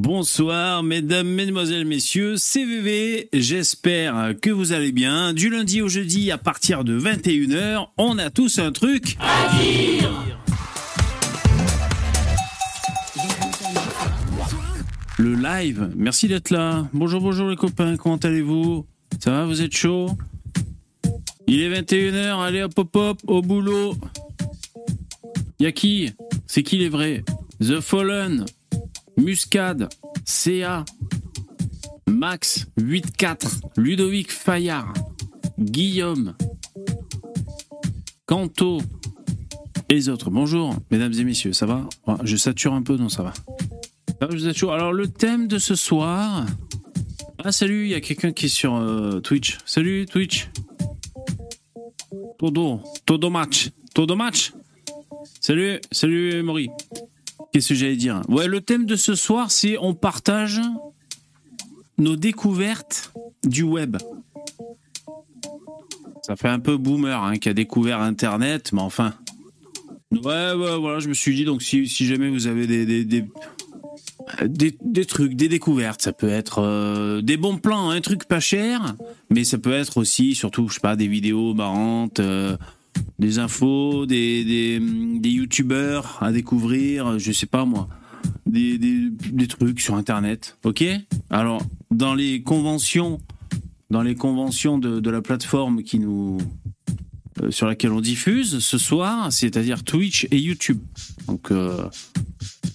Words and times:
Bonsoir, 0.00 0.84
mesdames, 0.84 1.26
mesdemoiselles, 1.26 1.84
messieurs, 1.84 2.36
CVV, 2.36 3.28
j'espère 3.32 4.34
que 4.40 4.48
vous 4.48 4.72
allez 4.72 4.92
bien. 4.92 5.32
Du 5.34 5.50
lundi 5.50 5.82
au 5.82 5.88
jeudi, 5.88 6.30
à 6.30 6.38
partir 6.38 6.84
de 6.84 6.96
21h, 6.96 7.88
on 7.98 8.16
a 8.16 8.30
tous 8.30 8.60
un 8.60 8.70
truc 8.70 9.16
à 9.18 9.60
dire 9.60 10.24
Le 15.18 15.34
live, 15.34 15.90
merci 15.96 16.28
d'être 16.28 16.50
là. 16.50 16.86
Bonjour, 16.92 17.20
bonjour 17.20 17.48
les 17.48 17.56
copains, 17.56 17.96
comment 17.96 18.18
allez-vous? 18.18 18.86
Ça 19.18 19.32
va, 19.32 19.46
vous 19.46 19.62
êtes 19.62 19.74
chaud? 19.74 20.10
Il 21.48 21.60
est 21.60 21.82
21h, 21.82 22.40
allez 22.40 22.62
hop 22.62 22.78
hop 22.78 22.94
hop, 22.94 23.18
au 23.26 23.42
boulot. 23.42 23.96
Y'a 25.58 25.72
qui? 25.72 26.12
C'est 26.46 26.62
qui 26.62 26.78
les 26.78 26.88
vrais? 26.88 27.24
The 27.60 27.80
Fallen, 27.80 28.46
Muscade, 29.18 29.88
CA, 30.24 30.84
Max 32.06 32.66
84, 32.76 33.60
Ludovic 33.76 34.30
Fayard, 34.30 34.94
Guillaume, 35.58 36.34
Canto 38.26 38.80
et 39.88 39.94
les 39.94 40.08
autres. 40.08 40.30
Bonjour, 40.30 40.76
mesdames 40.92 41.12
et 41.12 41.24
messieurs, 41.24 41.52
ça 41.52 41.66
va 41.66 41.88
Je 42.22 42.36
sature 42.36 42.72
un 42.72 42.82
peu, 42.82 42.96
non, 42.96 43.08
ça 43.08 43.24
va. 43.24 43.32
Je 44.30 44.38
sature. 44.38 44.72
Alors, 44.72 44.92
le 44.92 45.08
thème 45.08 45.48
de 45.48 45.58
ce 45.58 45.74
soir. 45.74 46.46
Ah, 47.42 47.52
salut, 47.52 47.84
il 47.84 47.90
y 47.90 47.94
a 47.94 48.00
quelqu'un 48.00 48.32
qui 48.32 48.46
est 48.46 48.48
sur 48.48 48.76
euh, 48.76 49.20
Twitch. 49.20 49.58
Salut, 49.64 50.06
Twitch. 50.06 50.48
Todo, 52.38 52.82
todo 53.04 53.30
match. 53.30 53.70
Todo 53.94 54.14
match? 54.14 54.52
Salut, 55.40 55.80
salut 55.90 56.42
Maury. 56.42 56.70
Qu'est-ce 57.52 57.70
que 57.70 57.74
j'allais 57.74 57.96
dire? 57.96 58.22
Ouais, 58.28 58.46
le 58.46 58.60
thème 58.60 58.84
de 58.84 58.96
ce 58.96 59.14
soir, 59.14 59.50
c'est 59.50 59.76
on 59.78 59.94
partage 59.94 60.60
nos 61.96 62.16
découvertes 62.16 63.12
du 63.44 63.62
web. 63.62 63.96
Ça 66.22 66.36
fait 66.36 66.48
un 66.48 66.60
peu 66.60 66.76
boomer 66.76 67.22
hein, 67.22 67.38
qui 67.38 67.48
a 67.48 67.54
découvert 67.54 68.00
Internet, 68.00 68.72
mais 68.72 68.82
enfin. 68.82 69.14
Ouais, 70.10 70.52
ouais, 70.52 70.78
voilà, 70.78 71.00
je 71.00 71.08
me 71.08 71.14
suis 71.14 71.34
dit, 71.34 71.44
donc 71.44 71.62
si, 71.62 71.86
jamais 71.86 72.28
vous 72.28 72.46
avez 72.46 72.66
des 72.66 73.24
des, 74.46 75.04
trucs, 75.06 75.34
des 75.34 75.48
découvertes, 75.48 76.02
ça 76.02 76.12
peut 76.12 76.28
être 76.28 76.60
euh, 76.62 77.22
des 77.22 77.36
bons 77.36 77.56
plans, 77.56 77.90
un 77.90 78.00
truc 78.00 78.24
pas 78.24 78.40
cher, 78.40 78.96
mais 79.30 79.44
ça 79.44 79.58
peut 79.58 79.72
être 79.72 79.96
aussi, 79.96 80.34
surtout, 80.34 80.68
je 80.68 80.74
sais 80.74 80.80
pas, 80.80 80.96
des 80.96 81.08
vidéos 81.08 81.54
marrantes. 81.54 82.20
Euh, 82.20 82.56
des 83.18 83.38
infos, 83.38 84.06
des, 84.06 84.44
des, 84.44 85.30
youtubeurs 85.30 86.18
à 86.20 86.32
découvrir, 86.32 87.18
je 87.18 87.32
sais 87.32 87.46
pas 87.46 87.64
moi, 87.64 87.88
des, 88.46 88.78
des, 88.78 89.10
des, 89.10 89.46
trucs 89.46 89.80
sur 89.80 89.94
internet. 89.94 90.56
Ok? 90.64 90.84
Alors, 91.30 91.62
dans 91.90 92.14
les 92.14 92.42
conventions, 92.42 93.20
dans 93.90 94.02
les 94.02 94.14
conventions 94.14 94.78
de, 94.78 95.00
de 95.00 95.10
la 95.10 95.20
plateforme 95.20 95.82
qui 95.82 95.98
nous, 95.98 96.38
euh, 97.42 97.50
sur 97.50 97.66
laquelle 97.66 97.92
on 97.92 98.00
diffuse 98.00 98.58
ce 98.60 98.78
soir, 98.78 99.32
c'est-à-dire 99.32 99.84
Twitch 99.84 100.26
et 100.30 100.38
YouTube. 100.38 100.78
Donc, 101.26 101.50
euh, 101.50 101.84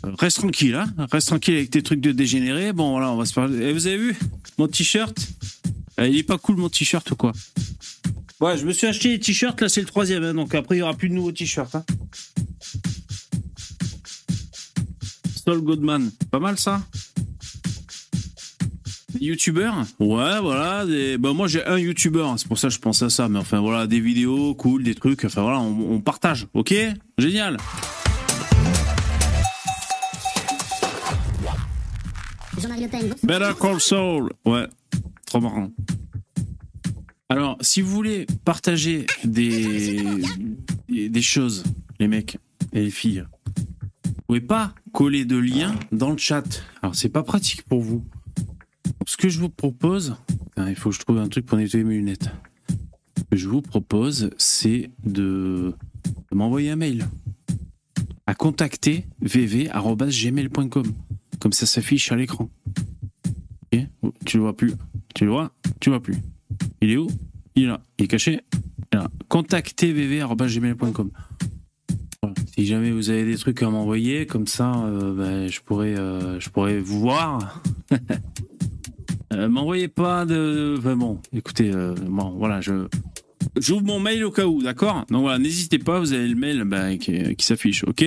reste 0.04 0.38
tranquille, 0.38 0.76
hein 0.76 0.94
reste 1.12 1.28
tranquille 1.28 1.56
avec 1.56 1.70
tes 1.70 1.82
trucs 1.82 2.02
de 2.02 2.12
dégénérés. 2.12 2.74
Bon, 2.74 2.92
voilà, 2.92 3.12
on 3.12 3.16
va 3.16 3.26
se 3.26 3.34
parler. 3.34 3.58
Et 3.60 3.70
eh, 3.70 3.74
vous 3.74 3.88
avez 3.88 3.98
vu 3.98 4.18
mon 4.58 4.68
t-shirt? 4.68 5.18
Eh, 6.00 6.10
Il 6.10 6.18
est 6.18 6.24
pas 6.24 6.38
cool 6.38 6.58
mon 6.58 6.70
t-shirt 6.70 7.10
ou 7.12 7.16
quoi? 7.16 7.34
Ouais, 8.44 8.58
je 8.58 8.66
me 8.66 8.73
suis 8.73 8.88
acheté 8.88 9.08
les 9.08 9.19
t-shirts, 9.22 9.61
là 9.61 9.69
c'est 9.69 9.80
le 9.80 9.88
troisième, 9.88 10.22
hein, 10.25 10.33
donc 10.33 10.53
après 10.53 10.75
il 10.75 10.80
n'y 10.80 10.81
aura 10.81 10.95
plus 10.95 11.08
de 11.08 11.13
nouveaux 11.13 11.31
t-shirts. 11.31 11.75
Hein. 11.75 11.86
Stol 15.33 15.61
Goodman, 15.61 16.11
pas 16.30 16.39
mal 16.39 16.59
ça? 16.59 16.81
Youtubeurs? 19.17 19.86
Ouais, 19.97 20.41
voilà. 20.41 20.86
Des... 20.86 21.17
Bah, 21.17 21.31
moi 21.31 21.47
j'ai 21.47 21.66
un 21.66 21.77
youtubeur, 21.77 22.38
c'est 22.38 22.49
pour 22.49 22.58
ça 22.58 22.67
que 22.67 22.73
je 22.73 22.80
pense 22.80 23.02
à 23.02 23.09
ça. 23.09 23.30
Mais 23.30 23.39
enfin 23.39 23.61
voilà, 23.61 23.88
des 23.88 24.02
vidéos 24.02 24.53
cool, 24.55 24.83
des 24.83 24.95
trucs. 24.95 25.23
Enfin 25.23 25.43
voilà, 25.43 25.61
on, 25.61 26.02
partage. 26.02 26.48
Ok? 26.53 26.76
Génial. 27.17 27.55
Better 33.23 33.52
Call 33.58 33.80
Saul. 33.80 34.33
Ouais, 34.45 34.67
trop 35.26 35.39
marrant. 35.39 35.70
Alors, 37.30 37.58
si 37.61 37.82
vous 37.82 37.89
voulez 37.89 38.28
partager 38.45 39.06
des, 39.23 40.04
des, 40.88 41.22
choses, 41.22 41.64
les 42.00 42.08
mecs 42.08 42.38
et 42.73 42.82
les 42.82 42.92
filles, 42.92 43.26
vous 44.06 44.22
pouvez 44.28 44.42
pas 44.42 44.73
coller 44.92 45.26
de 45.26 45.38
liens 45.38 45.73
dans 45.92 46.12
le 46.12 46.17
chat. 46.17 46.64
Alors, 46.82 46.95
c'est 46.95 47.10
pas 47.10 47.23
pratique 47.23 47.64
pour 47.64 47.82
vous. 47.82 48.06
ce 49.08 49.17
que 49.17 49.30
je 49.30 49.39
vous 49.39 49.50
propose, 49.50 50.16
il 50.58 50.76
faut 50.76 50.89
que 50.89 50.95
je 50.95 51.00
trouve 51.00 51.17
un 51.17 51.28
truc 51.28 51.45
pour 51.45 51.58
nettoyer 51.58 51.83
mes 51.83 51.95
lunettes. 51.95 52.30
Ce 53.17 53.23
que 53.23 53.38
je 53.38 53.48
vous 53.48 53.62
propose, 53.62 54.30
c'est 54.38 54.92
de, 55.04 55.73
m'envoyer 56.32 56.72
un 56.72 56.76
mail 56.76 57.08
à 58.26 58.36
contacter 58.36 59.08
vv.gmail.com. 59.22 60.94
Comme 61.39 61.54
ça 61.54 61.66
s'affiche 61.66 62.12
à 62.12 62.16
l'écran. 62.16 62.50
Tu 64.26 64.38
le 64.38 64.44
vois 64.44 64.56
plus? 64.56 64.73
Tu 65.14 65.26
le 65.26 65.32
vois? 65.32 65.52
Tu 65.80 65.89
le 65.89 65.95
vois 65.95 66.04
plus? 66.04 66.17
Il 66.83 66.92
est 66.92 66.98
où? 66.98 67.08
Il 67.55 67.64
est 67.64 67.67
là. 67.67 67.80
Il 67.98 68.04
est 68.04 68.08
caché? 68.10 68.42
Contactez.vv.gmail.com 69.30 71.11
Si 72.54 72.66
jamais 72.66 72.92
vous 72.92 73.10
avez 73.10 73.23
des 73.23 73.38
trucs 73.38 73.64
à 73.64 73.70
m'envoyer, 73.70 74.26
comme 74.26 74.48
ça, 74.48 74.83
euh, 74.83 75.14
ben, 75.14 75.48
je, 75.48 75.61
pourrais, 75.61 75.98
euh, 75.98 76.42
je 76.42 76.49
vous 76.82 76.99
voir. 76.99 77.64
Euh, 79.32 79.49
m'envoyez 79.49 79.88
pas 79.88 80.26
de. 80.27 80.80
bon, 80.95 81.20
écoutez, 81.36 81.71
bon, 82.08 82.36
voilà, 82.38 82.61
je. 82.61 82.86
J'ouvre 83.60 83.83
mon 83.83 84.00
mail 84.00 84.23
au 84.26 84.30
cas 84.30 84.45
où, 84.45 84.61
d'accord? 84.61 85.05
Donc 85.10 85.21
voilà, 85.21 85.39
n'hésitez 85.39 85.80
pas, 85.80 86.00
vous 86.00 86.14
avez 86.14 86.27
le 86.27 86.36
mail 86.36 86.64
ben, 86.65 87.00
qui, 87.00 87.36
s'affiche, 87.39 87.83
ok? 87.83 88.05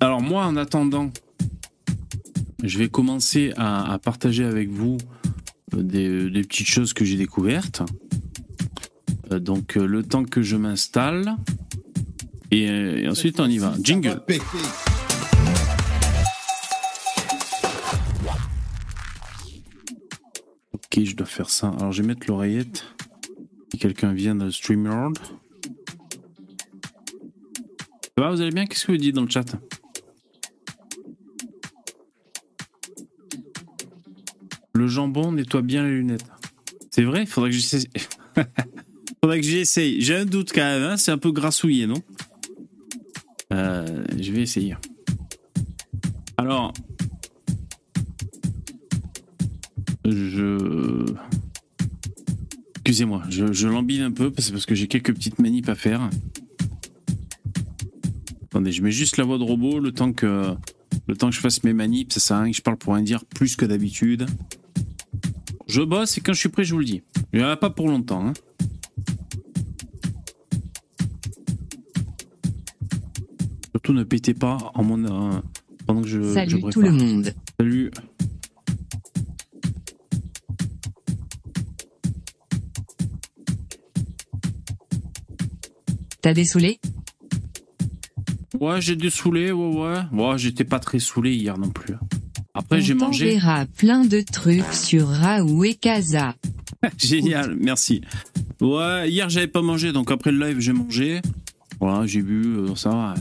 Alors 0.00 0.20
moi, 0.20 0.44
en 0.44 0.56
attendant, 0.56 1.10
je 2.62 2.78
vais 2.78 2.88
commencer 2.88 3.54
à 3.56 3.98
partager 4.04 4.44
avec 4.44 4.68
vous 4.68 4.98
des, 5.82 6.42
petites 6.42 6.66
choses 6.66 6.92
que 6.92 7.04
j'ai 7.04 7.16
découvertes. 7.16 7.82
Euh, 9.32 9.38
donc 9.38 9.76
euh, 9.76 9.86
le 9.86 10.02
temps 10.02 10.24
que 10.24 10.42
je 10.42 10.56
m'installe 10.56 11.36
et, 12.50 13.06
ensuite 13.08 13.40
on 13.40 13.46
y 13.46 13.58
va. 13.58 13.74
Jingle. 13.82 14.22
Ok, 20.72 21.04
je 21.04 21.16
dois 21.16 21.26
faire 21.26 21.50
ça. 21.50 21.68
Alors 21.78 21.92
je 21.92 22.02
vais 22.02 22.08
mettre 22.08 22.26
l'oreillette. 22.28 22.84
Si 23.72 23.78
quelqu'un 23.78 24.12
vient 24.12 24.36
de 24.36 24.50
StreamYard. 24.50 25.18
Ça 28.16 28.22
va, 28.22 28.30
vous 28.30 28.40
allez 28.40 28.52
bien? 28.52 28.66
Qu'est-ce 28.66 28.86
que 28.86 28.92
vous 28.92 28.98
dites 28.98 29.16
dans 29.16 29.22
le 29.22 29.30
chat? 29.30 29.56
Le 34.76 34.88
jambon 34.88 35.30
nettoie 35.30 35.62
bien 35.62 35.84
les 35.84 35.92
lunettes. 35.92 36.26
C'est 36.90 37.04
vrai? 37.04 37.26
Faudrait 37.26 37.50
que 37.50 37.56
j'essaye. 37.56 37.88
faudrait 39.22 39.40
que 39.40 39.46
j'essaye. 39.46 40.00
J'ai 40.00 40.16
un 40.16 40.24
doute 40.24 40.50
quand 40.52 40.62
même, 40.64 40.82
hein. 40.82 40.96
c'est 40.96 41.12
un 41.12 41.18
peu 41.18 41.30
grassouillé, 41.30 41.86
non? 41.86 42.02
Euh, 43.52 44.04
Je 44.18 44.32
vais 44.32 44.42
essayer. 44.42 44.76
Alors, 46.36 46.72
je. 50.04 51.04
Excusez-moi, 52.76 53.22
je, 53.30 53.52
je 53.52 53.68
un 53.68 54.10
peu 54.10 54.30
parce, 54.30 54.50
parce 54.50 54.66
que 54.66 54.74
j'ai 54.74 54.88
quelques 54.88 55.14
petites 55.14 55.38
manips 55.38 55.68
à 55.68 55.74
faire. 55.74 56.10
Attendez, 58.42 58.72
je 58.72 58.82
mets 58.82 58.90
juste 58.90 59.16
la 59.16 59.24
voix 59.24 59.38
de 59.38 59.44
robot 59.44 59.78
le 59.78 59.92
temps 59.92 60.12
que, 60.12 60.54
le 61.06 61.16
temps 61.16 61.30
que 61.30 61.34
je 61.34 61.40
fasse 61.40 61.62
mes 61.64 61.72
manips. 61.72 62.12
Ça 62.12 62.20
sert 62.20 62.36
à 62.36 62.42
rien 62.42 62.50
que 62.50 62.56
je 62.56 62.62
parle 62.62 62.76
pour 62.76 62.94
rien 62.94 63.02
dire 63.04 63.24
plus 63.24 63.56
que 63.56 63.64
d'habitude. 63.64 64.26
Je 65.66 65.82
bosse 65.82 66.18
et 66.18 66.20
quand 66.20 66.32
je 66.32 66.38
suis 66.38 66.48
prêt, 66.48 66.64
je 66.64 66.72
vous 66.72 66.80
le 66.80 66.84
dis. 66.84 67.02
Il 67.32 67.38
n'y 67.38 67.44
en 67.44 67.48
a 67.48 67.56
pas 67.56 67.70
pour 67.70 67.88
longtemps. 67.88 68.26
Hein. 68.26 68.32
Surtout 73.72 73.92
ne 73.92 74.04
pétez 74.04 74.34
pas 74.34 74.58
en 74.74 74.84
mon, 74.84 75.04
euh, 75.04 75.40
pendant 75.86 76.02
que 76.02 76.08
je. 76.08 76.32
Salut 76.32 76.62
tout 76.70 76.82
le 76.82 76.90
monde. 76.90 77.34
Salut. 77.58 77.90
T'as 86.20 86.32
dessoulé 86.32 86.80
Ouais, 88.58 88.80
j'ai 88.80 88.96
dessoulé, 88.96 89.52
ouais, 89.52 89.76
ouais. 89.76 90.00
Ouais, 90.12 90.38
j'étais 90.38 90.64
pas 90.64 90.78
très 90.78 90.98
saoulé 90.98 91.34
hier 91.34 91.58
non 91.58 91.68
plus. 91.68 91.96
Après, 92.54 92.80
j'ai 92.80 92.94
mangé. 92.94 93.26
On 93.26 93.30
verra 93.34 93.66
plein 93.66 94.04
de 94.04 94.20
trucs 94.20 94.72
sur 94.72 95.08
Raoult 95.08 95.64
et 95.64 95.74
Casa. 95.74 96.36
Génial, 96.98 97.56
merci. 97.58 98.00
Ouais, 98.60 99.10
hier 99.10 99.28
j'avais 99.28 99.48
pas 99.48 99.62
mangé, 99.62 99.92
donc 99.92 100.10
après 100.12 100.30
le 100.30 100.46
live 100.46 100.60
j'ai 100.60 100.72
mangé. 100.72 101.20
Voilà, 101.80 102.06
j'ai 102.06 102.22
bu, 102.22 102.56
euh, 102.56 102.76
ça 102.76 102.90
va. 102.90 103.14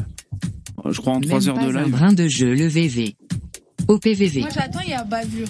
Je 0.85 0.99
crois 1.01 1.13
en 1.13 1.21
3 1.21 1.49
heures 1.49 1.57
de 1.57 1.67
live. 1.71 1.77
Un 1.77 1.89
brin 1.89 2.13
de 2.13 2.27
jeu, 2.27 2.53
le 2.53 2.67
VV. 2.67 3.15
Au 3.87 3.97
PVV. 3.97 4.41
Moi 4.41 4.49
j'attends, 4.53 4.81
il 4.81 4.89
y 4.89 4.93
a 4.93 5.03
bavure. 5.03 5.47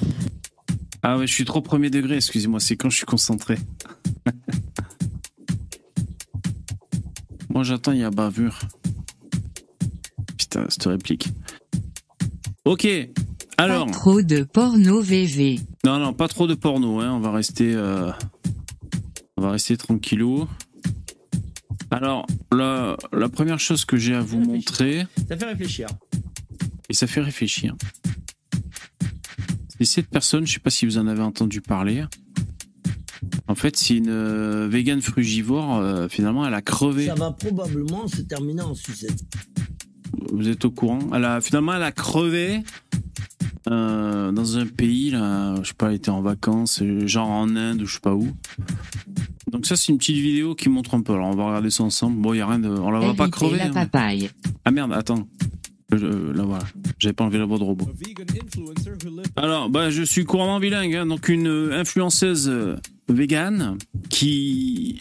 Ah 1.01 1.18
ouais, 1.18 1.27
je 1.27 1.33
suis 1.33 1.44
trop 1.44 1.62
premier 1.62 1.89
degré, 1.89 2.15
excusez-moi, 2.15 2.62
c'est 2.62 2.77
quand 2.77 2.89
je 2.89 2.95
suis 2.97 3.06
concentré. 3.06 3.57
Moi 7.50 7.63
j'attends, 7.63 7.91
il 7.91 8.00
y 8.00 8.03
a 8.03 8.09
bavure. 8.09 8.57
Putain, 10.38 10.65
cette 10.69 10.85
réplique. 10.85 11.27
Ok, 12.65 12.88
alors. 13.58 13.86
Pas 13.88 13.92
trop 13.92 14.22
de 14.22 14.44
porno 14.44 15.02
VV. 15.02 15.60
Non, 15.86 16.00
non, 16.00 16.14
pas 16.14 16.28
trop 16.28 16.48
de 16.48 16.56
porno, 16.56 17.00
hein. 17.00 17.12
on 17.14 17.20
va 17.20 17.32
rester. 17.32 17.74
euh, 17.76 18.12
On 19.38 19.42
va 19.42 19.52
rester 19.52 19.78
tranquillou. 19.78 20.48
Alors, 21.92 22.26
la, 22.52 22.98
la 23.12 23.30
première 23.30 23.60
chose 23.60 23.86
que 23.86 23.98
j'ai 23.98 24.16
à 24.16 24.22
vous 24.22 24.40
montrer, 24.40 25.06
Ça 25.30 25.38
fait 25.38 25.46
réfléchir. 25.46 25.88
et 26.90 26.94
ça 26.94 27.06
fait 27.08 27.22
réfléchir. 27.22 27.76
C'est 29.78 29.86
cette 29.86 30.10
personne, 30.10 30.46
je 30.48 30.54
sais 30.54 30.60
pas 30.60 30.70
si 30.70 30.86
vous 30.86 30.98
en 30.98 31.08
avez 31.08 31.22
entendu 31.22 31.62
parler. 31.62 32.04
En 33.48 33.56
fait, 33.56 33.76
c'est 33.78 33.96
une 33.98 34.10
euh, 34.10 34.68
végane 34.70 35.02
frugivore. 35.02 35.78
euh, 35.78 36.08
finalement, 36.08 36.48
elle 36.48 36.54
a 36.54 36.62
crevé. 36.62 37.08
Ça 37.08 37.16
va 37.16 37.32
probablement 37.32 38.08
se 38.08 38.22
terminer 38.22 38.62
en 38.62 38.74
sucette. 38.76 39.20
Vous 40.32 40.48
êtes 40.48 40.66
au 40.66 40.72
courant? 40.72 41.00
Elle 41.14 41.26
a 41.26 41.42
finalement, 41.42 41.74
elle 41.74 41.84
a 41.84 41.92
crevé 41.92 42.62
euh, 43.69 44.31
dans 44.31 44.57
un 44.57 44.65
pays 44.65 45.12
là. 45.12 45.56
Je 45.62 45.69
sais 45.69 45.74
pas, 45.74 45.89
elle 45.89 45.95
était 45.95 46.10
en 46.10 46.21
vacances, 46.21 46.81
genre 47.06 47.30
en 47.30 47.56
Inde 47.56 47.81
ou 47.81 47.86
je 47.86 47.94
sais 47.94 48.00
pas 48.00 48.13
où. 48.13 48.27
Donc 49.51 49.65
ça, 49.65 49.75
c'est 49.75 49.92
une 49.92 49.98
petite 49.98 50.18
vidéo 50.18 50.56
qui 50.56 50.69
montre 50.69 50.95
un 50.95 51.01
peu. 51.01 51.13
Alors, 51.13 51.27
on 51.27 51.36
va 51.36 51.45
regarder 51.48 51.69
ça 51.69 51.83
ensemble. 51.83 52.21
Bon, 52.21 52.33
il 52.33 52.38
y 52.38 52.42
a 52.42 52.48
rien 52.48 52.60
de, 52.60 52.69
on 52.69 52.92
la 52.92 53.00
va 53.00 53.13
pas 53.13 53.30
crever. 53.30 53.57
la 53.57 53.65
hein. 53.65 53.71
papaye. 53.71 54.30
Ah 54.65 54.71
merde, 54.71 54.94
attends. 54.94 55.27
Je- 55.92 56.07
là 56.07 56.44
voilà, 56.44 56.63
j'avais 56.98 57.13
pas 57.13 57.24
enlevé 57.25 57.38
la 57.38 57.45
voix 57.45 57.60
de 57.60 57.63
robot. 57.63 57.88
Alors, 59.36 59.69
bah, 59.69 59.92
je 59.92 60.01
suis 60.01 60.25
couramment 60.25 60.59
bilingue, 60.59 60.95
hein, 60.95 61.06
donc 61.06 61.30
une 61.30 61.48
euh, 61.48 61.80
influenceuse 61.80 62.50
euh, 62.50 62.75
végane 63.09 63.77
qui 64.09 64.98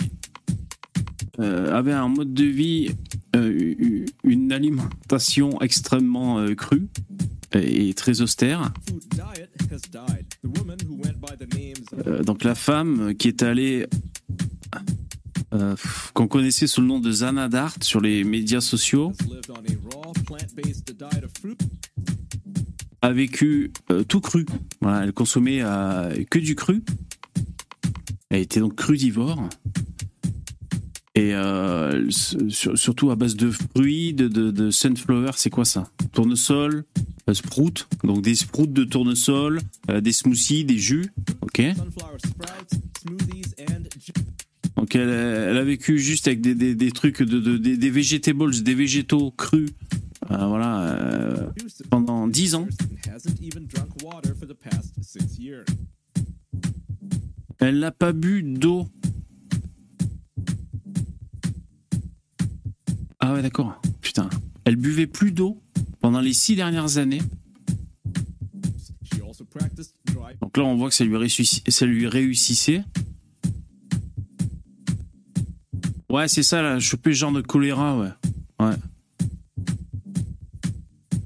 euh, 1.41 1.75
avait 1.75 1.93
un 1.93 2.09
mode 2.09 2.35
de 2.35 2.45
vie, 2.45 2.91
euh, 3.37 4.05
une 4.23 4.53
alimentation 4.53 5.59
extrêmement 5.63 6.39
euh, 6.41 6.55
crue 6.55 6.89
et 7.55 7.95
très 7.95 8.21
austère. 8.21 8.73
Euh, 12.07 12.23
donc 12.23 12.45
la 12.45 12.55
femme 12.55 13.15
qui 13.15 13.29
est 13.29 13.43
allée, 13.43 13.87
euh, 15.55 15.77
qu'on 16.15 16.29
connaissait 16.29 16.67
sous 16.67 16.81
le 16.81 16.87
nom 16.87 17.01
de 17.01 17.11
Zana 17.11 17.49
Dart 17.49 17.75
sur 17.83 18.01
les 18.01 18.25
médias 18.25 18.61
sociaux, 18.61 19.13
a 23.03 23.13
vécu 23.13 23.73
euh, 23.91 24.05
tout 24.05 24.21
cru. 24.21 24.47
Elle 24.83 25.13
consommait 25.13 25.63
que 26.31 26.39
du 26.39 26.55
cru. 26.55 26.83
Elle 28.31 28.41
était 28.41 28.61
donc 28.61 28.77
crudivore. 28.77 29.49
Et 31.15 31.35
euh, 31.35 32.09
sur- 32.11 32.79
surtout 32.79 33.11
à 33.11 33.17
base 33.17 33.37
de 33.37 33.51
fruits, 33.51 34.15
de, 34.15 34.29
de, 34.29 34.51
de 34.51 34.71
sunflower, 34.71 35.33
c'est 35.37 35.51
quoi 35.51 35.67
ça? 35.67 35.91
Tournesol, 36.13 36.85
euh, 37.29 37.35
sprout, 37.35 37.87
donc 38.03 38.23
des 38.23 38.35
sprouts 38.35 38.67
de 38.67 38.85
tournesol, 38.85 39.61
euh, 39.91 40.01
des 40.01 40.13
smoothies, 40.13 40.65
des 40.65 40.79
jus, 40.79 41.13
ok? 41.43 41.61
Donc 44.77 44.97
elle, 44.97 45.11
elle 45.11 45.57
a 45.59 45.65
vécu 45.65 45.99
juste 45.99 46.29
avec 46.29 46.41
des, 46.41 46.55
des, 46.55 46.75
des 46.75 46.91
trucs, 46.93 47.23
de, 47.23 47.39
de- 47.41 47.59
des, 47.59 47.77
des 47.77 47.91
vegetables, 47.91 48.63
des 48.63 48.75
végétaux 48.75 49.33
crus, 49.33 49.69
euh, 50.31 50.47
voilà, 50.47 50.97
pendant 51.91 52.27
10 52.27 52.55
ans. 52.55 52.67
Elle 57.59 57.81
n'a 57.81 57.91
pas 57.93 58.13
bu 58.15 58.43
d'eau. 58.43 58.89
Ah 63.25 63.35
ouais, 63.35 63.43
d'accord. 63.43 63.81
Putain. 64.01 64.29
Elle 64.65 64.75
buvait 64.75 65.07
plus 65.07 65.31
d'eau 65.31 65.63
pendant 66.01 66.21
les 66.21 66.33
six 66.33 66.57
dernières 66.57 66.99
années. 66.99 67.23
Donc 70.41 70.57
là, 70.57 70.65
on 70.65 70.77
voit 70.77 70.89
que 70.89 70.95
ça 70.95 71.05
lui, 71.05 71.49
ça 71.69 71.87
lui 71.87 72.09
réussissait. 72.09 72.83
Ouais, 76.11 76.27
c'est 76.27 76.43
ça, 76.43 76.63
là, 76.63 76.81
choper 76.81 77.15
genre 77.15 77.31
de 77.31 77.43
choléra, 77.43 77.97
ouais. 77.97 78.11
Ouais. 78.59 78.75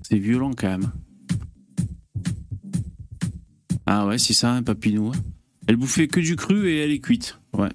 C'est 0.02 0.18
violent 0.18 0.52
quand 0.56 0.68
même. 0.68 0.92
Ah 3.86 4.06
ouais, 4.06 4.18
c'est 4.18 4.34
ça, 4.34 4.52
un 4.52 4.62
hein. 4.62 5.12
Elle 5.66 5.76
bouffait 5.76 6.08
que 6.08 6.20
du 6.20 6.36
cru 6.36 6.68
et 6.68 6.84
elle 6.84 6.90
est 6.90 7.00
cuite. 7.00 7.40
Ouais. 7.54 7.70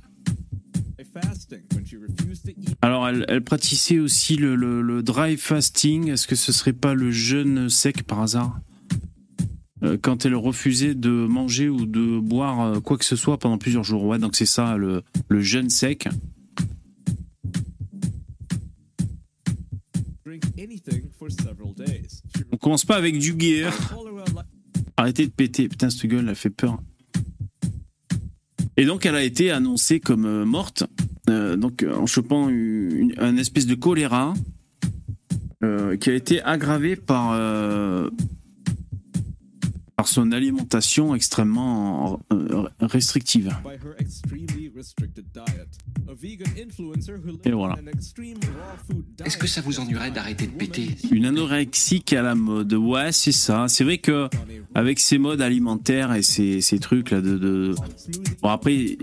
Alors, 2.82 3.08
elle, 3.08 3.26
elle 3.28 3.44
pratiquait 3.44 4.00
aussi 4.00 4.36
le, 4.36 4.56
le- 4.56 4.82
le 4.82 5.04
dry 5.04 5.38
fasting. 5.38 6.10
Est-ce 6.10 6.28
que 6.28 6.36
ce 6.36 6.52
serait 6.52 6.74
pas 6.74 6.94
le 6.94 7.12
jeûne 7.12 7.70
sec 7.70 8.04
par 8.04 8.22
hasard? 8.22 8.60
Euh, 9.84 9.98
Quand 10.02 10.26
elle 10.26 10.36
refusait 10.36 10.94
de 10.96 11.10
manger 11.10 11.68
ou 11.70 11.86
de 11.86 12.20
boire 12.20 12.62
euh, 12.62 12.80
quoi 12.80 12.98
que 12.98 13.06
ce 13.06 13.16
soit 13.16 13.38
pendant 13.40 13.58
plusieurs 13.58 13.84
jours. 13.84 14.04
Ouais, 14.06 14.20
donc 14.20 14.36
c'est 14.36 14.46
ça, 14.46 14.78
le, 14.78 15.04
le 15.28 15.42
jeûne 15.42 15.70
sec. 15.70 16.08
On 22.52 22.58
commence 22.58 22.86
pas 22.86 22.96
avec 22.96 23.18
du 23.18 23.36
gear. 23.38 23.74
Arrêtez 24.98 25.26
de 25.26 25.32
péter. 25.32 25.68
Putain, 25.68 25.90
cette 25.90 26.06
gueule, 26.06 26.28
elle 26.30 26.36
fait 26.36 26.50
peur. 26.50 26.80
Et 28.82 28.86
donc, 28.86 29.06
elle 29.06 29.14
a 29.14 29.22
été 29.22 29.52
annoncée 29.52 30.00
comme 30.00 30.26
euh, 30.26 30.44
morte, 30.44 30.86
euh, 31.30 31.56
donc 31.56 31.86
en 31.88 32.08
chopant 32.08 32.50
une, 32.50 33.14
un 33.20 33.38
espèce 33.38 33.68
de 33.68 33.76
choléra 33.76 34.34
euh, 35.64 35.96
qui 35.98 36.10
a 36.10 36.16
été 36.16 36.42
aggravé 36.42 36.96
par, 36.96 37.40
par 40.02 40.08
son 40.08 40.32
alimentation 40.32 41.14
extrêmement 41.14 42.20
euh, 42.34 42.64
restrictive. 42.80 43.56
Et 47.46 47.52
voilà. 47.52 47.78
Est-ce 49.24 49.38
que 49.38 49.46
ça 49.46 49.62
vous 49.62 49.80
ennuierait 49.80 50.10
d'arrêter 50.10 50.48
de 50.48 50.54
péter 50.54 50.88
Une 51.12 51.28
anorexique 51.28 52.14
à 52.14 52.24
la 52.24 52.34
mode. 52.34 52.74
Ouais, 52.74 53.12
c'est 53.12 53.32
ça. 53.32 53.68
C'est 53.68 53.84
vrai 53.84 54.00
que 54.00 54.28
avec 54.74 55.00
ces 55.00 55.18
modes 55.18 55.42
alimentaires 55.42 56.14
et 56.14 56.24
ces, 56.24 56.62
ces 56.62 56.80
trucs 56.80 57.12
là 57.12 57.22
de, 57.22 57.38
de... 57.38 57.76
bon 58.42 58.50
après 58.50 58.98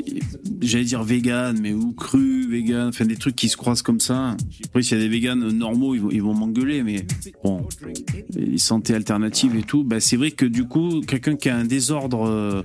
j'allais 0.62 0.84
dire 0.84 1.02
vegan 1.02 1.58
mais 1.60 1.74
ou 1.74 1.92
cru 1.92 2.48
vegan 2.48 2.88
enfin 2.88 3.04
des 3.04 3.16
trucs 3.16 3.36
qui 3.36 3.48
se 3.48 3.56
croisent 3.56 3.82
comme 3.82 4.00
ça 4.00 4.36
après 4.64 4.82
s'il 4.82 4.96
y 4.96 5.00
a 5.00 5.04
des 5.04 5.10
véganes 5.10 5.46
normaux 5.50 5.94
ils 5.94 6.00
vont, 6.00 6.10
ils 6.10 6.22
vont 6.22 6.32
m'engueuler 6.32 6.82
mais 6.82 7.06
bon 7.44 7.68
les 8.34 8.56
santé 8.56 8.94
alternatives 8.94 9.56
et 9.56 9.62
tout 9.62 9.84
bah 9.84 10.00
c'est 10.00 10.16
vrai 10.16 10.30
que 10.30 10.46
du 10.46 10.64
coup 10.64 10.87
quelqu'un 11.06 11.36
qui 11.36 11.48
a 11.48 11.56
un 11.56 11.64
désordre 11.64 12.26
euh, 12.26 12.62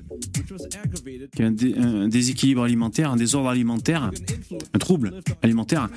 qui 1.36 1.42
a 1.44 1.48
un, 1.48 1.52
dé- 1.52 1.76
un 1.78 2.08
déséquilibre 2.08 2.64
alimentaire 2.64 3.12
un 3.12 3.16
désordre 3.16 3.50
alimentaire 3.50 4.12
un 4.74 4.80
trouble 4.80 5.22
alimentaire 5.42 5.90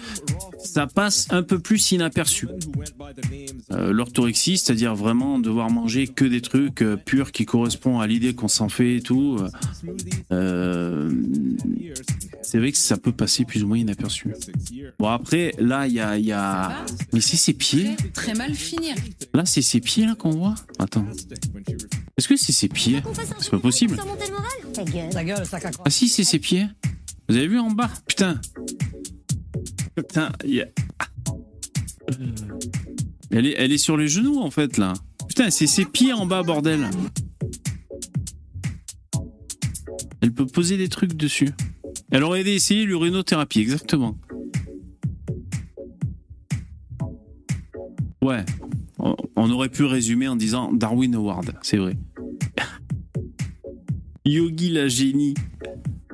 ça 0.59 0.87
passe 0.87 1.29
un 1.31 1.43
peu 1.43 1.59
plus 1.59 1.93
inaperçu 1.93 2.49
euh, 3.73 3.93
l'orthorexie, 3.93 4.59
c'est-à-dire 4.59 4.95
vraiment 4.95 5.39
devoir 5.39 5.71
manger 5.71 6.07
que 6.09 6.25
des 6.25 6.41
trucs 6.41 6.83
euh, 6.83 6.97
purs 6.97 7.33
qui 7.33 7.45
correspondent 7.45 8.03
à 8.03 8.07
l'idée 8.07 8.35
qu'on 8.35 8.49
s'en 8.49 8.69
fait 8.69 8.97
et 8.97 9.01
tout, 9.01 9.39
euh, 10.33 11.11
c'est 12.43 12.59
vrai 12.59 12.73
que 12.73 12.79
ça 12.79 12.97
peut 12.97 13.13
passer 13.13 13.45
plus 13.45 13.65
ou 13.65 13.69
moins 13.69 13.79
inaperçu. 13.79 14.29
Bon 14.99 15.09
après, 15.09 15.53
là 15.59 15.87
il 15.87 15.95
y 15.95 16.01
a, 16.01 16.19
y 16.19 16.33
a... 16.33 16.85
mais 17.13 17.21
c'est 17.21 17.37
ses 17.37 17.53
pieds. 17.55 17.97
Très 18.13 18.35
mal 18.35 18.55
finir. 18.55 18.95
Là 19.35 19.45
c'est 19.45 19.63
ses 19.63 19.81
pieds 19.81 20.07
là 20.07 20.15
qu'on 20.15 20.31
voit? 20.31 20.55
Attends, 20.79 21.07
est-ce 22.19 22.29
que 22.29 22.37
c'est 22.37 22.53
ses 22.53 22.69
pieds 22.69 23.03
C'est 23.41 23.51
pas 23.51 23.59
possible. 23.59 23.97
Ah 25.85 25.91
si, 25.91 26.09
c'est 26.09 26.25
ses 26.25 26.39
pieds. 26.39 26.67
Vous 27.29 27.37
avez 27.37 27.47
vu 27.49 27.59
en 27.59 27.71
bas 27.71 27.91
Putain. 28.07 28.41
Putain, 29.95 30.33
il 30.45 30.55
y 30.55 30.61
a- 30.63 30.69
elle, 33.31 33.47
est, 33.47 33.55
elle 33.59 33.73
est 33.73 33.79
sur 33.79 33.97
les 33.97 34.09
genoux 34.09 34.39
en 34.41 34.51
fait 34.51 34.79
là. 34.79 34.95
Putain, 35.29 35.51
c'est 35.51 35.67
ses 35.67 35.85
pieds 35.85 36.13
en 36.13 36.25
bas, 36.27 36.43
bordel. 36.43 36.89
Elle 40.21 40.33
peut 40.33 40.47
poser 40.47 40.77
des 40.79 40.89
trucs 40.89 41.15
dessus. 41.15 41.51
Elle 42.11 42.23
aurait 42.23 42.43
essayé 42.47 42.85
l'urinothérapie, 42.87 43.61
exactement. 43.61 44.17
Ouais. 48.23 48.45
On- 48.99 49.17
On 49.37 49.51
aurait 49.51 49.69
pu 49.69 49.85
résumer 49.85 50.29
en 50.29 50.37
disant 50.37 50.73
Darwin 50.73 51.15
Award, 51.15 51.55
c'est 51.63 51.77
vrai. 51.77 51.97
Yogi 54.27 54.71
la 54.71 54.89
génie. 54.89 55.35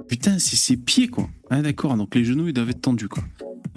Putain, 0.06 0.38
c'est 0.38 0.56
ses 0.56 0.76
pieds 0.76 1.08
quoi. 1.08 1.28
Ah 1.50 1.62
d'accord, 1.62 1.96
donc 1.96 2.14
les 2.14 2.24
genoux 2.24 2.48
ils 2.48 2.52
doivent 2.52 2.70
être 2.70 2.82
tendus 2.82 3.08
quoi. 3.08 3.24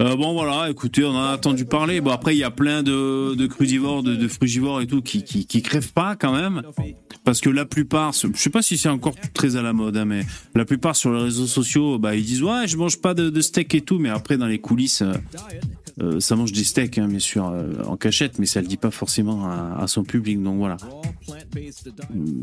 Euh, 0.02 0.14
bon 0.14 0.34
voilà, 0.34 0.68
écoutez, 0.68 1.04
on 1.04 1.16
a 1.16 1.34
entendu 1.34 1.64
parler. 1.64 2.02
Bon 2.02 2.10
après, 2.10 2.34
il 2.34 2.38
y 2.38 2.44
a 2.44 2.50
plein 2.50 2.82
de, 2.82 3.34
de 3.34 3.46
crudivores, 3.46 4.02
de, 4.02 4.28
frugivores 4.28 4.82
et 4.82 4.86
tout 4.86 5.00
qui, 5.00 5.22
qui, 5.22 5.62
crèvent 5.62 5.94
pas 5.94 6.16
quand 6.16 6.32
même, 6.32 6.62
parce 7.24 7.40
que 7.40 7.48
la 7.48 7.64
plupart, 7.64 8.12
je 8.12 8.28
sais 8.34 8.50
pas 8.50 8.60
si 8.60 8.76
c'est 8.76 8.90
encore 8.90 9.14
très 9.32 9.56
à 9.56 9.62
la 9.62 9.72
mode, 9.72 9.96
hein, 9.96 10.04
mais 10.04 10.20
la 10.54 10.66
plupart 10.66 10.96
sur 10.96 11.14
les 11.14 11.22
réseaux 11.22 11.46
sociaux, 11.46 11.98
bah 11.98 12.14
ils 12.14 12.24
disent 12.24 12.42
ouais, 12.42 12.66
je 12.66 12.76
mange 12.76 13.00
pas 13.00 13.14
de, 13.14 13.30
de 13.30 13.40
steak 13.40 13.74
et 13.74 13.80
tout, 13.80 13.98
mais 13.98 14.10
après 14.10 14.36
dans 14.36 14.46
les 14.46 14.58
coulisses, 14.58 15.00
euh, 15.00 15.14
euh, 16.02 16.20
ça 16.20 16.36
mange 16.36 16.52
des 16.52 16.64
steaks 16.64 16.98
hein, 16.98 17.08
bien 17.08 17.18
sûr 17.18 17.48
euh, 17.48 17.82
en 17.86 17.96
cachette, 17.96 18.38
mais 18.38 18.44
ça 18.46 18.60
le 18.60 18.66
dit 18.66 18.76
pas 18.76 18.90
forcément 18.90 19.48
à, 19.48 19.86
son 19.86 20.04
public. 20.04 20.42
Donc 20.42 20.58
voilà. 20.58 20.76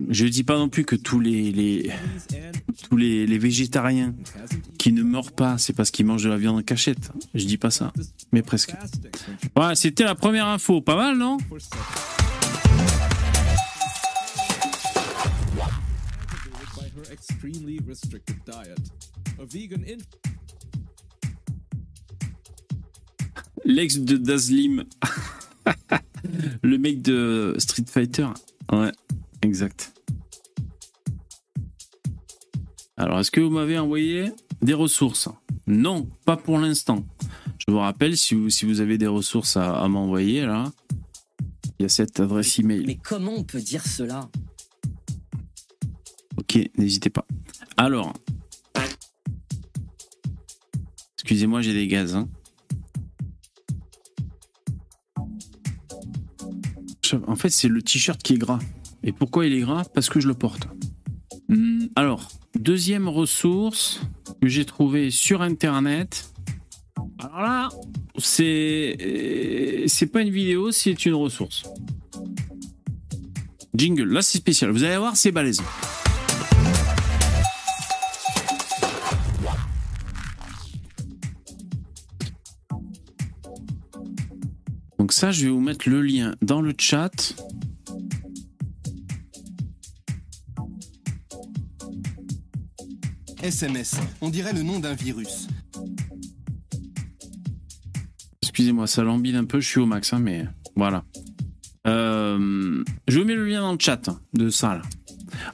Je 0.10 0.25
dis 0.25 0.43
pas 0.43 0.57
non 0.57 0.69
plus 0.69 0.86
que 0.86 0.95
tous 0.95 1.19
les, 1.19 1.91
tous 2.89 2.98
les, 2.98 3.38
végétariens 3.38 4.15
qui 4.77 4.91
ne 4.91 5.03
meurent 5.03 5.31
pas, 5.31 5.57
c'est 5.57 5.74
parce 5.74 5.91
qu'ils 5.91 6.05
mangent 6.05 6.24
de 6.24 6.29
la 6.29 6.38
viande 6.38 6.57
en 6.57 6.63
cachette. 6.63 7.12
Je 7.36 7.45
dis 7.45 7.57
pas 7.57 7.69
ça, 7.69 7.93
mais 8.31 8.41
presque. 8.41 8.74
Ouais, 9.55 9.75
c'était 9.75 10.03
la 10.03 10.15
première 10.15 10.48
info, 10.48 10.81
pas 10.81 10.95
mal, 10.95 11.17
non? 11.17 11.38
L'ex 23.65 23.98
de 24.00 24.17
Dazlim. 24.17 24.84
Le 26.62 26.77
mec 26.77 27.01
de 27.01 27.55
Street 27.58 27.86
Fighter. 27.88 28.27
Ouais, 28.72 28.91
exact. 29.41 29.93
Alors, 32.98 33.20
est-ce 33.20 33.32
que 33.32 33.41
vous 33.41 33.50
m'avez 33.50 33.77
envoyé 33.77 34.32
des 34.62 34.74
ressources? 34.74 35.29
Non, 35.67 36.10
pas 36.25 36.38
pour 36.38 36.60
l'instant. 36.60 37.05
Je 37.65 37.72
vous 37.72 37.79
rappelle, 37.79 38.17
si 38.17 38.36
vous, 38.36 38.50
si 38.50 38.65
vous 38.65 38.82
avez 38.82 38.98
des 38.98 39.08
ressources 39.08 39.58
à, 39.58 39.79
à 39.82 39.88
m'envoyer, 39.88 40.46
là, 40.46 40.72
il 41.79 41.84
y 41.84 41.86
a 41.86 41.89
cette 41.89 42.20
adresse 42.20 42.60
email. 42.60 42.84
Mais 42.86 42.98
comment 43.01 43.34
on 43.34 43.43
peut 43.43 43.62
dire 43.62 43.86
cela? 43.86 44.29
Ok, 46.38 46.60
n'hésitez 46.77 47.10
pas. 47.10 47.25
Alors, 47.77 48.13
excusez-moi, 51.17 51.62
j'ai 51.62 51.74
des 51.74 51.88
gaz. 51.88 52.15
hein. 52.15 52.27
En 57.27 57.36
fait, 57.36 57.50
c'est 57.50 57.67
le 57.67 57.82
t-shirt 57.82 58.22
qui 58.22 58.34
est 58.34 58.38
gras. 58.38 58.60
Et 59.03 59.12
pourquoi 59.12 59.46
il 59.46 59.53
est 59.53 59.60
gras? 59.62 59.84
Parce 59.93 60.10
que 60.10 60.20
je 60.20 60.27
le 60.27 60.34
porte. 60.34 60.67
Hmm, 61.50 61.88
Alors, 61.96 62.29
deuxième 62.58 63.08
ressource 63.08 64.01
que 64.41 64.48
j'ai 64.48 64.65
trouvée 64.65 65.12
sur 65.12 65.41
Internet. 65.41 66.29
Alors 67.20 67.41
là, 67.41 67.70
c'est 68.17 68.98
euh, 69.01 69.84
c'est 69.88 70.08
pas 70.08 70.22
une 70.22 70.29
vidéo, 70.29 70.72
c'est 70.72 71.05
une 71.05 71.13
ressource. 71.13 71.63
Jingle, 73.75 74.03
là 74.03 74.22
c'est 74.22 74.38
spécial. 74.38 74.72
Vous 74.72 74.84
allez 74.84 74.98
voir, 74.98 75.15
c'est 75.15 75.32
balèze. 75.32 75.62
Donc 85.03 85.12
ça, 85.12 85.31
je 85.31 85.43
vais 85.43 85.51
vous 85.51 85.60
mettre 85.60 85.89
le 85.89 86.01
lien 86.01 86.33
dans 86.41 86.62
le 86.62 86.74
chat. 86.77 87.36
SMS, 93.41 93.95
on 94.22 94.29
dirait 94.29 94.53
le 94.53 94.63
nom 94.63 94.79
d'un 94.79 94.93
virus. 94.93 95.50
Excusez-moi, 98.43 98.88
ça 98.88 99.03
lambine 99.03 99.36
un 99.36 99.43
peu, 99.43 99.60
je 99.60 99.67
suis 99.67 99.81
au 99.81 99.86
max, 99.86 100.13
hein, 100.13 100.19
mais 100.19 100.48
voilà. 100.77 101.03
Euh, 101.86 102.81
je 103.10 103.19
vous 103.19 103.25
mets 103.25 103.36
le 103.36 103.45
lien 103.45 103.60
dans 103.60 103.74
le 103.74 103.79
chat 103.81 104.07
hein, 104.07 104.22
de 104.31 104.48
ça. 104.48 104.75
Là. 104.75 104.83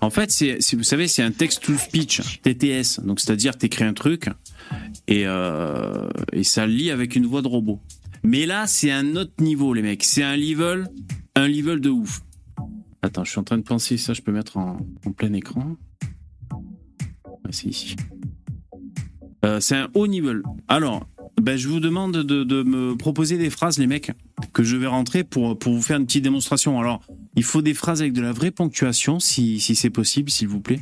En 0.01 0.11
fait, 0.11 0.29
c'est, 0.29 0.59
vous 0.75 0.83
savez, 0.83 1.07
c'est 1.07 1.23
un 1.23 1.31
text-to-speech, 1.31 2.43
TTS. 2.43 2.99
Donc, 3.03 3.19
c'est-à-dire, 3.19 3.57
tu 3.57 3.65
écris 3.65 3.83
un 3.83 3.93
truc 3.93 4.29
et, 5.07 5.23
euh, 5.25 6.07
et 6.33 6.43
ça 6.43 6.67
le 6.67 6.73
lit 6.73 6.91
avec 6.91 7.15
une 7.15 7.25
voix 7.25 7.41
de 7.41 7.47
robot. 7.47 7.81
Mais 8.23 8.45
là, 8.45 8.67
c'est 8.67 8.91
un 8.91 9.15
autre 9.15 9.33
niveau, 9.39 9.73
les 9.73 9.81
mecs. 9.81 10.03
C'est 10.03 10.23
un 10.23 10.35
level, 10.35 10.89
un 11.35 11.47
level 11.47 11.79
de 11.79 11.89
ouf. 11.89 12.21
Attends, 13.01 13.23
je 13.23 13.31
suis 13.31 13.39
en 13.39 13.43
train 13.43 13.57
de 13.57 13.63
penser 13.63 13.97
ça, 13.97 14.13
je 14.13 14.21
peux 14.21 14.31
mettre 14.31 14.57
en, 14.57 14.85
en 15.05 15.11
plein 15.11 15.31
écran. 15.33 15.75
C'est 17.49 17.67
ici. 17.67 17.95
Euh, 19.45 19.59
c'est 19.59 19.75
un 19.75 19.89
haut 19.93 20.07
niveau. 20.07 20.33
Alors, 20.67 21.07
ben, 21.41 21.57
je 21.57 21.69
vous 21.69 21.79
demande 21.79 22.17
de, 22.17 22.43
de 22.43 22.63
me 22.63 22.95
proposer 22.95 23.37
des 23.37 23.49
phrases, 23.49 23.79
les 23.79 23.87
mecs, 23.87 24.11
que 24.53 24.63
je 24.63 24.75
vais 24.75 24.87
rentrer 24.87 25.23
pour, 25.23 25.57
pour 25.57 25.73
vous 25.73 25.81
faire 25.81 25.97
une 25.97 26.05
petite 26.05 26.23
démonstration. 26.23 26.77
Alors, 26.79 27.01
il 27.35 27.43
faut 27.43 27.61
des 27.61 27.73
phrases 27.73 28.01
avec 28.01 28.13
de 28.13 28.21
la 28.21 28.33
vraie 28.33 28.51
ponctuation, 28.51 29.19
si, 29.19 29.59
si 29.61 29.75
c'est 29.75 29.89
possible, 29.89 30.29
s'il 30.29 30.49
vous 30.49 30.59
plaît. 30.59 30.81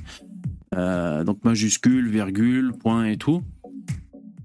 Euh, 0.75 1.23
donc, 1.23 1.45
majuscule, 1.45 2.09
virgule, 2.09 2.73
point 2.73 3.05
et 3.05 3.17
tout. 3.17 3.43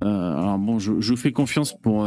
Euh, 0.04 0.36
alors, 0.36 0.58
bon, 0.58 0.78
je, 0.78 1.00
je 1.00 1.10
vous 1.10 1.16
fais 1.16 1.32
confiance 1.32 1.74
pour, 1.80 2.04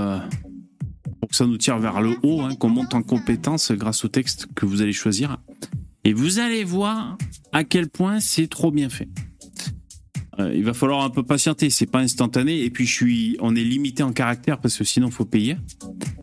pour 1.26 1.32
que 1.32 1.36
ça 1.38 1.48
nous 1.48 1.58
tire 1.58 1.80
vers 1.80 2.02
le 2.02 2.14
haut, 2.22 2.42
hein, 2.42 2.54
qu'on 2.54 2.70
monte 2.70 2.94
en 2.94 3.02
compétence 3.02 3.72
grâce 3.72 4.06
au 4.06 4.10
texte 4.10 4.46
que 4.54 4.68
vous 4.68 4.84
allez 4.84 4.94
choisir. 4.94 5.40
Et 6.04 6.14
vous 6.14 6.38
allez 6.38 6.64
voir 6.64 7.18
à 7.52 7.64
quel 7.64 7.90
point 7.90 8.20
c'est 8.20 8.46
trop 8.46 8.70
bien 8.70 8.90
fait. 8.90 9.10
Euh, 10.38 10.54
il 10.54 10.64
va 10.64 10.76
falloir 10.76 11.04
un 11.04 11.10
peu 11.10 11.24
patienter, 11.24 11.72
c'est 11.72 11.88
pas 11.88 12.02
instantané. 12.02 12.62
Et 12.64 12.70
puis 12.70 12.86
je 12.86 12.94
suis, 12.94 13.38
on 13.40 13.56
est 13.56 13.64
limité 13.64 14.04
en 14.04 14.14
caractère 14.14 14.60
parce 14.62 14.78
que 14.78 14.84
sinon 14.84 15.10
faut 15.10 15.26
payer. 15.26 15.58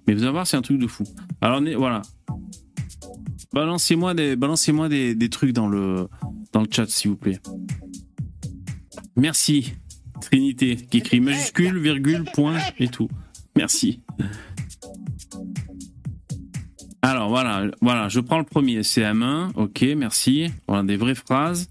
Mais 0.06 0.14
vous 0.14 0.22
allez 0.22 0.30
voir, 0.30 0.46
c'est 0.46 0.56
un 0.56 0.62
truc 0.62 0.78
de 0.78 0.86
fou. 0.86 1.02
Alors 1.40 1.58
on 1.60 1.66
est- 1.66 1.74
voilà, 1.74 2.02
balancez-moi 3.52 4.14
des, 4.14 4.36
balancez-moi 4.36 4.88
des, 4.88 5.16
des 5.16 5.28
trucs 5.30 5.52
dans 5.52 5.66
le 5.66 6.06
dans 6.52 6.60
le 6.60 6.68
chat 6.70 6.88
s'il 6.88 7.10
vous 7.10 7.16
plaît. 7.16 7.40
Merci 9.16 9.72
Trinité 10.20 10.76
qui 10.76 10.98
écrit 10.98 11.18
majuscule, 11.18 11.76
virgule, 11.80 12.22
point 12.34 12.58
et 12.78 12.86
tout. 12.86 13.08
Merci. 13.56 14.00
Alors 17.22 17.30
voilà, 17.30 17.70
voilà, 17.80 18.08
je 18.08 18.18
prends 18.18 18.40
le 18.40 18.44
premier 18.44 18.80
CM1. 18.80 19.52
Ok, 19.54 19.84
merci. 19.96 20.50
Voilà 20.66 20.82
des 20.82 20.96
vraies 20.96 21.14
phrases. 21.14 21.68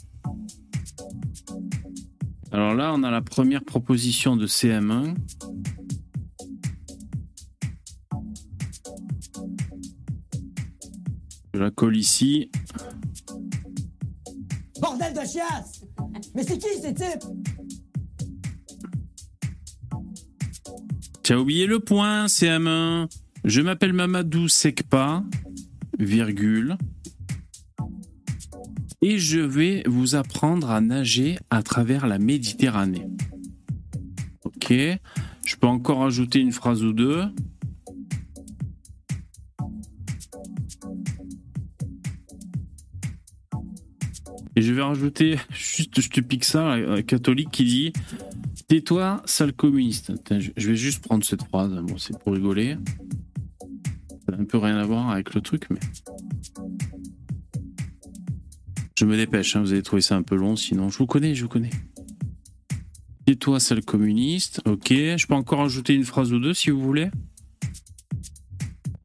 Alors 2.54 2.74
là, 2.74 2.94
on 2.96 3.04
a 3.04 3.12
la 3.12 3.22
première 3.22 3.62
proposition 3.62 4.38
de 4.38 4.48
CM1. 4.48 5.14
Je 11.54 11.60
la 11.60 11.70
colle 11.70 11.98
ici. 11.98 12.50
Bordel 14.80 15.14
de 15.14 15.20
chiasse 15.20 15.84
Mais 16.34 16.44
c'est 16.44 16.58
qui 16.58 16.82
ces 16.82 16.94
types? 16.94 17.26
Tu 21.24 21.34
as 21.34 21.40
oublié 21.42 21.66
le 21.66 21.82
point, 21.82 22.28
CM1. 22.28 23.10
Je 23.44 23.62
m'appelle 23.62 23.94
Mamadou 23.94 24.48
Sekpa, 24.48 25.24
virgule. 25.98 26.78
Et 29.02 29.18
je 29.18 29.40
vais 29.40 29.82
vous 29.88 30.14
apprendre 30.14 30.70
à 30.70 30.80
nager 30.80 31.40
à 31.50 31.64
travers 31.64 32.06
la 32.06 32.20
Méditerranée. 32.20 33.08
Ok. 34.44 34.72
Je 34.72 35.56
peux 35.56 35.68
encore 35.68 36.04
ajouter 36.04 36.40
une 36.40 36.52
phrase 36.52 36.84
ou 36.84 36.94
deux. 36.94 37.24
Et 44.56 44.62
je 44.62 44.74
vais 44.74 44.84
rajouter, 44.84 45.40
juste, 45.50 46.00
je 46.00 46.10
te 46.10 46.22
pique 46.22 46.44
ça, 46.44 46.74
un 46.74 47.02
catholique 47.02 47.50
qui 47.50 47.64
dit 47.64 47.94
Tais-toi, 48.68 49.24
sale 49.26 49.54
communiste. 49.54 50.14
Je 50.30 50.68
vais 50.70 50.76
juste 50.76 51.04
prendre 51.04 51.26
cette 51.26 51.44
phrase. 51.44 51.74
Bon, 51.74 51.98
c'est 51.98 52.18
pour 52.20 52.34
rigoler. 52.34 52.78
Peu 54.44 54.58
rien 54.58 54.78
à 54.78 54.86
voir 54.86 55.10
avec 55.10 55.34
le 55.34 55.42
truc, 55.42 55.68
mais. 55.70 55.80
Je 58.98 59.06
me 59.06 59.18
dépêche, 59.18 59.56
hein, 59.56 59.62
vous 59.62 59.72
avez 59.72 59.82
trouvé 59.82 60.02
ça 60.02 60.16
un 60.16 60.22
peu 60.22 60.36
long, 60.36 60.56
sinon 60.56 60.90
je 60.90 60.98
vous 61.00 61.08
connais, 61.08 61.34
je 61.34 61.44
vous 61.44 61.50
connais. 61.50 61.72
Tais-toi, 63.26 63.60
sale 63.60 63.84
communiste. 63.84 64.62
Ok, 64.66 64.90
je 64.90 65.26
peux 65.26 65.34
encore 65.34 65.62
ajouter 65.62 65.94
une 65.94 66.04
phrase 66.04 66.34
ou 66.34 66.40
deux 66.40 66.54
si 66.54 66.70
vous 66.70 66.82
voulez. 66.82 67.10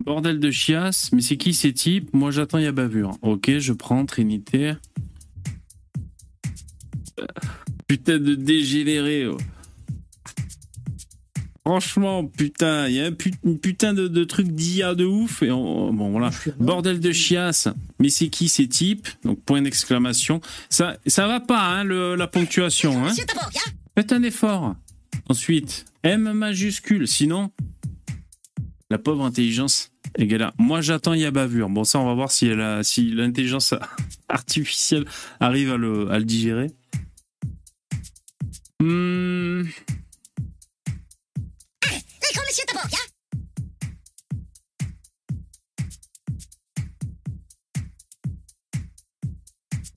Bordel 0.05 0.39
de 0.39 0.51
chiasse, 0.51 1.13
mais 1.13 1.21
c'est 1.21 1.37
qui 1.37 1.55
ces 1.55 1.73
types? 1.73 2.13
Moi 2.13 2.31
j'attends, 2.31 2.59
il 2.59 2.65
y 2.65 2.69
a 2.69 2.73
bavure. 2.73 3.17
Ok, 3.23 3.51
je 3.59 3.73
prends 3.73 4.05
Trinité. 4.05 4.75
Putain 7.87 8.19
de 8.19 8.35
dégénéré. 8.35 9.27
oh. 9.27 9.37
Franchement, 11.67 12.25
putain, 12.25 12.87
il 12.87 12.95
y 12.95 13.01
a 13.01 13.07
un 13.07 13.13
putain 13.13 13.93
de, 13.93 14.07
de 14.07 14.23
truc 14.23 14.47
d'IA 14.47 14.95
de 14.95 15.05
ouf. 15.05 15.43
Et 15.43 15.51
on- 15.51 15.93
bon, 15.93 16.11
voilà. 16.13 16.31
Bordel 16.61 17.01
de 17.01 17.11
chiasse. 17.11 17.67
Mais 17.99 18.09
c'est 18.09 18.29
qui 18.29 18.49
ces 18.49 18.69
types? 18.69 19.09
Donc, 19.25 19.43
point 19.43 19.61
d'exclamation. 19.63 20.41
Ça, 20.71 20.97
ça 21.09 21.27
va 21.27 21.41
pas, 21.41 21.61
hein, 21.61 21.83
le- 21.83 22.15
la 22.15 22.29
ponctuation. 22.29 23.05
Hein 23.05 23.13
Faites 23.99 24.13
un 24.13 24.23
effort. 24.23 24.77
Ensuite, 25.29 25.87
M 26.05 26.33
majuscule. 26.35 27.09
Sinon, 27.09 27.51
la 28.89 28.99
pauvre 28.99 29.25
intelligence 29.25 29.91
égale 30.19 30.43
à. 30.43 30.55
Moi, 30.59 30.81
j'attends, 30.83 31.15
il 31.15 31.23
y 31.23 31.25
a 31.25 31.33
bavure. 31.33 31.69
Bon, 31.69 31.83
ça, 31.83 31.99
on 31.99 32.07
va 32.07 32.15
voir 32.15 32.31
si, 32.31 32.47
elle 32.47 32.61
a, 32.61 32.85
si 32.85 33.11
l'intelligence 33.11 33.75
artificielle 34.29 35.05
arrive 35.41 35.73
à 35.73 35.77
le, 35.77 36.13
à 36.13 36.21
le 36.21 36.25
digérer. 36.25 36.69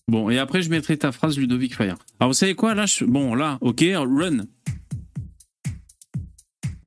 Bon, 0.10 0.32
et 0.32 0.40
après, 0.40 0.64
je 0.64 0.72
mettrai 0.72 0.98
ta 0.98 1.12
phrase 1.12 1.38
Ludovic 1.38 1.76
Fire. 1.76 1.96
Alors, 2.20 2.32
vous 2.32 2.34
savez 2.34 2.56
quoi, 2.56 2.74
là, 2.74 2.86
bon, 3.08 3.36
là, 3.36 3.60
ok, 3.62 3.86
run. 3.94 4.46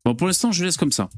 Bon, 0.04 0.16
pour 0.16 0.26
l'instant, 0.26 0.50
je 0.50 0.64
laisse 0.64 0.76
comme 0.76 0.90
ça. 0.90 1.08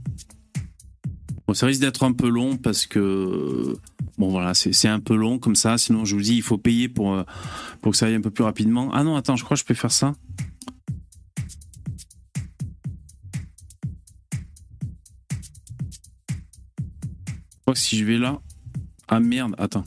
Bon, 1.47 1.55
ça 1.55 1.65
risque 1.65 1.81
d'être 1.81 2.03
un 2.03 2.13
peu 2.13 2.29
long 2.29 2.59
parce 2.59 2.87
que, 2.87 3.75
bon, 4.19 4.29
voilà, 4.29 4.53
c'est 4.53 4.75
c'est 4.75 4.89
un 4.89 5.01
peu 5.01 5.15
long 5.17 5.39
comme 5.39 5.57
ça. 5.57 5.79
Sinon, 5.79 6.05
je 6.05 6.15
vous 6.15 6.21
dis, 6.21 6.37
il 6.37 6.43
faut 6.43 6.59
payer 6.59 6.91
pour, 6.91 7.15
euh, 7.15 7.23
pour 7.81 7.93
que 7.93 7.99
ça 7.99 8.07
aille 8.07 8.15
un 8.17 8.21
peu 8.21 8.31
plus 8.31 8.45
rapidement. 8.45 8.91
Ah 8.93 9.03
non, 9.03 9.17
attends, 9.17 9.37
je 9.37 9.45
crois 9.45 9.57
que 9.57 9.61
je 9.61 9.65
peux 9.65 9.73
faire 9.73 9.93
ça. 9.93 10.13
Si 17.75 17.99
je 17.99 18.05
vais 18.05 18.19
là. 18.19 18.41
Ah 19.09 19.21
merde, 19.21 19.55
attends. 19.59 19.85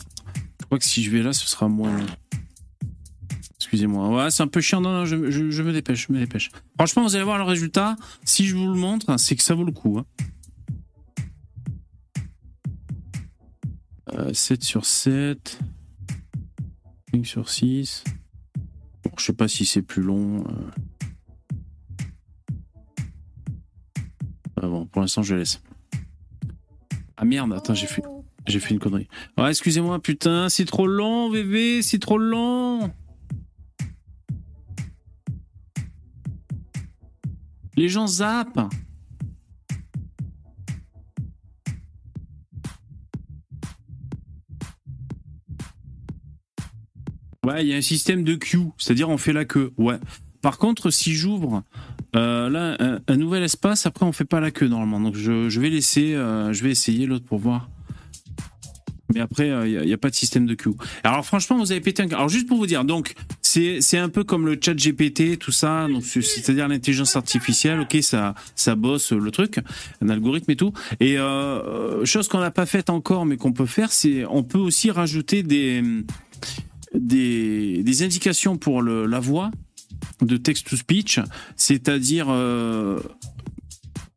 Je 0.60 0.65
crois 0.65 0.79
que 0.79 0.86
si 0.86 1.03
je 1.03 1.12
vais 1.12 1.24
là, 1.24 1.34
ce 1.34 1.48
sera 1.48 1.67
moins. 1.67 1.98
Excusez-moi. 3.56 4.10
Ouais, 4.25 4.32
c'est 4.32 4.44
un 4.44 4.48
peu 4.48 4.62
chiant. 4.62 4.79
Non, 4.82 4.91
non, 4.91 5.06
je, 5.06 5.15
me 5.15 5.74
dépêche, 5.74 6.08
je 6.08 6.13
me 6.13 6.20
dépêche. 6.20 6.51
Franchement, 6.77 7.03
vous 7.03 7.15
allez 7.15 7.24
voir 7.25 7.38
le 7.38 7.44
résultat. 7.44 7.96
Si 8.24 8.46
je 8.48 8.56
vous 8.56 8.67
le 8.67 8.75
montre, 8.79 9.17
c'est 9.20 9.36
que 9.36 9.44
ça 9.44 9.56
vaut 9.56 9.63
le 9.65 9.72
coup. 9.72 10.00
hein. 10.00 10.06
Euh, 14.13 14.34
7 14.34 14.63
sur 14.63 14.86
7. 14.86 15.60
5 17.13 17.25
sur 17.25 17.50
6. 17.50 18.03
Bon, 19.03 19.12
je 19.17 19.24
sais 19.25 19.34
pas 19.34 19.48
si 19.48 19.65
c'est 19.65 19.82
plus 19.82 20.01
long. 20.01 20.44
euh. 20.48 20.72
Ah 24.62 24.67
bon, 24.67 24.86
pour 24.86 25.01
l'instant, 25.01 25.24
je 25.24 25.36
laisse. 25.36 25.62
Ah 27.19 27.25
merde, 27.25 27.51
attends, 27.53 27.74
j'ai 27.74 27.88
fait, 27.88 28.03
j'ai 28.45 28.59
fait 28.59 28.75
une 28.75 28.79
connerie. 28.79 29.07
Ouais, 29.39 29.50
excusez-moi, 29.50 30.00
putain, 30.00 30.50
c'est 30.50 30.65
trop 30.65 30.86
long, 30.86 31.31
bébé, 31.31 31.81
c'est 31.81 31.97
trop 31.97 32.19
long. 32.19 32.93
Les 37.75 37.89
gens 37.89 38.05
zappent. 38.05 38.69
Ouais, 47.43 47.65
il 47.65 47.69
y 47.69 47.74
a 47.74 47.77
un 47.77 47.81
système 47.81 48.24
de 48.24 48.36
queue, 48.36 48.59
c'est-à-dire 48.77 49.09
on 49.09 49.17
fait 49.17 49.33
la 49.33 49.45
queue. 49.45 49.74
Ouais. 49.77 49.97
Par 50.41 50.59
contre, 50.59 50.91
si 50.91 51.13
j'ouvre 51.13 51.63
euh, 52.17 52.50
là 52.50 53.00
un, 53.07 53.17
nouvel 53.17 53.43
espace, 53.43 53.86
après 53.86 54.05
on 54.05 54.12
fait 54.12 54.25
pas 54.25 54.39
la 54.39 54.51
queue 54.51 54.67
normalement. 54.67 55.00
Donc 55.00 55.15
je, 55.15 55.59
vais 55.59 55.69
laisser, 55.69 56.13
euh, 56.13 56.51
je 56.53 56.63
vais 56.63 56.71
essayer 56.71 57.05
l'autre 57.05 57.25
pour 57.25 57.39
voir. 57.39 57.69
Mais 59.13 59.21
après, 59.21 59.47
il 59.47 59.86
n'y 59.86 59.93
a, 59.93 59.97
pas 59.97 60.09
de 60.09 60.15
système 60.15 60.45
de 60.45 60.53
queue. 60.53 60.74
Alors 61.05 61.25
franchement, 61.25 61.57
vous 61.57 61.71
avez 61.71 61.79
pété 61.79 62.03
un... 62.03 62.07
Alors 62.09 62.27
juste 62.27 62.45
pour 62.45 62.57
vous 62.57 62.67
dire, 62.67 62.83
donc 62.83 63.13
c'est 63.41 63.97
un 63.97 64.09
peu 64.09 64.25
comme 64.25 64.45
le 64.45 64.59
chat 64.62 64.74
GPT, 64.74 65.39
tout 65.39 65.53
ça, 65.53 65.88
c'est-à-dire 66.03 66.67
l'intelligence 66.67 67.15
artificielle, 67.15 67.79
ok, 67.79 67.97
ça 68.01 68.36
ça 68.55 68.75
bosse 68.75 69.13
le 69.13 69.31
truc, 69.31 69.59
un 70.01 70.09
algorithme 70.09 70.51
et 70.51 70.57
tout. 70.57 70.74
Et 71.00 71.17
euh, 71.17 72.03
chose 72.03 72.27
qu'on 72.27 72.41
n'a 72.41 72.51
pas 72.51 72.65
faite 72.65 72.89
encore, 72.89 73.25
mais 73.25 73.38
qu'on 73.38 73.53
peut 73.53 73.65
faire, 73.65 73.93
c'est 73.93 74.25
on 74.25 74.43
peut 74.43 74.59
aussi 74.59 74.91
rajouter 74.91 75.41
des 75.41 75.81
des, 76.93 78.03
indications 78.03 78.57
pour 78.57 78.81
la 78.83 79.19
voix 79.19 79.51
de 80.21 80.38
text-to-speech, 80.38 81.19
c'est-à-dire 81.56 82.27
euh, 82.30 82.99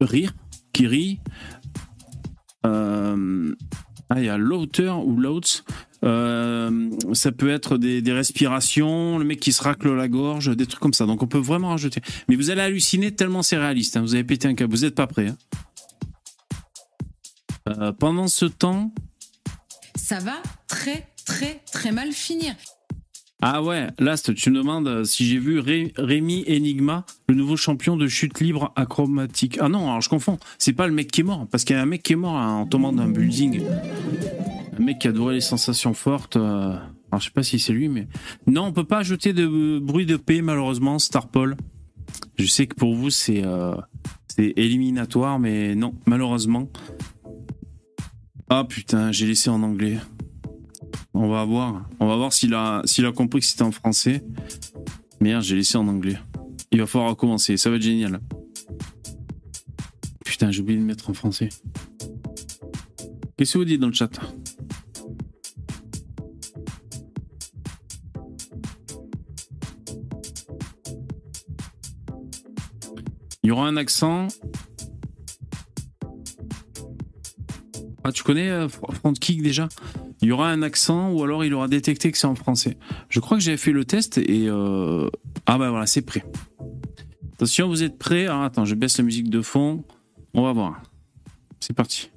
rire, 0.00 0.32
qui 0.72 0.86
rit. 0.86 1.20
Euh, 2.66 3.54
ah, 4.08 4.18
il 4.20 4.24
y 4.24 4.28
a 4.28 4.36
louter 4.38 4.88
ou 4.88 5.16
louts. 5.16 5.40
Euh, 6.02 6.90
ça 7.12 7.30
peut 7.32 7.50
être 7.50 7.76
des, 7.76 8.00
des 8.02 8.12
respirations, 8.12 9.18
le 9.18 9.24
mec 9.24 9.38
qui 9.40 9.52
se 9.52 9.62
racle 9.62 9.92
la 9.94 10.08
gorge, 10.08 10.56
des 10.56 10.66
trucs 10.66 10.80
comme 10.80 10.94
ça. 10.94 11.04
Donc 11.06 11.22
on 11.22 11.26
peut 11.26 11.38
vraiment 11.38 11.68
rajouter. 11.70 12.00
Mais 12.28 12.36
vous 12.36 12.50
allez 12.50 12.62
halluciner 12.62 13.12
tellement 13.14 13.42
c'est 13.42 13.58
réaliste. 13.58 13.96
hein. 13.96 14.00
Vous 14.02 14.14
avez 14.14 14.24
pété 14.24 14.48
un 14.48 14.54
câble. 14.54 14.74
Vous 14.74 14.82
n'êtes 14.82 14.94
pas 14.94 15.06
prêt. 15.06 15.28
hein. 15.28 15.36
Pendant 17.98 18.26
ce 18.26 18.46
temps, 18.46 18.92
Ça 19.94 20.18
va 20.18 20.40
très, 20.66 21.08
très, 21.26 21.60
très 21.72 21.92
mal 21.92 22.10
finir. 22.12 22.54
Ah 23.42 23.62
ouais, 23.62 23.86
Last, 23.98 24.34
tu 24.34 24.50
me 24.50 24.56
demandes 24.56 24.86
euh, 24.86 25.04
si 25.04 25.24
j'ai 25.26 25.38
vu 25.38 25.60
Ré- 25.60 25.92
Rémi 25.96 26.44
Enigma, 26.46 27.06
le 27.28 27.34
nouveau 27.34 27.56
champion 27.56 27.96
de 27.96 28.06
chute 28.06 28.38
libre 28.40 28.70
acrobatique. 28.76 29.56
Ah 29.60 29.68
non, 29.70 29.88
alors 29.88 30.02
je 30.02 30.10
confonds. 30.10 30.38
C'est 30.58 30.74
pas 30.74 30.86
le 30.86 30.92
mec 30.92 31.10
qui 31.10 31.22
est 31.22 31.24
mort, 31.24 31.46
parce 31.50 31.64
qu'il 31.64 31.74
y 31.74 31.78
a 31.78 31.82
un 31.82 31.86
mec 31.86 32.02
qui 32.02 32.12
est 32.12 32.16
mort 32.16 32.36
hein, 32.36 32.52
en 32.52 32.66
tombant 32.66 32.92
d'un 32.92 33.08
building. 33.08 33.62
Un 34.78 34.82
mec 34.82 34.98
qui 34.98 35.08
adorait 35.08 35.34
les 35.34 35.40
sensations 35.40 35.94
fortes. 35.94 36.36
euh, 36.36 36.74
Alors 37.10 37.20
je 37.20 37.24
sais 37.26 37.30
pas 37.30 37.42
si 37.42 37.58
c'est 37.58 37.72
lui, 37.72 37.88
mais 37.88 38.08
non, 38.46 38.64
on 38.66 38.72
peut 38.72 38.84
pas 38.84 38.98
ajouter 38.98 39.32
de 39.32 39.78
bruit 39.78 40.04
de 40.06 40.16
paix 40.16 40.42
malheureusement, 40.42 40.98
Starpol. 40.98 41.56
Je 42.38 42.46
sais 42.46 42.66
que 42.66 42.74
pour 42.74 42.94
vous 42.94 43.08
c'est 43.08 43.42
euh, 43.44 43.74
c'est 44.28 44.52
éliminatoire, 44.56 45.38
mais 45.38 45.74
non, 45.74 45.94
malheureusement. 46.06 46.68
Ah 48.50 48.64
putain, 48.68 49.12
j'ai 49.12 49.26
laissé 49.26 49.48
en 49.48 49.62
anglais. 49.62 49.96
On 51.22 51.28
va 51.28 51.44
voir. 51.44 51.86
On 52.00 52.06
va 52.06 52.16
voir 52.16 52.32
s'il 52.32 52.54
a, 52.54 52.82
compris 53.14 53.40
que 53.40 53.46
c'était 53.46 53.60
en 53.60 53.72
français. 53.72 54.24
Merde, 55.20 55.42
j'ai 55.42 55.54
laissé 55.54 55.76
en 55.76 55.86
anglais. 55.86 56.16
Il 56.70 56.80
va 56.80 56.86
falloir 56.86 57.10
recommencer. 57.10 57.58
Ça 57.58 57.68
va 57.68 57.76
être 57.76 57.82
génial. 57.82 58.20
Putain, 60.24 60.50
j'ai 60.50 60.62
oublié 60.62 60.78
de 60.78 60.84
mettre 60.84 61.10
en 61.10 61.12
français. 61.12 61.50
Qu'est-ce 63.36 63.52
que 63.52 63.58
vous 63.58 63.66
dites 63.66 63.82
dans 63.82 63.88
le 63.88 63.92
chat 63.92 64.08
Il 73.42 73.48
y 73.48 73.50
aura 73.50 73.66
un 73.66 73.76
accent. 73.76 74.28
Ah, 78.04 78.10
tu 78.10 78.22
connais 78.22 78.48
euh, 78.48 78.68
Fr- 78.68 78.94
Front 78.94 79.12
Kick 79.12 79.42
déjà? 79.42 79.68
Il 80.22 80.28
y 80.28 80.32
aura 80.32 80.50
un 80.50 80.62
accent 80.62 81.10
ou 81.12 81.22
alors 81.24 81.44
il 81.44 81.54
aura 81.54 81.66
détecté 81.68 82.12
que 82.12 82.18
c'est 82.18 82.26
en 82.26 82.34
français. 82.34 82.76
Je 83.08 83.20
crois 83.20 83.38
que 83.38 83.42
j'avais 83.42 83.56
fait 83.56 83.72
le 83.72 83.84
test 83.84 84.18
et. 84.18 84.46
euh, 84.48 85.08
Ah, 85.46 85.56
bah 85.58 85.70
voilà, 85.70 85.86
c'est 85.86 86.02
prêt. 86.02 86.24
Attention, 87.34 87.68
vous 87.68 87.82
êtes 87.82 87.98
prêts 87.98 88.26
Alors 88.26 88.42
attends, 88.42 88.66
je 88.66 88.74
baisse 88.74 88.98
la 88.98 89.04
musique 89.04 89.30
de 89.30 89.40
fond. 89.40 89.82
On 90.34 90.42
va 90.42 90.52
voir. 90.52 90.82
C'est 91.58 91.72
parti. 91.74 92.10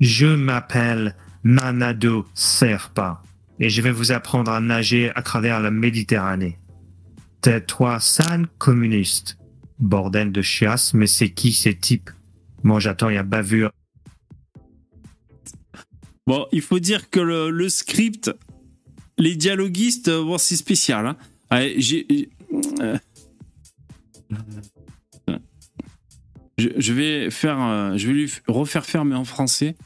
Je 0.00 0.26
m'appelle 0.26 1.16
Manado 1.42 2.26
Serpa 2.34 3.22
et 3.58 3.70
je 3.70 3.82
vais 3.82 3.90
vous 3.90 4.12
apprendre 4.12 4.52
à 4.52 4.60
nager 4.60 5.10
à 5.16 5.22
travers 5.22 5.60
la 5.60 5.70
Méditerranée. 5.70 6.58
Tais-toi, 7.40 7.98
sale 8.00 8.46
communiste. 8.58 9.38
Bordel 9.78 10.32
de 10.32 10.42
chiasse, 10.42 10.94
mais 10.94 11.06
c'est 11.06 11.30
qui 11.30 11.52
ces 11.52 11.74
types? 11.74 12.10
Moi 12.62 12.80
j'attends, 12.80 13.08
il 13.10 13.14
y 13.16 13.18
a 13.18 13.22
bavure. 13.22 13.70
Bon, 16.26 16.46
il 16.52 16.60
faut 16.60 16.78
dire 16.80 17.08
que 17.10 17.20
le, 17.20 17.68
script, 17.68 18.32
les 19.16 19.36
dialoguistes, 19.36 20.08
euh, 20.08 20.24
bon, 20.24 20.38
c'est 20.38 20.56
spécial. 20.56 21.06
Hein. 21.06 21.16
J'ai. 21.76 22.28
euh, 22.80 22.98
Je, 26.58 26.92
vais 26.92 27.30
faire, 27.30 27.60
euh, 27.60 27.96
je 27.96 28.06
vais 28.08 28.14
lui 28.14 28.32
refaire 28.48 28.84
faire 28.86 29.04
mais 29.04 29.14
en 29.14 29.24
français. 29.26 29.76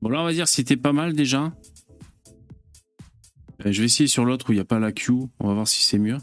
Bon 0.00 0.08
là 0.08 0.20
on 0.20 0.24
va 0.24 0.32
dire 0.32 0.44
que 0.44 0.50
c'était 0.50 0.76
pas 0.76 0.92
mal 0.92 1.12
déjà. 1.12 1.52
Je 3.64 3.80
vais 3.80 3.86
essayer 3.86 4.06
sur 4.06 4.24
l'autre 4.24 4.48
où 4.48 4.52
il 4.52 4.56
n'y 4.56 4.60
a 4.60 4.64
pas 4.64 4.78
la 4.78 4.92
queue. 4.92 5.12
On 5.40 5.48
va 5.48 5.54
voir 5.54 5.68
si 5.68 5.84
c'est 5.84 5.98
mieux. 5.98 6.18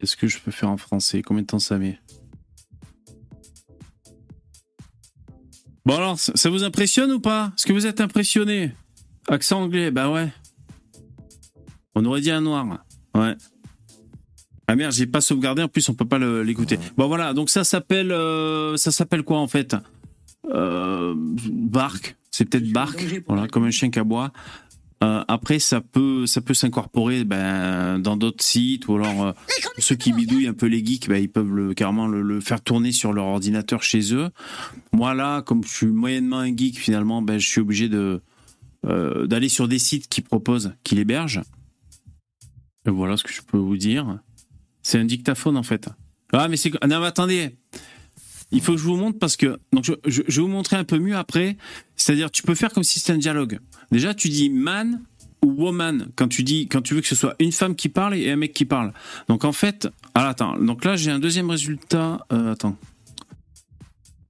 Est-ce 0.00 0.16
que 0.16 0.26
je 0.28 0.38
peux 0.38 0.50
faire 0.50 0.70
en 0.70 0.76
français? 0.76 1.22
Combien 1.22 1.42
de 1.42 1.46
temps 1.48 1.58
ça 1.58 1.78
met? 1.78 1.98
Bon 5.84 5.96
alors, 5.96 6.18
ça 6.18 6.50
vous 6.50 6.64
impressionne 6.64 7.10
ou 7.12 7.20
pas? 7.20 7.52
Est-ce 7.56 7.66
que 7.66 7.72
vous 7.72 7.86
êtes 7.86 8.00
impressionné? 8.00 8.72
Accent 9.28 9.62
anglais, 9.62 9.90
bah 9.90 10.10
ouais. 10.10 10.28
On 11.94 12.04
aurait 12.04 12.20
dit 12.20 12.30
un 12.30 12.42
noir. 12.42 12.84
Ouais. 13.14 13.34
Ah 14.68 14.76
merde, 14.76 14.92
j'ai 14.92 15.06
pas 15.06 15.22
sauvegardé, 15.22 15.62
en 15.62 15.68
plus 15.68 15.88
on 15.88 15.94
peut 15.94 16.04
pas 16.04 16.18
l'écouter. 16.18 16.78
Bon 16.96 17.08
voilà, 17.08 17.32
donc 17.32 17.48
ça 17.48 17.64
s'appelle 17.64 18.12
euh, 18.12 18.76
ça 18.76 18.92
s'appelle 18.92 19.22
quoi 19.22 19.38
en 19.38 19.48
fait? 19.48 19.74
Euh, 20.52 21.14
Bark, 21.16 22.16
c'est 22.30 22.44
peut-être 22.44 22.70
Bark, 22.70 23.02
voilà, 23.26 23.48
comme 23.48 23.64
un 23.64 23.70
chien 23.70 23.90
qui 23.90 23.98
aboie. 23.98 24.30
Euh, 25.04 25.22
après, 25.28 25.60
ça 25.60 25.80
peut, 25.80 26.26
ça 26.26 26.40
peut 26.40 26.54
s'incorporer 26.54 27.22
ben, 27.24 28.00
dans 28.00 28.16
d'autres 28.16 28.42
sites 28.42 28.88
ou 28.88 28.96
alors 28.96 29.26
euh, 29.26 29.32
ceux 29.78 29.94
qui 29.94 30.12
bidouillent 30.12 30.48
un 30.48 30.54
peu 30.54 30.66
les 30.66 30.84
geeks, 30.84 31.08
ben, 31.08 31.22
ils 31.22 31.28
peuvent 31.30 31.52
le, 31.54 31.72
carrément 31.72 32.08
le, 32.08 32.20
le 32.20 32.40
faire 32.40 32.60
tourner 32.60 32.90
sur 32.90 33.12
leur 33.12 33.26
ordinateur 33.26 33.82
chez 33.84 34.12
eux. 34.12 34.30
Moi 34.92 35.14
là, 35.14 35.42
comme 35.42 35.62
je 35.62 35.68
suis 35.68 35.86
moyennement 35.86 36.38
un 36.40 36.56
geek, 36.56 36.78
finalement, 36.80 37.22
ben, 37.22 37.38
je 37.38 37.46
suis 37.46 37.60
obligé 37.60 37.88
de 37.88 38.20
euh, 38.86 39.26
d'aller 39.28 39.48
sur 39.48 39.68
des 39.68 39.78
sites 39.78 40.08
qui 40.08 40.20
proposent, 40.20 40.72
qui 40.82 40.94
l'hébergent. 40.96 41.42
Voilà 42.86 43.16
ce 43.16 43.22
que 43.24 43.32
je 43.32 43.42
peux 43.42 43.58
vous 43.58 43.76
dire. 43.76 44.18
C'est 44.82 44.98
un 44.98 45.04
dictaphone 45.04 45.56
en 45.56 45.62
fait. 45.62 45.88
Ah 46.32 46.48
mais 46.48 46.56
c'est 46.56 46.72
non 46.86 47.00
mais 47.00 47.06
attendez. 47.06 47.56
Il 48.50 48.62
faut 48.62 48.72
que 48.72 48.78
je 48.78 48.84
vous 48.84 48.96
montre 48.96 49.18
parce 49.18 49.36
que 49.36 49.58
donc 49.72 49.84
je, 49.84 49.92
je- 50.06 50.22
je 50.26 50.40
vais 50.40 50.42
vous 50.46 50.52
montrer 50.52 50.76
un 50.76 50.84
peu 50.84 50.98
mieux 50.98 51.16
après. 51.16 51.56
C'est-à-dire 51.96 52.30
tu 52.30 52.42
peux 52.42 52.54
faire 52.54 52.72
comme 52.72 52.82
si 52.84 52.98
c'était 52.98 53.12
un 53.12 53.18
dialogue. 53.18 53.58
Déjà 53.90 54.14
tu 54.14 54.28
dis 54.28 54.50
man 54.50 55.02
ou 55.44 55.52
woman 55.52 56.08
quand 56.16 56.28
tu 56.28 56.42
dis 56.42 56.68
quand 56.68 56.82
tu 56.82 56.94
veux 56.94 57.00
que 57.00 57.06
ce 57.06 57.14
soit 57.14 57.34
une 57.38 57.52
femme 57.52 57.74
qui 57.74 57.88
parle 57.88 58.14
et 58.14 58.30
un 58.30 58.36
mec 58.36 58.52
qui 58.52 58.64
parle. 58.64 58.92
Donc 59.28 59.44
en 59.44 59.52
fait, 59.52 59.88
alors 60.14 60.30
attends. 60.30 60.58
Donc 60.58 60.84
là 60.84 60.96
j'ai 60.96 61.10
un 61.10 61.18
deuxième 61.18 61.50
résultat. 61.50 62.26
Euh, 62.32 62.52
attends. 62.52 62.76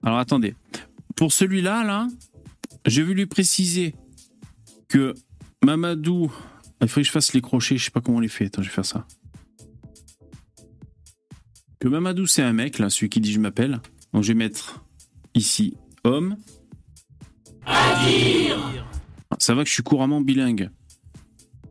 Alors 0.02 0.18
attendez. 0.18 0.54
Pour 1.16 1.32
celui-là 1.32 1.84
là, 1.84 2.08
j'ai 2.86 3.02
vu 3.02 3.14
lui 3.14 3.26
préciser 3.26 3.94
que 4.88 5.14
Mamadou. 5.64 6.32
Il 6.80 6.88
faudrait 6.88 7.02
que 7.02 7.06
je 7.08 7.12
fasse 7.12 7.32
les 7.32 7.40
crochets. 7.40 7.76
Je 7.76 7.84
sais 7.84 7.90
pas 7.90 8.00
comment 8.00 8.18
on 8.18 8.20
les 8.20 8.28
fait. 8.28 8.46
Attends, 8.46 8.62
je 8.62 8.68
vais 8.68 8.74
faire 8.74 8.84
ça. 8.84 9.06
Que 11.80 11.88
Mamadou 11.88 12.26
c'est 12.26 12.42
un 12.42 12.52
mec 12.52 12.78
là, 12.78 12.90
celui 12.90 13.08
qui 13.08 13.20
dit 13.20 13.32
je 13.32 13.40
m'appelle. 13.40 13.80
Donc 14.12 14.22
je 14.22 14.28
vais 14.28 14.34
mettre 14.34 14.84
ici 15.34 15.74
homme. 16.04 16.36
Ça 19.38 19.54
va 19.54 19.62
que 19.62 19.68
je 19.68 19.74
suis 19.74 19.82
couramment 19.82 20.20
bilingue. 20.20 20.70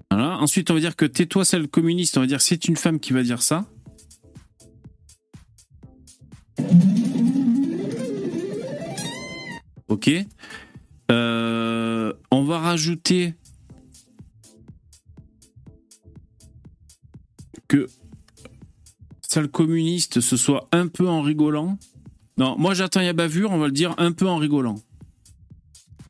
Voilà. 0.10 0.38
Ensuite, 0.38 0.71
on 0.71 0.73
va 0.73 0.80
dire 0.80 0.95
que 0.95 1.06
tais-toi, 1.06 1.45
celle 1.45 1.67
communiste. 1.67 2.17
On 2.17 2.21
va 2.21 2.27
dire 2.27 2.41
c'est 2.41 2.67
une 2.67 2.77
femme 2.77 2.99
qui 2.99 3.13
va 3.13 3.23
dire 3.23 3.41
ça. 3.41 3.65
Ok. 9.88 10.12
Euh, 11.12 12.13
on 12.32 12.43
va 12.43 12.60
rajouter 12.60 13.34
que 17.67 17.88
sale 19.21 19.49
communiste 19.49 20.19
ce 20.19 20.38
soit 20.38 20.67
un 20.71 20.88
peu 20.88 21.08
en 21.08 21.21
rigolant. 21.21 21.77
Non, 22.38 22.56
moi 22.58 22.73
j'attends 22.73 23.01
ya 23.01 23.13
bavure, 23.13 23.51
on 23.51 23.58
va 23.58 23.67
le 23.67 23.71
dire 23.71 23.95
un 23.97 24.12
peu 24.12 24.27
en 24.27 24.38
rigolant. 24.38 24.75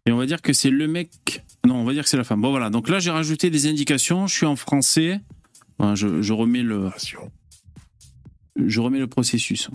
Et 0.06 0.12
on 0.12 0.18
va 0.18 0.26
dire 0.26 0.42
que 0.42 0.54
c'est 0.54 0.70
le 0.70 0.88
mec. 0.88 1.44
Non, 1.66 1.76
on 1.76 1.84
va 1.84 1.94
dire 1.94 2.04
que 2.04 2.10
c'est 2.10 2.18
la 2.18 2.24
femme. 2.24 2.42
Bon 2.42 2.52
voilà, 2.52 2.70
donc 2.70 2.90
là 2.90 3.00
j'ai 3.00 3.12
rajouté 3.12 3.50
des 3.50 3.68
indications, 3.68 4.28
je 4.28 4.34
suis 4.36 4.46
en 4.46 4.56
français. 4.56 5.22
Je, 5.80 6.34
remets 6.34 6.64
le. 6.64 6.90
Je 8.56 8.80
remets 8.80 9.00
le 9.00 9.08
processus. 9.08 9.70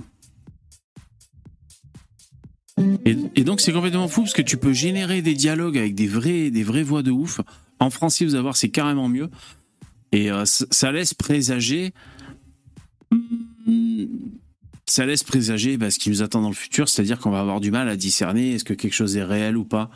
Et, 3.05 3.45
donc 3.45 3.61
c'est 3.61 3.73
complètement 3.73 4.09
fou 4.09 4.23
parce 4.23 4.33
que 4.33 4.43
tu 4.43 4.57
peux 4.57 4.73
générer 4.73 5.23
des 5.23 5.35
dialogues 5.35 5.79
avec 5.79 5.95
des 5.95 6.07
vrais, 6.07 6.51
des 6.51 6.63
vraies 6.65 6.83
voix 6.83 7.03
de 7.03 7.11
ouf. 7.11 7.41
En 7.79 7.91
français, 7.91 8.25
vous 8.25 8.35
allez 8.35 8.43
voir, 8.43 8.57
c'est 8.57 8.71
carrément 8.71 9.09
mieux. 9.09 9.29
Et 10.13 10.31
euh, 10.31 10.45
ça 10.45 10.93
laisse 10.93 11.15
présager. 11.15 11.93
Ça 14.87 15.07
laisse 15.07 15.23
présager 15.23 15.77
bah, 15.77 15.91
ce 15.91 15.99
qui 15.99 16.11
nous 16.11 16.23
attend 16.23 16.43
dans 16.43 16.49
le 16.49 16.55
futur, 16.55 16.89
c'est-à-dire 16.89 17.19
qu'on 17.19 17.31
va 17.31 17.41
avoir 17.41 17.61
du 17.61 17.71
mal 17.71 17.89
à 17.89 17.97
discerner 17.97 18.55
est-ce 18.55 18.65
que 18.65 18.75
quelque 18.75 18.95
chose 18.95 19.17
est 19.17 19.25
réel 19.25 19.57
ou 19.57 19.65
pas. 19.65 19.91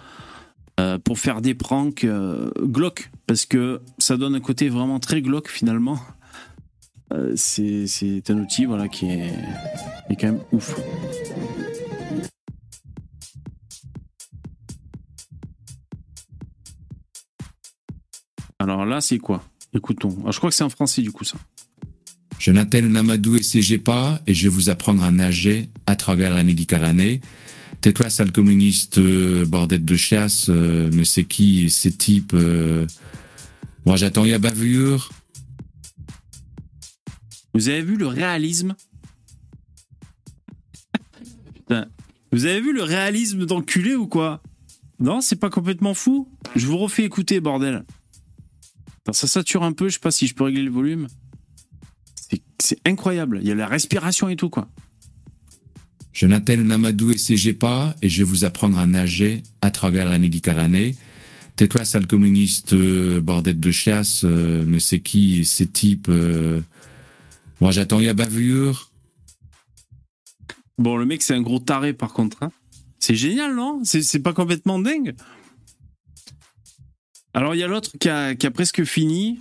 Euh, 0.78 0.98
pour 0.98 1.18
faire 1.18 1.40
des 1.40 1.54
pranks 1.54 2.04
euh, 2.04 2.50
glauques, 2.60 3.10
parce 3.26 3.46
que 3.46 3.80
ça 3.98 4.18
donne 4.18 4.34
un 4.34 4.40
côté 4.40 4.68
vraiment 4.68 5.00
très 5.00 5.22
glauque 5.22 5.48
finalement. 5.48 5.98
Euh, 7.14 7.32
c'est 7.34 8.22
un 8.28 8.38
outil 8.38 8.66
voilà, 8.66 8.86
qui 8.88 9.06
est, 9.06 9.32
quand 10.20 10.26
même 10.26 10.40
ouf. 10.52 10.78
Alors 18.58 18.84
là, 18.84 19.00
c'est 19.00 19.18
quoi? 19.18 19.42
Écoutons. 19.72 20.14
Alors, 20.20 20.32
je 20.32 20.38
crois 20.38 20.50
que 20.50 20.56
c'est 20.56 20.64
en 20.64 20.68
français 20.68 21.00
du 21.00 21.10
coup 21.10 21.24
ça. 21.24 21.38
Je 22.38 22.50
m'appelle 22.50 22.88
Namadou 22.88 23.36
et 23.36 23.42
Segepa 23.42 24.20
et 24.26 24.34
je 24.34 24.42
vais 24.42 24.54
vous 24.54 24.68
apprendre 24.68 25.02
à 25.04 25.10
nager 25.10 25.70
à 25.86 25.96
travers 25.96 26.34
la 26.34 26.44
Méditerranée. 26.44 27.22
Tais-toi, 27.86 28.10
sale 28.10 28.32
communiste, 28.32 28.98
euh, 28.98 29.46
bordette 29.46 29.84
de 29.84 29.94
chasse, 29.94 30.48
euh, 30.48 30.90
ne 30.90 31.04
sais 31.04 31.22
qui, 31.22 31.70
ces 31.70 31.92
types. 31.92 32.34
euh. 32.34 32.84
Moi, 33.84 33.94
j'attends 33.94 34.24
ya 34.24 34.40
bavure. 34.40 35.08
Vous 37.54 37.68
avez 37.68 37.82
vu 37.82 37.96
le 37.96 38.08
réalisme? 38.08 38.74
Putain. 41.54 41.86
Vous 42.32 42.46
avez 42.46 42.60
vu 42.60 42.72
le 42.72 42.82
réalisme 42.82 43.46
d'enculé 43.46 43.94
ou 43.94 44.08
quoi? 44.08 44.42
Non, 44.98 45.20
c'est 45.20 45.36
pas 45.36 45.48
complètement 45.48 45.94
fou? 45.94 46.28
Je 46.56 46.66
vous 46.66 46.78
refais 46.78 47.04
écouter, 47.04 47.38
bordel. 47.38 47.84
Ça 49.12 49.28
sature 49.28 49.62
un 49.62 49.70
peu, 49.70 49.88
je 49.88 49.94
sais 49.94 50.00
pas 50.00 50.10
si 50.10 50.26
je 50.26 50.34
peux 50.34 50.42
régler 50.42 50.64
le 50.64 50.72
volume. 50.72 51.06
C'est 52.60 52.80
incroyable, 52.84 53.38
il 53.42 53.46
y 53.46 53.52
a 53.52 53.54
la 53.54 53.68
respiration 53.68 54.28
et 54.28 54.34
tout, 54.34 54.50
quoi. 54.50 54.68
Je 56.16 56.24
m'appelle 56.26 56.62
Namadou 56.62 57.10
et 57.10 57.18
Segepa 57.18 57.94
et 58.00 58.08
je 58.08 58.22
vais 58.22 58.24
vous 58.24 58.46
apprendre 58.46 58.78
à 58.78 58.86
nager 58.86 59.42
à 59.60 59.70
travers 59.70 60.08
la 60.08 60.18
Méditerranée. 60.18 60.96
Tais-toi, 61.56 61.84
sale 61.84 62.06
communiste, 62.06 62.72
euh, 62.72 63.20
bordette 63.20 63.60
de 63.60 63.70
chasse, 63.70 64.24
euh, 64.24 64.64
ne 64.64 64.78
sais 64.78 65.00
qui, 65.00 65.44
ces 65.44 65.66
types. 65.66 66.08
euh. 66.08 66.62
Moi, 67.60 67.70
j'attends 67.70 68.00
ya 68.00 68.14
bavure. 68.14 68.90
Bon, 70.78 70.96
le 70.96 71.04
mec, 71.04 71.20
c'est 71.20 71.34
un 71.34 71.42
gros 71.42 71.58
taré, 71.58 71.92
par 71.92 72.14
contre. 72.14 72.42
hein. 72.42 72.50
C'est 72.98 73.14
génial, 73.14 73.54
non? 73.54 73.82
C'est 73.84 74.00
c'est 74.00 74.20
pas 74.20 74.32
complètement 74.32 74.78
dingue? 74.78 75.14
Alors, 77.34 77.54
il 77.54 77.58
y 77.58 77.62
a 77.62 77.68
l'autre 77.68 77.90
qui 78.00 78.08
a, 78.08 78.34
qui 78.34 78.46
a 78.46 78.50
presque 78.50 78.84
fini, 78.84 79.40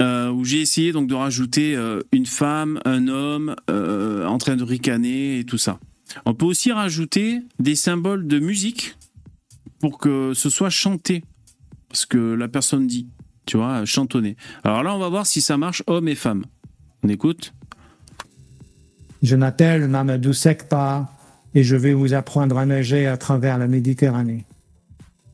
euh, 0.00 0.30
où 0.30 0.44
j'ai 0.44 0.60
essayé 0.60 0.92
donc 0.92 1.08
de 1.08 1.14
rajouter 1.14 1.76
une 2.12 2.26
femme, 2.26 2.80
un 2.84 3.08
homme, 3.08 3.56
en 3.68 4.38
train 4.38 4.54
de 4.54 4.62
ricaner 4.62 5.40
et 5.40 5.44
tout 5.44 5.58
ça. 5.58 5.80
On 6.26 6.34
peut 6.34 6.46
aussi 6.46 6.72
rajouter 6.72 7.40
des 7.58 7.76
symboles 7.76 8.26
de 8.26 8.38
musique 8.38 8.96
pour 9.80 9.98
que 9.98 10.32
ce 10.34 10.48
soit 10.50 10.70
chanté, 10.70 11.24
ce 11.92 12.06
que 12.06 12.18
la 12.34 12.48
personne 12.48 12.86
dit, 12.86 13.08
tu 13.46 13.56
vois, 13.56 13.84
chantonner. 13.84 14.36
Alors 14.64 14.82
là, 14.82 14.94
on 14.94 14.98
va 14.98 15.08
voir 15.08 15.26
si 15.26 15.40
ça 15.40 15.56
marche 15.56 15.82
homme 15.86 16.08
et 16.08 16.14
femme. 16.14 16.44
On 17.02 17.08
écoute 17.08 17.52
Je 19.22 19.36
m'appelle 19.36 19.88
Mamadou 19.88 20.32
Sekpa 20.32 21.10
et 21.54 21.64
je 21.64 21.76
vais 21.76 21.92
vous 21.92 22.14
apprendre 22.14 22.58
à 22.58 22.66
nager 22.66 23.06
à 23.06 23.16
travers 23.16 23.58
la 23.58 23.66
Méditerranée. 23.66 24.44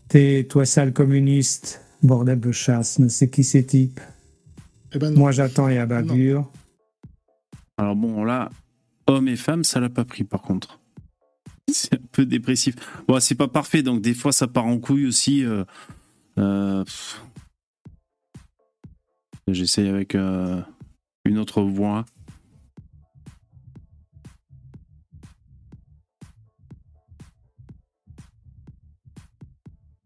T'es, 0.09 0.47
toi 0.49 0.64
sale 0.64 0.93
communiste, 0.93 1.83
bordel 2.03 2.41
de 2.41 2.53
chasse, 2.53 2.99
ne 2.99 3.09
sais 3.09 3.29
qui 3.29 3.45
ces 3.45 3.67
types. 3.67 4.01
Eh 4.95 4.99
ben. 4.99 5.14
Moi 5.14 5.33
j'attends 5.33 5.69
et 5.69 5.79
à 5.79 5.87
bavure. 5.87 6.51
Alors 7.77 7.95
bon, 7.95 8.25
là, 8.25 8.51
homme 9.09 9.29
et 9.29 9.37
femme, 9.37 9.64
ça 9.64 9.81
l'a 9.81 9.88
pas 9.88 10.05
pris 10.05 10.25
par 10.25 10.42
contre. 10.42 10.81
C'est 11.73 11.94
un 11.94 12.07
peu 12.12 12.25
dépressif. 12.25 12.75
Bon, 13.07 13.21
c'est 13.21 13.35
pas 13.35 13.49
parfait, 13.49 13.83
donc 13.83 14.01
des 14.01 14.14
fois 14.14 14.33
ça 14.33 14.47
part 14.47 14.66
en 14.66 14.79
couille 14.79 15.07
aussi. 15.07 15.44
euh, 15.44 15.64
euh. 16.38 16.85
J'essaye 19.49 19.88
avec 19.88 20.14
euh, 20.14 20.61
une 21.25 21.38
autre 21.38 21.62
voix. 21.62 22.05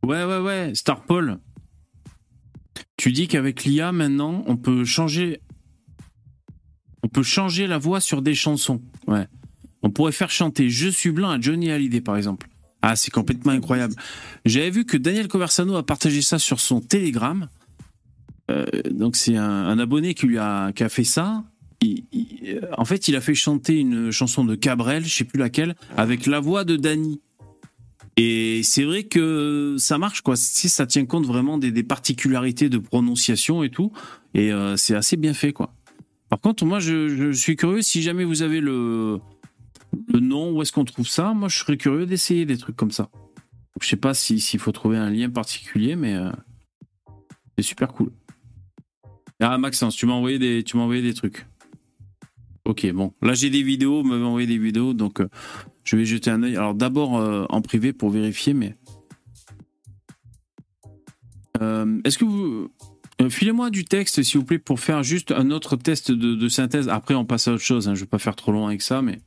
Ouais, 0.05 0.25
ouais, 0.25 0.39
ouais, 0.39 0.75
Star 0.75 1.03
Paul. 1.03 1.39
Tu 2.97 3.13
dis 3.13 3.29
qu'avec 3.29 3.65
l'IA 3.65 3.93
maintenant, 3.93 4.45
on 4.47 4.57
peut 4.57 4.85
changer 4.85 5.41
on 7.05 7.09
peut 7.09 7.23
changer 7.23 7.67
la 7.67 7.79
voix 7.79 8.01
sur 8.01 8.23
des 8.23 8.35
chansons. 8.35 8.81
On 9.83 9.91
pourrait 9.91 10.13
faire 10.13 10.31
chanter 10.31 10.71
Je 10.71 10.89
suis 10.89 11.11
blanc 11.11 11.31
à 11.31 11.41
Johnny 11.41 11.71
Hallyday, 11.71 12.01
par 12.01 12.17
exemple. 12.17 12.49
Ah, 12.83 12.97
c'est 12.97 13.11
complètement 13.11 13.53
incroyable. 13.53 13.95
J'avais 14.45 14.71
vu 14.71 14.85
que 14.85 14.97
Daniel 14.97 15.29
Conversano 15.29 15.77
a 15.77 15.85
partagé 15.85 16.21
ça 16.21 16.39
sur 16.39 16.61
son 16.61 16.81
Telegram. 16.81 17.49
Euh, 18.51 18.65
donc, 18.91 19.15
c'est 19.17 19.37
un, 19.37 19.79
abonné 19.79 20.15
qui 20.15 20.27
lui 20.27 20.39
a, 20.39 20.73
qui 20.73 20.85
fait 20.89 21.05
ça. 21.05 21.45
Euh, 21.85 22.61
en 22.77 22.85
fait, 22.85 23.09
il 23.09 23.17
a 23.17 23.21
fait 23.21 23.35
chanter 23.35 23.79
une 23.79 24.11
chanson 24.11 24.45
de 24.45 24.55
Cabrel, 24.57 25.05
je 25.05 25.15
sais 25.15 25.25
plus 25.25 25.39
laquelle, 25.39 25.77
avec 25.97 26.27
la 26.27 26.41
voix 26.41 26.65
de 26.65 26.77
Danny. 26.77 27.21
Et 28.17 28.63
c'est 28.63 28.85
vrai 28.85 29.05
que 29.05 29.77
ça 29.79 29.97
marche, 29.97 30.21
quoi. 30.21 30.37
Si 30.37 30.69
ça 30.69 30.87
tient 30.87 31.07
compte 31.07 31.25
vraiment 31.25 31.59
des, 31.59 31.71
des 31.71 31.83
particularités 31.83 32.69
de 32.69 32.79
prononciation 32.79 33.63
et 33.63 33.71
tout. 33.71 33.93
Et 34.35 34.53
euh, 34.53 34.77
c'est 34.77 34.95
assez 34.95 35.17
bien 35.17 35.35
fait, 35.35 35.53
quoi. 35.53 35.73
Par 36.33 36.41
contre, 36.41 36.65
moi, 36.65 36.81
je, 36.81 37.31
suis 37.33 37.57
curieux, 37.57 37.83
si 37.83 38.01
jamais 38.01 38.25
vous 38.25 38.41
avez 38.41 38.63
le, 38.63 39.21
nom, 40.15 40.51
où 40.51 40.63
est-ce 40.63 40.73
qu'on 40.73 40.87
trouve 40.87 41.07
ça 41.07 41.35
Moi, 41.35 41.51
je 41.51 41.59
serais 41.59 41.77
curieux 41.77 42.07
d'essayer 42.07 42.47
des 42.47 42.57
trucs 42.57 42.75
comme 42.75 42.91
ça. 42.91 43.11
Je 43.83 43.87
sais 43.87 43.99
pas 43.99 44.15
si- 44.15 44.41
s'il 44.41 44.59
faut 44.59 44.73
trouver 44.73 44.97
un 44.97 45.11
lien 45.11 45.29
particulier, 45.29 45.95
mais 45.95 46.15
euh, 46.15 46.31
C'est 47.59 47.63
super 47.65 47.93
cool. 47.93 48.13
Ah, 49.41 49.59
Maxence, 49.59 49.95
tu 49.95 50.07
m'as 50.07 50.15
envoyé 50.15 50.39
des, 50.39 50.65
tu 50.65 50.75
envoyé 50.79 51.03
des 51.03 51.13
trucs. 51.13 51.47
Ok, 52.65 52.91
bon. 52.93 53.13
Là, 53.21 53.35
j'ai 53.35 53.51
des 53.51 53.63
vidéos, 53.63 54.03
vous 54.03 54.09
m'avez 54.09 54.25
envoyé 54.25 54.47
des 54.47 54.57
vidéos, 54.57 54.95
donc 54.95 55.21
euh, 55.21 55.29
je 55.85 55.97
vais 55.97 56.07
jeter 56.07 56.31
un 56.31 56.43
œil. 56.45 56.57
Alors, 56.57 56.75
d'abord 56.75 57.19
euh, 57.19 57.45
en 57.51 57.61
privé 57.61 57.93
pour 57.93 58.09
vérifier, 58.09 58.55
mais. 58.55 58.75
Est-ce 61.61 62.17
que 62.17 62.25
vous. 62.25 62.71
Euh, 63.23 63.31
Filez-moi 63.31 63.71
du 63.71 63.85
texte, 63.85 64.23
s'il 64.23 64.41
vous 64.41 64.47
plaît, 64.47 64.59
pour 64.59 64.81
faire 64.81 65.03
juste 65.03 65.33
un 65.33 65.51
autre 65.51 65.77
test 65.77 66.11
de, 66.13 66.49
synthèse. 66.49 66.89
Après, 66.89 67.15
on 67.15 67.25
passe 67.25 67.49
à 67.49 67.53
autre 67.53 67.63
chose. 67.63 67.89
hein. 67.89 67.95
Je 67.95 68.01
ne 68.01 68.05
vais 68.05 68.11
pas 68.11 68.19
faire 68.19 68.37
trop 68.37 68.53
long 68.53 68.67
avec 68.67 68.83
ça, 68.83 69.03
mais. 69.03 69.21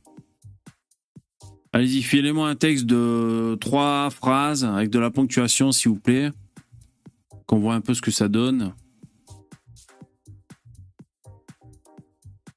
Allez-y, 1.72 2.02
filez-moi 2.02 2.48
un 2.48 2.54
texte 2.54 2.86
de 2.86 3.56
trois 3.60 4.08
phrases 4.10 4.64
avec 4.64 4.90
de 4.90 4.98
la 4.98 5.10
ponctuation, 5.10 5.72
s'il 5.72 5.90
vous 5.90 6.00
plaît. 6.00 6.30
Qu'on 7.46 7.58
voit 7.58 7.74
un 7.74 7.80
peu 7.80 7.94
ce 7.94 8.02
que 8.02 8.10
ça 8.10 8.28
donne. 8.28 8.72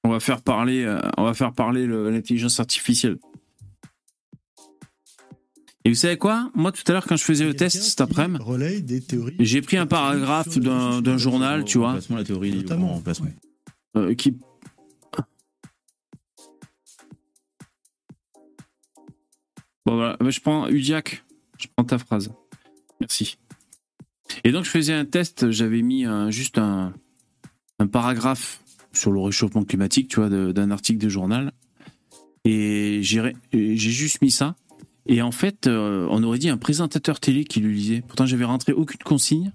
On 0.04 0.10
va 0.10 0.20
faire 0.20 0.42
parler, 0.42 0.86
euh, 0.86 2.12
l'intelligence 2.12 2.60
artificielle. 2.60 3.18
Et 5.90 5.92
vous 5.92 5.96
savez 5.98 6.18
quoi? 6.18 6.52
Moi, 6.54 6.72
tout 6.72 6.84
à 6.86 6.92
l'heure, 6.92 7.08
quand 7.08 7.16
je 7.16 7.24
faisais 7.24 7.46
le 7.46 7.56
test 7.56 7.82
cet 7.82 8.00
après-midi, 8.00 8.44
j'ai 9.40 9.60
pris 9.64 9.76
un 9.76 9.88
paragraphe 9.88 10.60
d'un 10.60 11.18
journal, 11.18 11.66
tu 11.66 11.80
vois, 11.80 11.98
la 12.12 12.24
théorie 12.24 12.54
Notamment. 12.58 13.02
euh, 13.98 14.14
qui. 14.14 14.38
Bon, 19.88 19.96
voilà, 19.96 20.16
je 20.30 20.40
prends 20.42 20.68
Udiac, 20.68 21.24
je 21.58 21.66
prends 21.76 21.86
ta 21.86 21.98
phrase. 21.98 22.32
Merci. 23.00 23.40
Et 24.44 24.52
donc, 24.52 24.66
je 24.66 24.70
faisais 24.70 24.94
un 24.94 25.06
test, 25.06 25.50
j'avais 25.50 25.82
mis 25.82 26.06
un- 26.06 26.30
juste 26.30 26.60
un, 26.60 26.94
un 27.80 27.88
paragraphe 27.88 28.62
sur 28.94 29.12
le 29.12 29.20
réchauffement 29.22 29.64
climatique, 29.64 30.08
tu 30.10 30.18
vois, 30.18 30.30
d'un 30.30 30.70
article 30.70 31.00
de 31.00 31.10
journal. 31.10 31.52
Et 32.46 33.00
j'ai 33.02 33.34
juste 33.76 34.22
mis 34.22 34.30
ça. 34.30 34.56
Et 35.12 35.24
en 35.24 35.32
fait, 35.32 35.66
euh, 35.66 36.08
on 36.12 36.22
aurait 36.22 36.38
dit 36.38 36.50
un 36.50 36.58
présentateur 36.60 37.20
télé 37.20 37.44
qui 37.44 37.62
le 37.62 37.70
lisait. 37.70 38.02
Pourtant, 38.02 38.28
j'avais 38.28 38.46
rentré 38.46 38.74
aucune 38.74 39.00
consigne. 39.00 39.52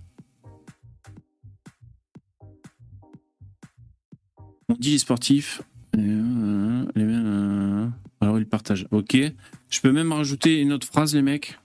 On 4.69 4.75
dit 4.77 4.91
les 4.91 4.99
sportifs. 4.99 5.63
euh, 5.97 6.85
euh, 6.97 7.89
alors, 8.21 8.41
ils 8.41 8.49
partagent. 8.49 8.89
Ok. 8.91 9.17
Je 9.71 9.81
peux 9.81 9.93
même 9.93 10.11
rajouter 10.13 10.61
une 10.61 10.73
autre 10.73 10.89
phrase, 10.89 11.15
les 11.15 11.23
mecs. 11.23 11.57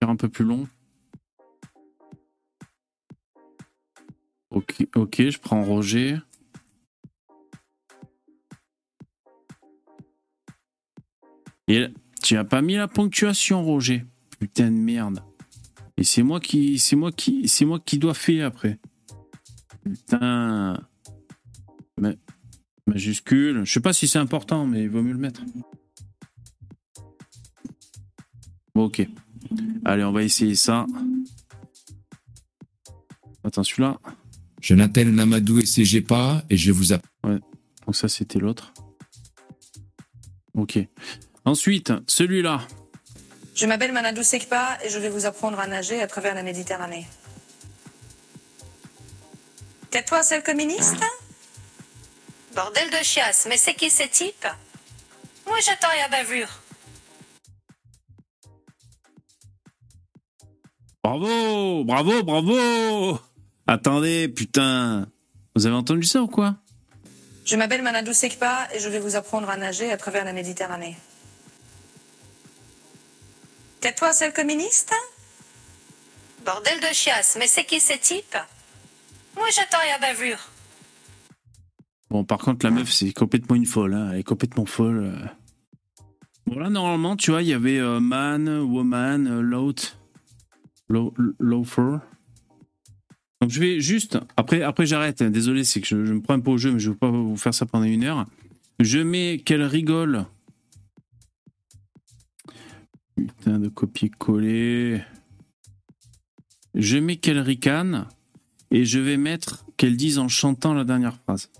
Faire 0.00 0.08
un 0.08 0.16
peu 0.16 0.30
plus 0.30 0.46
long. 0.46 0.66
Ok, 4.48 4.86
ok, 4.96 5.28
je 5.28 5.38
prends 5.38 5.62
Roger. 5.62 6.16
Et 11.68 11.88
tu 12.22 12.36
as 12.36 12.44
pas 12.44 12.62
mis 12.62 12.74
la 12.74 12.88
ponctuation, 12.88 13.62
Roger. 13.64 14.04
Putain 14.38 14.70
de 14.70 14.76
merde. 14.76 15.22
Et 15.96 16.04
c'est 16.04 16.22
moi 16.22 16.40
qui, 16.40 16.78
c'est 16.78 16.96
moi 16.96 17.12
qui, 17.12 17.48
c'est 17.48 17.64
moi 17.64 17.78
qui 17.80 17.98
dois 17.98 18.14
faire 18.14 18.46
après. 18.46 18.78
Putain. 19.84 20.80
Ma- 21.98 22.14
Majuscule. 22.86 23.64
Je 23.64 23.72
sais 23.72 23.80
pas 23.80 23.92
si 23.92 24.08
c'est 24.08 24.18
important, 24.18 24.66
mais 24.66 24.82
il 24.84 24.88
vaut 24.90 25.02
mieux 25.02 25.12
le 25.12 25.18
mettre. 25.18 25.42
Bon, 28.74 28.84
ok. 28.84 29.06
Allez, 29.84 30.02
on 30.04 30.12
va 30.12 30.22
essayer 30.22 30.54
ça. 30.54 30.86
Attends, 33.44 33.62
celui-là. 33.64 34.00
Jonathan 34.60 35.04
Namadou 35.04 35.58
et 35.58 35.66
CGPA 35.66 36.44
et 36.48 36.56
je 36.56 36.72
vous 36.72 36.92
apprends. 36.92 37.38
Donc 37.86 37.96
ça, 37.96 38.08
c'était 38.08 38.38
l'autre. 38.38 38.72
Ok. 40.54 40.78
Ensuite, 41.44 41.92
celui-là. 42.06 42.60
Je 43.54 43.66
m'appelle 43.66 43.92
Manadou 43.92 44.22
Sekpa 44.22 44.78
et 44.84 44.88
je 44.88 44.98
vais 44.98 45.08
vous 45.08 45.26
apprendre 45.26 45.58
à 45.58 45.66
nager 45.66 46.00
à 46.00 46.06
travers 46.06 46.34
la 46.34 46.42
Méditerranée. 46.42 47.06
Tais-toi, 49.90 50.22
seul 50.22 50.42
communiste? 50.42 51.02
Bordel 52.54 52.88
de 52.90 53.02
chiasse, 53.02 53.46
mais 53.48 53.56
c'est 53.56 53.74
qui 53.74 53.90
ce 53.90 54.04
type? 54.04 54.46
Moi 55.46 55.58
j'attends 55.64 55.88
à 56.04 56.08
bavure. 56.08 56.48
Bravo, 61.02 61.84
bravo, 61.84 62.22
bravo. 62.22 63.18
Attendez, 63.66 64.28
putain. 64.28 65.08
Vous 65.56 65.66
avez 65.66 65.74
entendu 65.74 66.04
ça 66.04 66.22
ou 66.22 66.28
quoi? 66.28 66.56
Je 67.44 67.56
m'appelle 67.56 67.82
Manadou 67.82 68.12
Sekpa 68.12 68.68
et 68.72 68.78
je 68.78 68.88
vais 68.88 69.00
vous 69.00 69.16
apprendre 69.16 69.50
à 69.50 69.56
nager 69.56 69.90
à 69.90 69.96
travers 69.96 70.24
la 70.24 70.32
Méditerranée. 70.32 70.96
Tais-toi, 73.82 74.12
seul 74.12 74.32
communiste? 74.32 74.92
Bordel 76.46 76.80
de 76.80 76.92
chiasse, 76.94 77.36
mais 77.38 77.46
c'est 77.46 77.64
qui 77.64 77.78
ce 77.80 77.92
type 77.98 78.36
Moi 79.36 79.46
j'attends 79.54 79.78
à 79.94 79.98
bavure. 79.98 80.38
Bon, 82.10 82.24
par 82.24 82.38
contre, 82.38 82.64
la 82.66 82.72
meuf, 82.72 82.92
c'est 82.92 83.12
complètement 83.12 83.56
une 83.56 83.66
folle. 83.66 83.94
hein. 83.94 84.10
Elle 84.12 84.20
est 84.20 84.22
complètement 84.24 84.66
folle. 84.66 85.12
euh. 85.14 85.26
Bon, 86.46 86.58
là, 86.58 86.68
normalement, 86.68 87.16
tu 87.16 87.30
vois, 87.30 87.42
il 87.42 87.48
y 87.48 87.54
avait 87.54 87.78
euh, 87.78 88.00
man, 88.00 88.48
woman, 88.48 89.26
euh, 89.26 89.40
lot, 89.40 89.96
lo- 90.88 91.14
loafer. 91.38 91.98
Donc, 93.40 93.50
je 93.50 93.58
vais 93.60 93.80
juste. 93.80 94.18
Après, 94.36 94.62
après 94.62 94.84
j'arrête. 94.86 95.22
hein. 95.22 95.30
Désolé, 95.30 95.64
c'est 95.64 95.80
que 95.80 95.86
je, 95.88 96.04
je 96.04 96.12
me 96.12 96.20
prends 96.20 96.34
un 96.34 96.40
peu 96.40 96.50
au 96.52 96.58
jeu, 96.58 96.70
mais 96.70 96.78
je 96.80 96.88
ne 96.88 96.92
veux 96.92 96.98
pas 96.98 97.10
vous 97.10 97.36
faire 97.36 97.54
ça 97.54 97.66
pendant 97.66 97.84
une 97.86 98.04
heure. 98.04 98.26
Je 98.78 98.98
mets 98.98 99.38
qu'elle 99.44 99.62
rigole. 99.64 100.26
Putain 103.26 103.58
de 103.58 103.68
copier-coller. 103.68 105.02
Je 106.74 106.98
mets 106.98 107.16
qu'elle 107.16 107.40
ricane. 107.40 108.06
Et 108.70 108.86
je 108.86 108.98
vais 108.98 109.18
mettre 109.18 109.66
qu'elle 109.76 109.96
dise 109.96 110.18
en 110.18 110.28
chantant 110.28 110.72
la 110.72 110.84
dernière 110.84 111.16
phrase. 111.18 111.50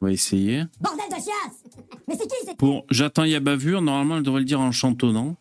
On 0.00 0.06
va 0.06 0.12
essayer. 0.12 0.64
Bordel 0.80 1.04
de 1.10 1.14
chiasse 1.14 1.64
Mais 2.08 2.16
c'est 2.16 2.26
qui 2.26 2.56
Pour 2.56 2.86
J'attends 2.90 3.24
y 3.24 3.34
a 3.34 3.40
bavure, 3.40 3.82
normalement 3.82 4.16
elle 4.16 4.22
devrait 4.22 4.40
le 4.40 4.46
dire 4.46 4.60
en 4.60 4.72
chantonnant. 4.72 5.36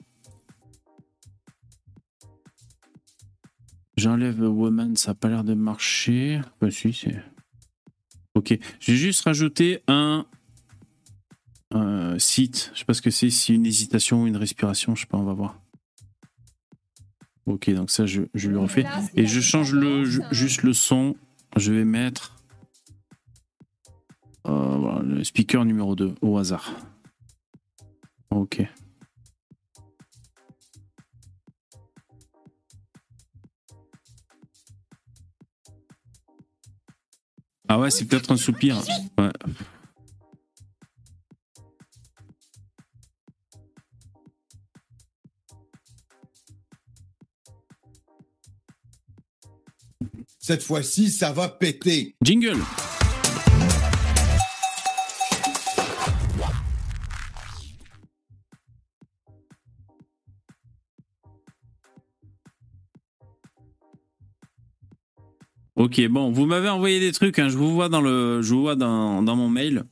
J'enlève 3.96 4.42
woman, 4.42 4.98
ça 4.98 5.12
n'a 5.12 5.16
pas 5.16 5.30
l'air 5.30 5.46
de 5.46 5.54
marcher. 5.54 6.42
Bah 6.60 6.70
si, 6.70 6.92
c'est. 6.92 7.16
Ok. 8.36 8.58
J'ai 8.82 8.96
juste 8.98 9.22
rajouté 9.22 9.82
un 9.88 10.26
euh, 12.16 12.20
site. 12.20 12.72
Je 12.74 12.80
sais 12.80 12.86
pas 12.86 12.94
ce 12.94 13.02
que 13.02 13.10
c'est, 13.12 13.30
si 13.30 13.54
une 13.54 13.66
hésitation 13.66 14.24
ou 14.24 14.28
une 14.28 14.38
respiration, 14.38 14.96
je 14.96 15.02
sais 15.02 15.08
pas, 15.08 15.18
on 15.18 15.24
va 15.24 15.34
voir. 15.34 15.62
Ok, 17.46 17.70
donc 17.70 17.92
ça 17.92 18.06
je, 18.08 18.24
je 18.34 18.50
lui 18.50 18.58
refais. 18.58 18.86
Et 19.16 19.28
je 19.28 19.40
change 19.40 19.72
le, 19.74 20.04
ju- 20.06 20.24
juste 20.32 20.64
le 20.64 20.74
son. 20.74 21.16
Je 21.56 21.72
vais 21.72 21.86
mettre 21.86 22.36
euh, 24.48 24.78
voilà, 24.78 25.02
le 25.04 25.24
speaker 25.24 25.64
numéro 25.64 25.96
2 25.96 26.16
au 26.22 26.38
hasard. 26.38 26.72
Ok. 28.32 28.64
Ah 37.68 37.80
ouais, 37.80 37.90
c'est 37.90 38.06
peut-être 38.06 38.32
un 38.32 38.38
soupir. 38.38 38.78
Ouais. 39.18 39.32
Cette 50.48 50.62
fois-ci, 50.62 51.10
ça 51.10 51.32
va 51.32 51.50
péter. 51.50 52.16
Jingle 52.22 52.60
Ok, 65.76 66.00
bon, 66.10 66.32
vous 66.32 66.46
m'avez 66.46 66.70
envoyé 66.70 67.00
des 67.00 67.12
trucs, 67.12 67.40
hein, 67.40 67.50
je 67.50 67.58
vous 67.58 67.74
vois 67.74 67.90
dans 67.90 68.02
le, 68.02 68.44
je 68.44 68.54
vois 68.54 68.76
dans, 68.76 69.24
mon 69.24 69.50
mail. 69.50 69.86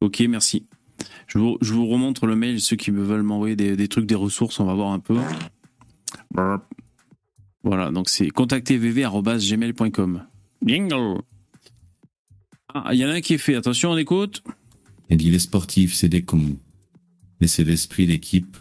Ok, 0.00 0.18
merci. 0.28 0.66
Je 1.28 1.38
vous, 1.38 1.58
je 1.60 1.74
remontre 1.74 2.26
le 2.26 2.34
mail, 2.34 2.60
ceux 2.60 2.74
qui 2.74 2.90
me 2.90 3.04
veulent 3.04 3.22
m'envoyer 3.22 3.54
des, 3.54 3.76
des 3.76 3.86
trucs, 3.86 4.06
des 4.06 4.16
ressources, 4.16 4.58
on 4.58 4.64
va 4.64 4.74
voir 4.74 4.90
un 4.90 4.98
peu. 4.98 5.16
Voilà, 7.66 7.90
donc 7.90 8.08
c'est 8.08 8.30
contactezvv.gmail.com. 8.30 10.24
Bingo 10.62 11.20
Ah, 12.72 12.94
il 12.94 13.00
y 13.00 13.04
en 13.04 13.08
a 13.08 13.14
un 13.14 13.20
qui 13.20 13.34
est 13.34 13.38
fait, 13.38 13.56
attention, 13.56 13.90
on 13.90 13.96
écoute. 13.96 14.44
Il 15.10 15.16
dit 15.16 15.32
les 15.32 15.40
sportifs, 15.40 15.92
c'est 15.92 16.08
des 16.08 16.22
cons. 16.22 16.56
Mais 17.40 17.48
c'est 17.48 17.64
l'esprit 17.64 18.06
d'équipe. 18.06 18.56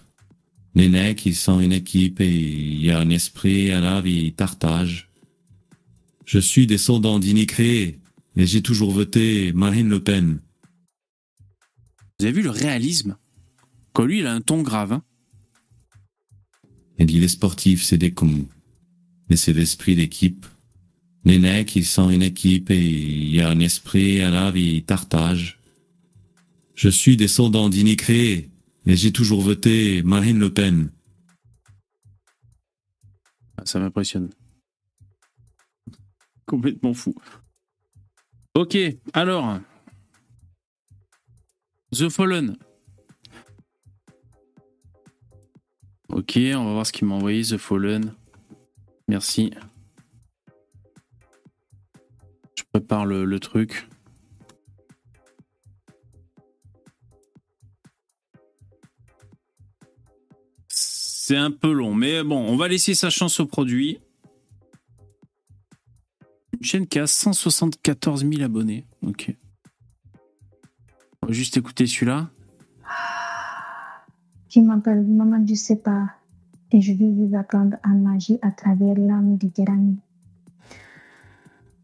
Les 0.74 0.90
mecs, 0.90 1.24
ils 1.28 1.36
sont 1.36 1.60
une 1.60 1.72
équipe 1.72 2.20
et 2.20 2.32
il 2.32 2.84
y 2.84 2.90
a 2.90 2.98
un 2.98 3.12
esprit, 3.12 3.70
alors 3.70 4.08
ils 4.08 4.34
partagent. 4.34 5.12
Je 6.26 6.40
suis 6.40 6.66
descendant 6.66 7.20
d'immigrés 7.20 8.00
et 8.36 8.48
j'ai 8.48 8.64
toujours 8.64 8.90
voté 8.90 9.54
Marine 9.54 9.88
Le 9.88 10.00
Pen. 10.02 10.40
Vous 12.20 12.26
avez 12.26 12.34
vu 12.34 12.42
le 12.42 12.50
réalisme? 12.50 13.18
Quand 13.94 14.06
lui, 14.06 14.22
il 14.22 14.26
a 14.26 14.34
un 14.34 14.42
ton 14.42 14.64
grave. 14.64 14.94
Hein 14.94 15.04
Et 16.98 17.06
dit 17.06 17.20
les 17.20 17.28
sportifs, 17.28 17.84
c'est 17.84 18.00
des 18.00 18.12
cons. 18.12 18.48
Mais 19.30 19.36
c'est 19.36 19.54
l'esprit 19.54 19.96
d'équipe. 19.96 20.46
Les 21.24 21.40
mecs, 21.40 21.76
ils 21.76 21.86
sont 21.86 22.10
une 22.10 22.22
équipe 22.22 22.70
et 22.70 22.80
il 22.80 23.34
y 23.36 23.42
a 23.42 23.50
un 23.50 23.60
esprit, 23.60 24.22
alors 24.22 24.56
ils 24.56 24.84
partagent. 24.84 25.60
Je 26.76 26.90
suis 26.90 27.18
descendant 27.18 27.70
d'immigrés 27.70 28.52
et 28.86 28.96
j'ai 28.96 29.12
toujours 29.12 29.42
voté 29.42 30.04
Marine 30.04 30.38
Le 30.38 30.54
Pen. 30.54 30.92
Ah, 33.58 33.66
Ça 33.66 33.80
m'impressionne. 33.80 34.30
Complètement 36.46 36.94
fou. 36.94 37.16
Ok, 38.54 38.78
alors. 39.14 39.60
The 41.92 42.10
Fallen. 42.10 42.58
Ok, 46.10 46.38
on 46.38 46.66
va 46.66 46.74
voir 46.74 46.86
ce 46.86 46.92
qu'il 46.92 47.08
m'a 47.08 47.16
envoyé, 47.16 47.42
The 47.42 47.58
Fallen. 47.58 48.14
Merci. 49.08 49.52
Je 52.58 52.64
prépare 52.72 53.06
le, 53.06 53.40
truc. 53.40 53.88
C'est 60.68 61.38
un 61.38 61.52
peu 61.52 61.72
long, 61.72 61.94
mais 61.94 62.24
bon, 62.24 62.38
on 62.38 62.56
va 62.56 62.68
laisser 62.68 62.94
sa 62.94 63.10
chance 63.10 63.40
au 63.40 63.46
produit. 63.46 64.00
Une 66.54 66.64
chaîne 66.64 66.88
qui 66.88 67.00
a 67.00 67.08
174 67.08 68.26
000 68.28 68.42
abonnés. 68.42 68.86
Ok. 69.02 69.36
On 71.22 71.28
va 71.28 71.34
juste 71.34 71.58
écouter 71.58 71.86
celui-là. 71.88 72.30
Je 74.50 74.60
m'appelle? 74.62 75.04
Mamadou 75.04 75.56
Sepa 75.56 76.16
et 76.72 76.82
je 76.82 76.94
vais 76.94 77.10
vous 77.12 77.36
apprendre 77.36 77.78
à 77.84 77.90
nager 77.90 78.40
à 78.42 78.52
travers 78.52 78.96
la 78.98 79.18
Méditerranée. 79.18 79.96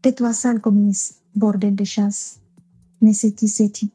Tais-toi 0.02 0.32
sale 0.32 0.60
communiste, 0.60 1.22
bordel 1.34 1.74
de 1.74 1.84
chasse. 1.84 2.40
Mais 3.00 3.12
c'est 3.12 3.32
qui 3.32 3.48
c'est 3.48 3.70
qui 3.70 3.90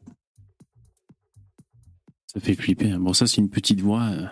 Ça 2.26 2.40
fait 2.40 2.54
flipper. 2.54 2.90
hein. 2.92 2.98
Bon, 3.00 3.12
ça, 3.12 3.26
c'est 3.26 3.40
une 3.40 3.48
petite 3.50 3.80
voix. 3.80 4.08
euh. 4.10 4.26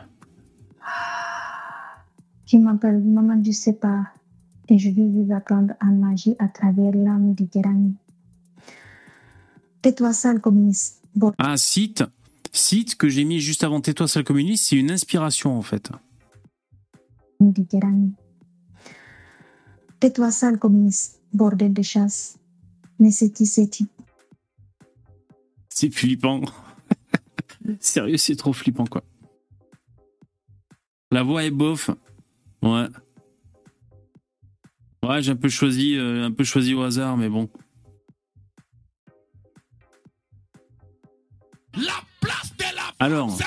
Je 2.46 2.56
m'appelle 2.58 3.00
Mamadou 3.02 3.52
Sepa 3.52 4.12
et 4.68 4.78
je 4.78 4.90
vais 4.90 5.08
vous 5.08 5.28
apprendre 5.34 5.74
à 5.80 5.86
nager 5.86 6.36
à 6.38 6.48
travers 6.48 6.92
la 6.92 7.12
Méditerranée. 7.14 7.92
Tais-toi 9.82 10.12
sale 10.12 10.40
communiste, 10.40 11.02
bordel 11.14 11.36
Ah, 11.38 11.56
site. 11.56 12.04
Site 12.52 12.96
que 12.96 13.08
j'ai 13.08 13.24
mis 13.24 13.40
juste 13.40 13.64
avant 13.64 13.80
Tais-toi, 13.80 14.08
sale 14.08 14.24
communiste, 14.24 14.66
c'est 14.68 14.76
une 14.76 14.90
inspiration 14.90 15.56
en 15.58 15.62
fait. 15.62 15.90
De. 17.40 18.12
Tais-toi 20.00 20.30
sale 20.30 20.58
communiste, 20.58 21.22
bordel 21.32 21.72
de 21.72 21.82
chasse. 21.82 22.38
C'est 23.10 23.30
qui 23.30 23.46
c'est 23.46 23.68
qui 23.68 23.88
C'est 25.68 25.90
flippant. 25.90 26.42
Sérieux, 27.80 28.16
c'est 28.16 28.36
trop 28.36 28.52
flippant 28.52 28.86
quoi. 28.86 29.02
La 31.10 31.22
voix 31.22 31.44
est 31.44 31.50
bof. 31.50 31.90
Ouais. 32.62 32.86
Ouais, 35.02 35.22
j'ai 35.22 35.32
un 35.32 35.36
peu 35.36 35.48
choisi, 35.48 35.96
euh, 35.96 36.24
un 36.24 36.32
peu 36.32 36.42
choisi 36.42 36.74
au 36.74 36.82
hasard, 36.82 37.16
mais 37.16 37.28
bon. 37.28 37.48
Alors. 42.98 43.38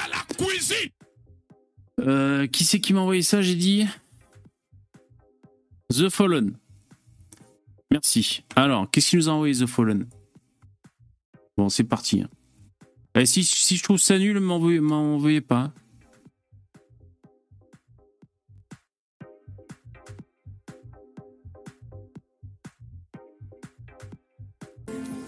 Euh, 1.99 2.47
qui 2.47 2.63
c'est 2.63 2.79
qui 2.79 2.93
m'a 2.93 3.01
envoyé 3.01 3.21
ça, 3.21 3.41
j'ai 3.41 3.55
dit 3.55 3.85
The 5.89 6.09
Fallen. 6.09 6.53
Merci. 7.91 8.43
Alors, 8.55 8.89
qu'est-ce 8.89 9.09
qu'il 9.09 9.19
nous 9.19 9.29
a 9.29 9.33
envoyé 9.33 9.53
The 9.55 9.65
Fallen? 9.65 10.07
Bon, 11.57 11.69
c'est 11.69 11.83
parti. 11.83 12.21
hein. 12.21 12.29
Eh, 13.15 13.25
si, 13.25 13.43
si 13.43 13.75
je 13.75 13.83
trouve 13.83 13.97
ça 13.97 14.17
nul, 14.17 14.39
m'envoyez 14.39 14.79
m'envoyez 14.79 15.41
pas. 15.41 15.73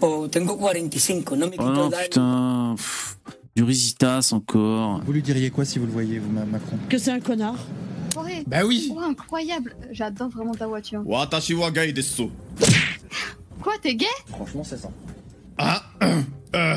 Oh, 0.00 0.26
tengo 0.28 0.56
45, 0.56 1.30
no 1.36 1.46
me 1.48 1.56
Oh 1.58 1.62
non, 1.70 1.90
putain. 1.90 2.74
pff, 2.76 3.16
du 3.56 3.62
Risitas 3.62 4.30
encore. 4.32 5.00
Vous 5.04 5.12
lui 5.12 5.22
diriez 5.22 5.50
quoi 5.50 5.64
si 5.64 5.78
vous 5.78 5.86
le 5.86 5.92
voyez, 5.92 6.18
vous, 6.18 6.30
Ma- 6.30 6.44
Macron 6.44 6.78
Que 6.88 6.98
c'est 6.98 7.10
un 7.10 7.20
connard. 7.20 7.58
Bah 8.46 8.64
oui. 8.66 8.90
Oh, 8.94 9.00
incroyable. 9.00 9.74
J'adore 9.90 10.28
vraiment 10.28 10.54
ta 10.54 10.66
voiture. 10.66 11.02
Watashi 11.04 11.54
wa 11.54 11.70
gay 11.70 11.92
desu. 11.92 12.24
Quoi, 13.62 13.74
t'es 13.80 13.94
gay? 13.94 14.06
Franchement, 14.28 14.64
c'est 14.64 14.76
ça. 14.78 14.90
Ah, 15.58 15.82
euh, 16.54 16.76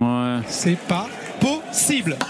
Ouais. 0.00 0.40
C'est 0.48 0.78
pas 0.78 1.08
possible. 1.40 2.16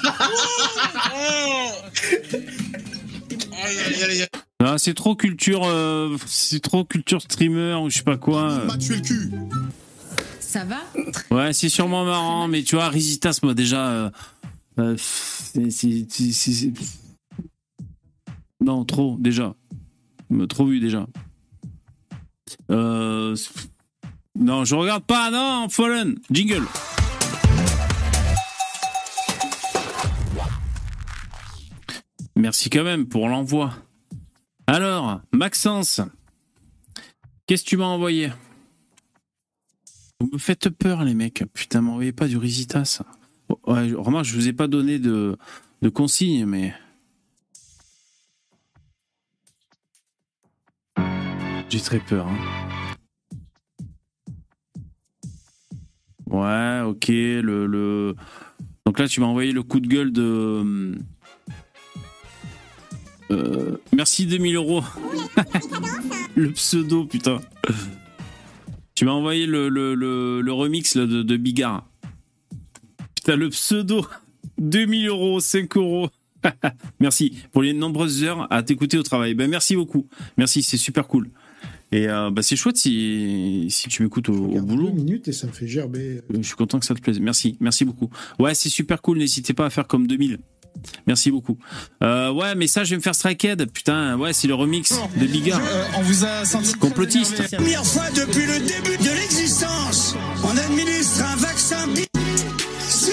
Ah, 4.64 4.78
c'est 4.78 4.94
trop 4.94 5.16
culture, 5.16 5.62
euh, 5.64 6.16
c'est 6.26 6.60
trop 6.60 6.84
culture 6.84 7.20
streamer 7.20 7.74
ou 7.82 7.90
je 7.90 7.98
sais 7.98 8.04
pas 8.04 8.16
quoi. 8.16 8.62
tué 8.78 8.96
le 8.96 9.00
cul. 9.02 9.30
Ça 10.52 10.64
va 10.66 10.82
Ouais, 11.30 11.54
c'est 11.54 11.70
sûrement 11.70 12.04
marrant, 12.04 12.46
mais 12.46 12.62
tu 12.62 12.74
vois, 12.74 12.90
Risitas, 12.90 13.38
moi 13.42 13.54
déjà, 13.54 13.88
euh, 13.88 14.10
euh, 14.78 14.96
non, 18.60 18.84
trop 18.84 19.16
déjà, 19.18 19.54
trop 20.50 20.66
vu 20.66 20.78
déjà. 20.78 21.06
Euh, 22.70 23.34
non, 24.38 24.66
je 24.66 24.74
regarde 24.74 25.04
pas, 25.04 25.30
non, 25.30 25.70
Fallen, 25.70 26.18
jingle. 26.30 26.66
Merci 32.36 32.68
quand 32.68 32.84
même 32.84 33.06
pour 33.06 33.26
l'envoi. 33.26 33.72
Alors, 34.66 35.22
Maxence, 35.32 36.02
qu'est-ce 37.46 37.64
que 37.64 37.70
tu 37.70 37.76
m'as 37.78 37.86
envoyé? 37.86 38.30
Vous 40.22 40.28
me 40.32 40.38
faites 40.38 40.68
peur, 40.68 41.02
les 41.02 41.14
mecs. 41.14 41.42
Putain, 41.52 41.80
m'envoyez 41.80 42.12
pas 42.12 42.28
du 42.28 42.36
Risitas. 42.36 43.02
Oh, 43.48 43.58
Ouais, 43.66 43.92
remarque, 43.92 44.24
je 44.26 44.36
vous 44.36 44.46
ai 44.46 44.52
pas 44.52 44.68
donné 44.68 45.00
de, 45.00 45.36
de 45.82 45.88
consignes, 45.88 46.46
mais. 46.46 46.72
J'ai 51.68 51.80
très 51.80 51.98
peur. 51.98 52.28
hein. 52.28 52.38
Ouais, 56.26 56.82
ok. 56.88 57.08
Le, 57.08 57.66
le... 57.66 58.14
Donc 58.86 59.00
là, 59.00 59.08
tu 59.08 59.18
m'as 59.20 59.26
envoyé 59.26 59.50
le 59.50 59.64
coup 59.64 59.80
de 59.80 59.88
gueule 59.88 60.12
de. 60.12 60.94
Euh, 63.32 63.76
merci 63.92 64.26
2000 64.26 64.54
euros. 64.54 64.84
le 66.36 66.52
pseudo, 66.52 67.06
putain. 67.06 67.40
Tu 68.94 69.04
m'as 69.04 69.12
envoyé 69.12 69.46
le, 69.46 69.68
le, 69.68 69.94
le, 69.94 70.40
le 70.40 70.52
remix 70.52 70.94
là, 70.94 71.06
de, 71.06 71.22
de 71.22 71.36
Bigard. 71.36 71.86
Putain, 73.14 73.36
le 73.36 73.48
pseudo. 73.50 74.06
2000 74.58 75.08
euros, 75.08 75.40
5 75.40 75.76
euros. 75.76 76.08
merci 77.00 77.36
pour 77.52 77.62
les 77.62 77.72
nombreuses 77.72 78.22
heures 78.24 78.46
à 78.50 78.62
t'écouter 78.62 78.98
au 78.98 79.02
travail. 79.02 79.34
Ben, 79.34 79.48
merci 79.48 79.76
beaucoup. 79.76 80.06
Merci, 80.36 80.62
c'est 80.62 80.76
super 80.76 81.06
cool. 81.06 81.30
Et 81.92 82.08
euh, 82.08 82.30
bah, 82.30 82.42
c'est 82.42 82.56
chouette 82.56 82.76
si, 82.78 83.66
si 83.70 83.88
tu 83.88 84.02
m'écoutes 84.02 84.28
au, 84.28 84.34
au 84.34 84.60
boulot. 84.62 84.88
Deux 84.90 84.96
minutes 84.96 85.28
et 85.28 85.32
ça 85.32 85.46
me 85.46 85.52
fait 85.52 85.66
gerber. 85.66 86.22
Je 86.32 86.42
suis 86.42 86.56
content 86.56 86.78
que 86.80 86.86
ça 86.86 86.94
te 86.94 87.00
plaise. 87.00 87.20
Merci, 87.20 87.56
merci 87.60 87.84
beaucoup. 87.84 88.10
Ouais, 88.38 88.54
c'est 88.54 88.70
super 88.70 89.02
cool. 89.02 89.18
N'hésitez 89.18 89.52
pas 89.52 89.66
à 89.66 89.70
faire 89.70 89.86
comme 89.86 90.06
2000. 90.06 90.38
Merci 91.06 91.30
beaucoup. 91.30 91.58
Euh, 92.02 92.30
ouais, 92.32 92.54
mais 92.54 92.66
ça, 92.66 92.84
je 92.84 92.90
vais 92.90 92.96
me 92.96 93.02
faire 93.02 93.14
strikehead. 93.14 93.70
Putain, 93.72 94.16
ouais, 94.18 94.32
c'est 94.32 94.48
le 94.48 94.54
remix 94.54 94.92
de 95.16 95.26
Bigard. 95.26 95.60
on 95.96 96.02
vous 96.02 96.24
a 96.24 96.44
senti 96.44 96.72
Complotiste. 96.74 97.56
Première 97.56 97.84
fois 97.84 98.10
depuis 98.10 98.46
le 98.46 98.58
début 98.58 98.96
de 99.02 99.10
l'existence, 99.14 100.16
on 100.44 100.56
administre 100.56 101.24
un 101.24 101.36
vaccin. 101.36 101.86
Si, 102.80 103.10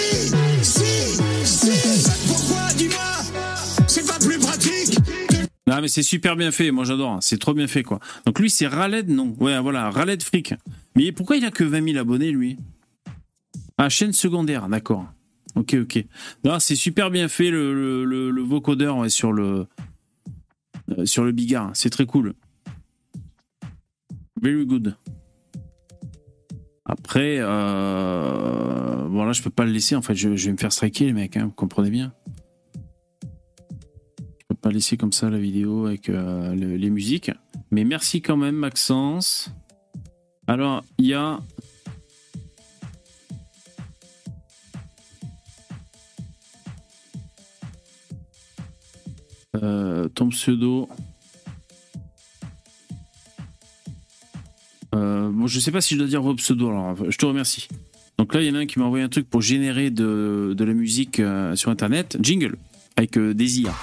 si, 0.62 1.18
si. 1.44 2.28
Pourquoi, 2.28 2.74
dis-moi 2.78 3.00
C'est 3.88 4.06
pas 4.06 4.20
plus 4.20 4.38
pratique 4.40 4.98
Non, 5.68 5.82
mais 5.82 5.88
c'est 5.88 6.04
super 6.04 6.36
bien 6.36 6.52
fait. 6.52 6.72
Moi, 6.72 6.84
j'adore. 6.86 7.18
C'est 7.22 7.40
trop 7.40 7.54
bien 7.54 7.68
fait, 7.68 7.84
quoi. 7.84 8.00
Donc, 8.26 8.40
lui, 8.40 8.50
c'est 8.50 8.68
Raled, 8.68 9.10
non 9.10 9.36
Ouais, 9.40 9.60
voilà, 9.60 9.90
Raled 9.90 10.22
Frick. 10.24 10.54
Mais 10.96 11.12
pourquoi 11.12 11.38
il 11.38 11.46
a 11.46 11.52
que 11.52 11.64
20 11.64 11.84
000 11.94 11.98
abonnés, 11.98 12.32
lui? 12.32 12.58
Ah, 13.78 13.90
chaîne 13.90 14.14
secondaire, 14.14 14.68
d'accord. 14.68 15.06
Ok, 15.56 15.76
ok. 15.82 16.06
Non, 16.44 16.60
c'est 16.60 16.76
super 16.76 17.10
bien 17.10 17.28
fait 17.28 17.50
le, 17.50 18.42
vocodeur 18.42 19.10
sur 19.10 19.32
le 19.32 19.68
euh, 20.98 21.06
sur 21.06 21.24
le 21.24 21.32
bigard. 21.32 21.72
C'est 21.74 21.90
très 21.90 22.06
cool. 22.06 22.34
Very 24.42 24.66
good. 24.66 24.96
Après, 26.86 27.38
euh... 27.40 29.08
bon 29.08 29.24
là, 29.26 29.32
je 29.34 29.44
peux 29.44 29.50
pas 29.50 29.66
le 29.66 29.72
laisser. 29.72 29.96
En 29.96 30.02
fait, 30.02 30.16
je, 30.16 30.30
vais 30.30 30.52
me 30.52 30.58
faire 30.58 30.72
striker, 30.72 31.06
les 31.06 31.14
mecs. 31.14 31.38
Hein, 31.38 31.46
vous 31.46 31.52
comprenez 31.52 31.92
bien. 31.92 32.14
Je 33.22 34.46
peux 34.48 34.56
pas 34.56 34.72
laisser 34.72 34.98
comme 34.98 35.14
ça 35.14 35.30
la 35.30 35.38
vidéo 35.38 35.86
avec 35.86 36.10
euh, 36.10 36.56
le- 36.56 36.78
les 36.78 36.90
musiques. 36.90 37.32
Mais 37.70 37.84
merci 37.84 38.22
quand 38.22 38.38
même, 38.38 38.56
Maxence. 38.56 39.54
Alors, 40.48 40.84
il 40.98 41.06
y 41.06 41.14
a 41.14 41.40
Euh, 49.56 50.08
ton 50.10 50.30
pseudo. 50.30 50.88
Euh, 54.96 55.30
bon, 55.32 55.48
je 55.48 55.60
sais 55.60 55.72
pas 55.72 55.82
si 55.82 55.96
je 55.96 56.00
dois 56.00 56.08
dire 56.08 56.22
vos 56.22 56.36
pseudos, 56.36 56.70
alors 56.70 57.12
je 57.12 57.18
te 57.18 57.26
remercie. 57.26 57.68
Donc 58.18 58.34
là, 58.34 58.42
il 58.42 58.48
y 58.48 58.52
en 58.52 58.56
a 58.56 58.60
un 58.60 58.66
qui 58.66 58.80
m'a 58.80 58.86
envoyé 58.86 59.04
un 59.04 59.10
truc 59.10 59.30
pour 59.30 59.42
générer 59.42 59.92
de, 59.92 60.54
de 60.56 60.64
la 60.66 60.74
musique 60.74 61.20
euh, 61.20 61.56
sur 61.56 61.72
internet. 61.72 62.18
Jingle, 62.20 62.58
avec 62.98 63.18
euh, 63.18 63.34
des 63.34 63.62
IA. 63.62 63.74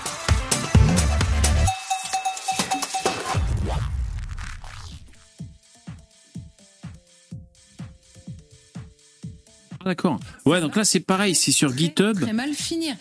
Ah, 9.81 9.85
D'accord. 9.85 10.21
Ouais, 10.45 10.61
donc 10.61 10.77
là, 10.77 10.85
c'est 10.85 11.01
pareil, 11.01 11.35
c'est 11.35 11.53
sur 11.53 11.75
GitHub. 11.77 12.21
Très 12.21 12.33
mal 12.33 12.53
finir. 12.53 12.95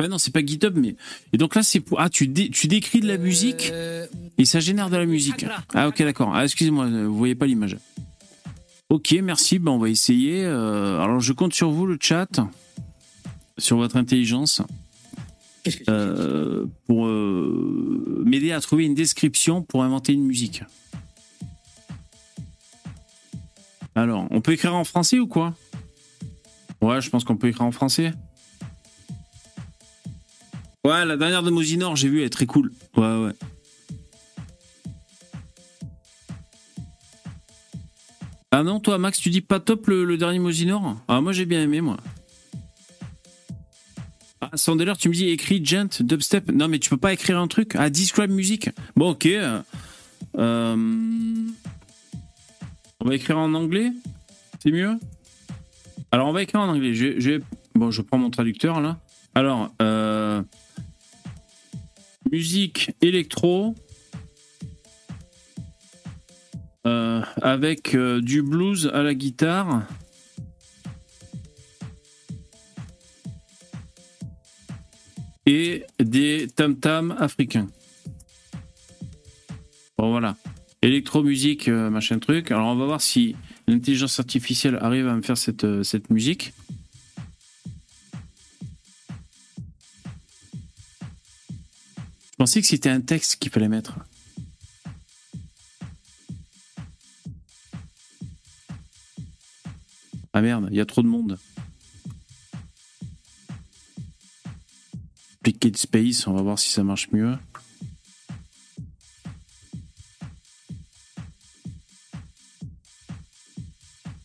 Ouais, 0.00 0.08
non, 0.08 0.18
c'est 0.18 0.32
pas 0.32 0.44
GitHub, 0.44 0.76
mais. 0.76 0.96
Et 1.32 1.38
donc 1.38 1.54
là, 1.54 1.62
c'est 1.62 1.80
pour. 1.80 2.00
Ah, 2.00 2.08
tu, 2.08 2.26
dé- 2.26 2.50
tu 2.50 2.66
décris 2.66 3.00
de 3.00 3.06
la 3.06 3.18
musique 3.18 3.70
et 4.38 4.44
ça 4.44 4.58
génère 4.58 4.90
de 4.90 4.96
la 4.96 5.06
musique. 5.06 5.44
Ah, 5.74 5.88
ok, 5.88 5.98
d'accord. 6.02 6.34
Ah, 6.34 6.44
excusez-moi, 6.44 6.86
euh, 6.86 7.06
vous 7.06 7.16
voyez 7.16 7.34
pas 7.34 7.46
l'image. 7.46 7.76
Ok, 8.88 9.14
merci. 9.22 9.58
Ben, 9.58 9.70
on 9.70 9.78
va 9.78 9.88
essayer. 9.90 10.44
Euh, 10.44 10.98
alors, 11.00 11.20
je 11.20 11.32
compte 11.32 11.54
sur 11.54 11.70
vous, 11.70 11.86
le 11.86 11.98
chat, 12.00 12.40
sur 13.58 13.76
votre 13.76 13.96
intelligence, 13.96 14.60
euh, 15.88 16.66
pour 16.86 17.06
euh, 17.06 18.22
m'aider 18.26 18.50
à 18.52 18.60
trouver 18.60 18.84
une 18.84 18.94
description 18.94 19.62
pour 19.62 19.84
inventer 19.84 20.12
une 20.14 20.24
musique. 20.24 20.62
Alors, 23.94 24.26
on 24.30 24.40
peut 24.40 24.52
écrire 24.52 24.74
en 24.74 24.84
français 24.84 25.18
ou 25.18 25.26
quoi? 25.26 25.54
Ouais, 26.80 27.00
je 27.00 27.10
pense 27.10 27.24
qu'on 27.24 27.36
peut 27.36 27.48
écrire 27.48 27.66
en 27.66 27.72
français. 27.72 28.12
Ouais, 30.84 31.04
la 31.04 31.16
dernière 31.16 31.42
de 31.42 31.50
Mosinor, 31.50 31.96
j'ai 31.96 32.08
vu, 32.08 32.20
elle 32.20 32.26
est 32.26 32.30
très 32.30 32.46
cool. 32.46 32.72
Ouais, 32.96 33.16
ouais. 33.24 33.32
Ah 38.50 38.62
non, 38.62 38.80
toi, 38.80 38.98
Max, 38.98 39.18
tu 39.18 39.30
dis 39.30 39.40
pas 39.40 39.60
top 39.60 39.86
le, 39.86 40.16
dernier 40.16 40.38
Mosinor 40.38 40.96
Ah, 41.08 41.20
moi, 41.20 41.32
j'ai 41.32 41.46
bien 41.46 41.62
aimé, 41.62 41.80
moi. 41.80 41.96
Ah, 44.40 44.50
Sandeler, 44.54 44.92
tu 44.98 45.08
me 45.08 45.14
dis 45.14 45.28
écrit 45.28 45.64
gent, 45.64 46.02
dubstep. 46.02 46.50
Non, 46.50 46.68
mais 46.68 46.78
tu 46.78 46.90
peux 46.90 46.96
pas 46.98 47.12
écrire 47.12 47.38
un 47.38 47.48
truc 47.48 47.74
Ah, 47.76 47.88
describe 47.88 48.30
music. 48.30 48.68
Bon, 48.96 49.10
ok. 49.10 49.26
euh, 49.26 49.62
on 53.00 53.08
va 53.08 53.14
écrire 53.14 53.38
en 53.38 53.54
anglais? 53.54 53.90
C'est 54.62 54.70
mieux? 54.70 54.98
Alors, 56.10 56.28
on 56.28 56.32
va 56.32 56.42
écrire 56.42 56.60
en 56.60 56.68
anglais. 56.68 56.94
Je, 56.94 57.18
je- 57.20 57.40
Bon, 57.74 57.90
je 57.90 58.02
prends 58.02 58.18
mon 58.18 58.28
traducteur, 58.28 58.82
là. 58.82 58.98
Alors, 59.34 59.70
euh, 59.80 60.42
musique 62.32 62.92
électro 63.02 63.74
euh, 66.86 67.22
avec 67.42 67.94
euh, 67.94 68.22
du 68.22 68.42
blues 68.42 68.90
à 68.92 69.02
la 69.02 69.14
guitare. 69.14 69.86
Et 75.44 75.84
des 75.98 76.48
tam-tams 76.54 77.14
africains. 77.18 77.68
Bon 79.98 80.10
voilà. 80.10 80.36
Électro-musique, 80.82 81.68
euh, 81.68 81.90
machin 81.90 82.18
truc. 82.18 82.50
Alors 82.50 82.68
on 82.68 82.76
va 82.76 82.86
voir 82.86 83.00
si 83.00 83.36
l'intelligence 83.66 84.18
artificielle 84.18 84.78
arrive 84.80 85.08
à 85.08 85.14
me 85.14 85.22
faire 85.22 85.36
cette, 85.36 85.82
cette 85.82 86.10
musique. 86.10 86.54
Pensais 92.42 92.60
que 92.60 92.66
c'était 92.66 92.88
un 92.88 93.00
texte 93.00 93.36
qu'il 93.36 93.52
fallait 93.52 93.68
mettre. 93.68 94.00
Ah 100.32 100.40
merde, 100.40 100.66
il 100.72 100.76
y 100.76 100.80
a 100.80 100.84
trop 100.84 101.02
de 101.02 101.06
monde. 101.06 101.38
Appliquer 105.38 105.70
Space, 105.76 106.26
on 106.26 106.32
va 106.32 106.42
voir 106.42 106.58
si 106.58 106.72
ça 106.72 106.82
marche 106.82 107.12
mieux. 107.12 107.38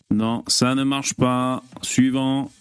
Non, 0.09 0.43
ça 0.47 0.74
ne 0.74 0.84
marche 0.84 1.13
pas. 1.13 1.61
Suivant. 1.84 2.51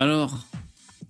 Alors, 0.00 0.46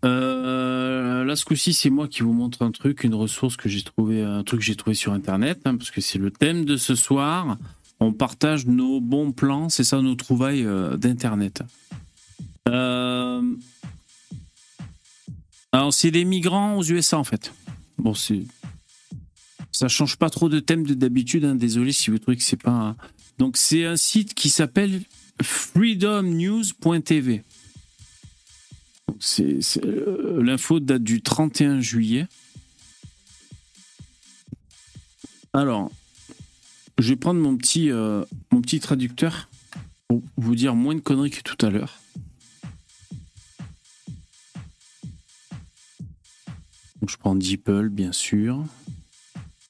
euh, 0.05 1.25
là 1.25 1.37
ce 1.37 1.45
coup-ci, 1.45 1.73
c'est 1.75 1.91
moi 1.91 2.09
qui 2.09 2.23
vous 2.23 2.33
montre 2.33 2.63
un 2.63 2.73
truc, 2.73 3.05
une 3.05 3.15
ressource 3.15 3.57
que 3.57 3.69
j'ai 3.69 3.83
trouvé, 3.83 4.23
un 4.23 4.43
truc 4.43 4.59
que 4.61 4.67
j'ai 4.67 4.75
trouvé 4.75 4.95
sur 4.95 5.13
Internet, 5.13 5.61
hein, 5.65 5.77
parce 5.77 5.93
que 5.93 6.01
c'est 6.01 6.19
le 6.19 6.31
thème 6.33 6.65
de 6.65 6.77
ce 6.77 6.97
soir. 6.97 7.57
On 8.01 8.13
partage 8.13 8.67
nos 8.67 9.01
bons 9.01 9.31
plans, 9.33 9.69
c'est 9.69 9.85
ça 9.85 10.01
nos 10.03 10.15
trouvailles 10.17 10.65
euh, 10.65 10.97
d'Internet. 10.97 11.63
Euh, 12.69 13.43
Alors 15.73 15.95
c'est 15.95 16.11
des 16.11 16.25
migrants 16.25 16.77
aux 16.79 16.85
USA 16.85 17.19
en 17.19 17.25
fait. 17.25 17.53
Bon, 17.99 18.15
c'est 18.15 18.43
ça 19.71 19.87
change 19.89 20.17
pas 20.17 20.31
trop 20.31 20.49
de 20.49 20.59
thème 20.61 20.85
de 20.85 20.95
d'habitude. 20.95 21.45
hein. 21.45 21.55
Désolé 21.55 21.93
si 21.93 22.11
vous 22.11 22.19
trouvez 22.19 22.37
que 22.37 22.43
c'est 22.43 22.61
pas. 22.61 22.97
Donc 23.39 23.57
c'est 23.57 23.85
un 23.85 23.97
site 23.97 24.35
qui 24.35 24.51
s'appelle 24.51 25.03
freedomnews.tv. 25.43 27.43
L'info 30.39 30.81
date 30.81 31.03
du 31.03 31.23
31 31.23 31.81
juillet. 31.81 32.27
Alors, 35.53 35.91
je 36.99 37.09
vais 37.11 37.17
prendre 37.17 37.41
mon 37.41 37.57
petit, 37.57 37.91
euh, 37.91 38.25
mon 38.53 38.61
petit 38.61 38.79
traducteur 38.79 39.49
pour 40.09 40.23
vous 40.37 40.55
dire 40.55 40.75
moins 40.75 40.95
de 40.95 41.01
conneries 41.01 41.31
que 41.31 41.43
tout 41.43 41.65
à 41.65 41.71
l'heure. 41.71 41.99
Je 47.07 47.17
prends 47.17 47.35
DeepL, 47.35 47.89
bien 47.89 48.13
sûr. 48.13 48.65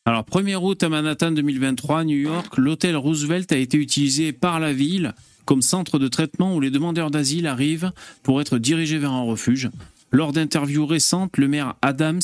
Alors, 0.05 0.25
1er 0.25 0.57
août 0.57 0.83
à 0.83 0.89
Manhattan 0.89 1.31
2023, 1.31 2.05
New 2.05 2.19
York, 2.19 2.59
l'hôtel 2.59 2.97
Roosevelt 2.97 3.51
a 3.53 3.57
été 3.57 3.79
utilisé 3.79 4.33
par 4.33 4.61
la 4.61 4.73
ville 4.73 5.15
comme 5.45 5.63
centre 5.63 5.99
de 5.99 6.09
traitement 6.09 6.55
où 6.55 6.61
les 6.61 6.71
demandeurs 6.71 7.11
d'asile 7.11 7.47
arrivent 7.47 7.93
pour 8.23 8.41
être 8.41 8.59
dirigés 8.59 8.99
vers 8.99 9.13
un 9.13 9.23
refuge. 9.23 9.71
Lors 10.13 10.33
d'interviews 10.33 10.87
récentes, 10.87 11.37
le 11.37 11.49
maire 11.49 11.77
Adams 11.83 12.21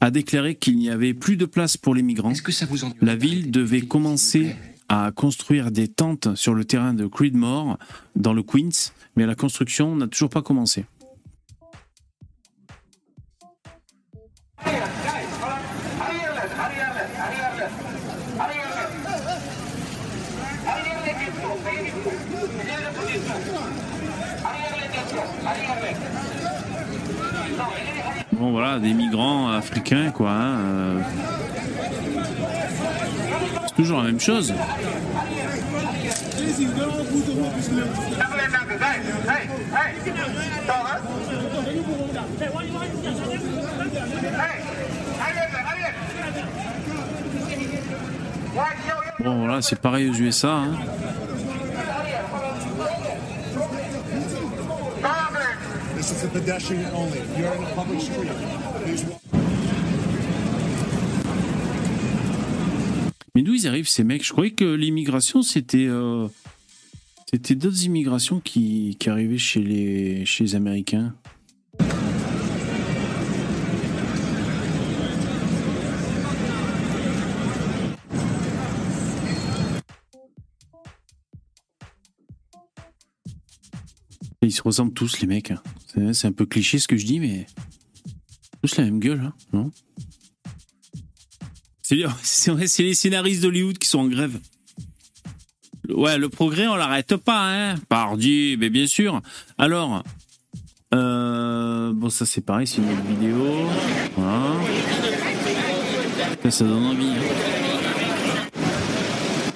a 0.00 0.10
déclaré 0.10 0.56
qu'il 0.56 0.76
n'y 0.76 0.90
avait 0.90 1.14
plus 1.14 1.36
de 1.36 1.44
place 1.44 1.76
pour 1.76 1.94
les 1.94 2.02
migrants. 2.02 2.32
La 3.00 3.14
ville 3.14 3.50
devait 3.50 3.82
commencer 3.82 4.56
à 4.88 5.12
construire 5.12 5.70
des 5.70 5.88
tentes 5.88 6.34
sur 6.34 6.54
le 6.54 6.64
terrain 6.64 6.92
de 6.92 7.06
Creedmoor, 7.06 7.78
dans 8.16 8.34
le 8.34 8.42
Queens, 8.42 8.92
mais 9.16 9.26
la 9.26 9.34
construction 9.34 9.94
n'a 9.94 10.08
toujours 10.08 10.30
pas 10.30 10.42
commencé. 10.42 10.84
Bon 28.42 28.50
voilà, 28.50 28.80
des 28.80 28.92
migrants 28.92 29.52
africains 29.52 30.10
quoi. 30.10 30.32
hein, 30.32 30.58
euh. 30.58 31.00
C'est 33.68 33.74
toujours 33.76 33.98
la 33.98 34.06
même 34.06 34.18
chose. 34.18 34.52
Bon, 49.20 49.38
voilà, 49.38 49.62
c'est 49.62 49.78
pareil 49.78 50.10
aux 50.10 50.14
USA. 50.14 50.48
Hein. 50.50 50.72
Mais 63.34 63.42
d'où 63.42 63.54
ils 63.54 63.68
arrivent 63.68 63.88
ces 63.88 64.04
mecs? 64.04 64.24
Je 64.24 64.32
croyais 64.32 64.50
que 64.50 64.64
l'immigration 64.64 65.42
c'était 65.42 65.86
euh, 65.88 66.26
c'était 67.30 67.54
d'autres 67.54 67.84
immigrations 67.84 68.40
qui, 68.40 68.96
qui 68.98 69.08
arrivaient 69.08 69.38
chez 69.38 69.62
les 69.62 70.26
chez 70.26 70.44
les 70.44 70.54
Américains. 70.54 71.14
Ils 84.42 84.52
se 84.52 84.62
ressemblent 84.62 84.92
tous 84.92 85.20
les 85.20 85.26
mecs. 85.28 85.52
C'est- 86.12 86.26
un 86.26 86.32
peu 86.32 86.46
cliché 86.46 86.78
ce 86.78 86.88
que 86.88 86.96
je 86.96 87.06
dis, 87.06 87.20
mais 87.20 87.46
tous 88.62 88.76
la 88.76 88.84
même 88.84 88.98
gueule, 88.98 89.20
hein, 89.20 89.32
non? 89.52 89.70
C'est 92.22 92.82
les 92.82 92.94
scénaristes 92.94 93.42
d'Hollywood 93.42 93.76
qui 93.78 93.86
sont 93.88 93.98
en 93.98 94.08
grève. 94.08 94.38
Ouais, 95.90 96.16
le 96.16 96.28
progrès, 96.30 96.66
on 96.66 96.74
l'arrête 96.76 97.16
pas, 97.16 97.50
hein. 97.72 97.74
Pardi, 97.88 98.56
mais 98.58 98.70
bien 98.70 98.86
sûr. 98.86 99.20
Alors, 99.58 100.02
euh, 100.94 101.92
bon, 101.92 102.08
ça 102.08 102.24
c'est 102.24 102.40
pareil, 102.40 102.66
c'est 102.66 102.78
une 102.78 102.90
autre 102.90 103.02
vidéo. 103.02 103.68
Voilà. 104.16 104.54
Ça, 106.44 106.50
ça 106.50 106.64
donne 106.64 106.86
envie. 106.86 107.08
hein. 107.10 107.20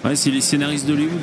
Ouais, 0.05 0.15
c'est 0.17 0.31
les 0.31 0.41
scénaristes 0.43 0.87
d'Hollywood. 0.87 1.23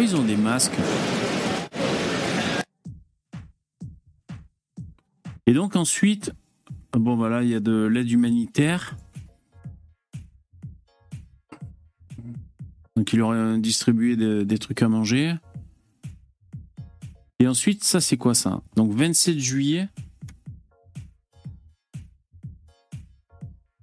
Ils 0.00 0.14
ont 0.14 0.24
des 0.24 0.36
masques 0.36 0.76
Et 5.46 5.52
donc 5.54 5.76
ensuite, 5.76 6.30
bon 6.92 7.16
voilà, 7.16 7.42
il 7.42 7.48
y 7.48 7.54
a 7.54 7.60
de 7.60 7.86
l'aide 7.86 8.10
humanitaire. 8.10 8.96
Donc 12.94 13.12
il 13.12 13.18
leur 13.18 13.32
a 13.32 13.56
distribué 13.56 14.14
de- 14.14 14.42
des 14.42 14.58
trucs 14.58 14.82
à 14.82 14.88
manger. 14.88 15.34
Et 17.40 17.48
ensuite, 17.48 17.82
ça 17.82 18.00
c'est 18.00 18.16
quoi 18.18 18.34
ça? 18.34 18.60
Donc 18.76 18.92
27 18.92 19.38
juillet. 19.38 19.88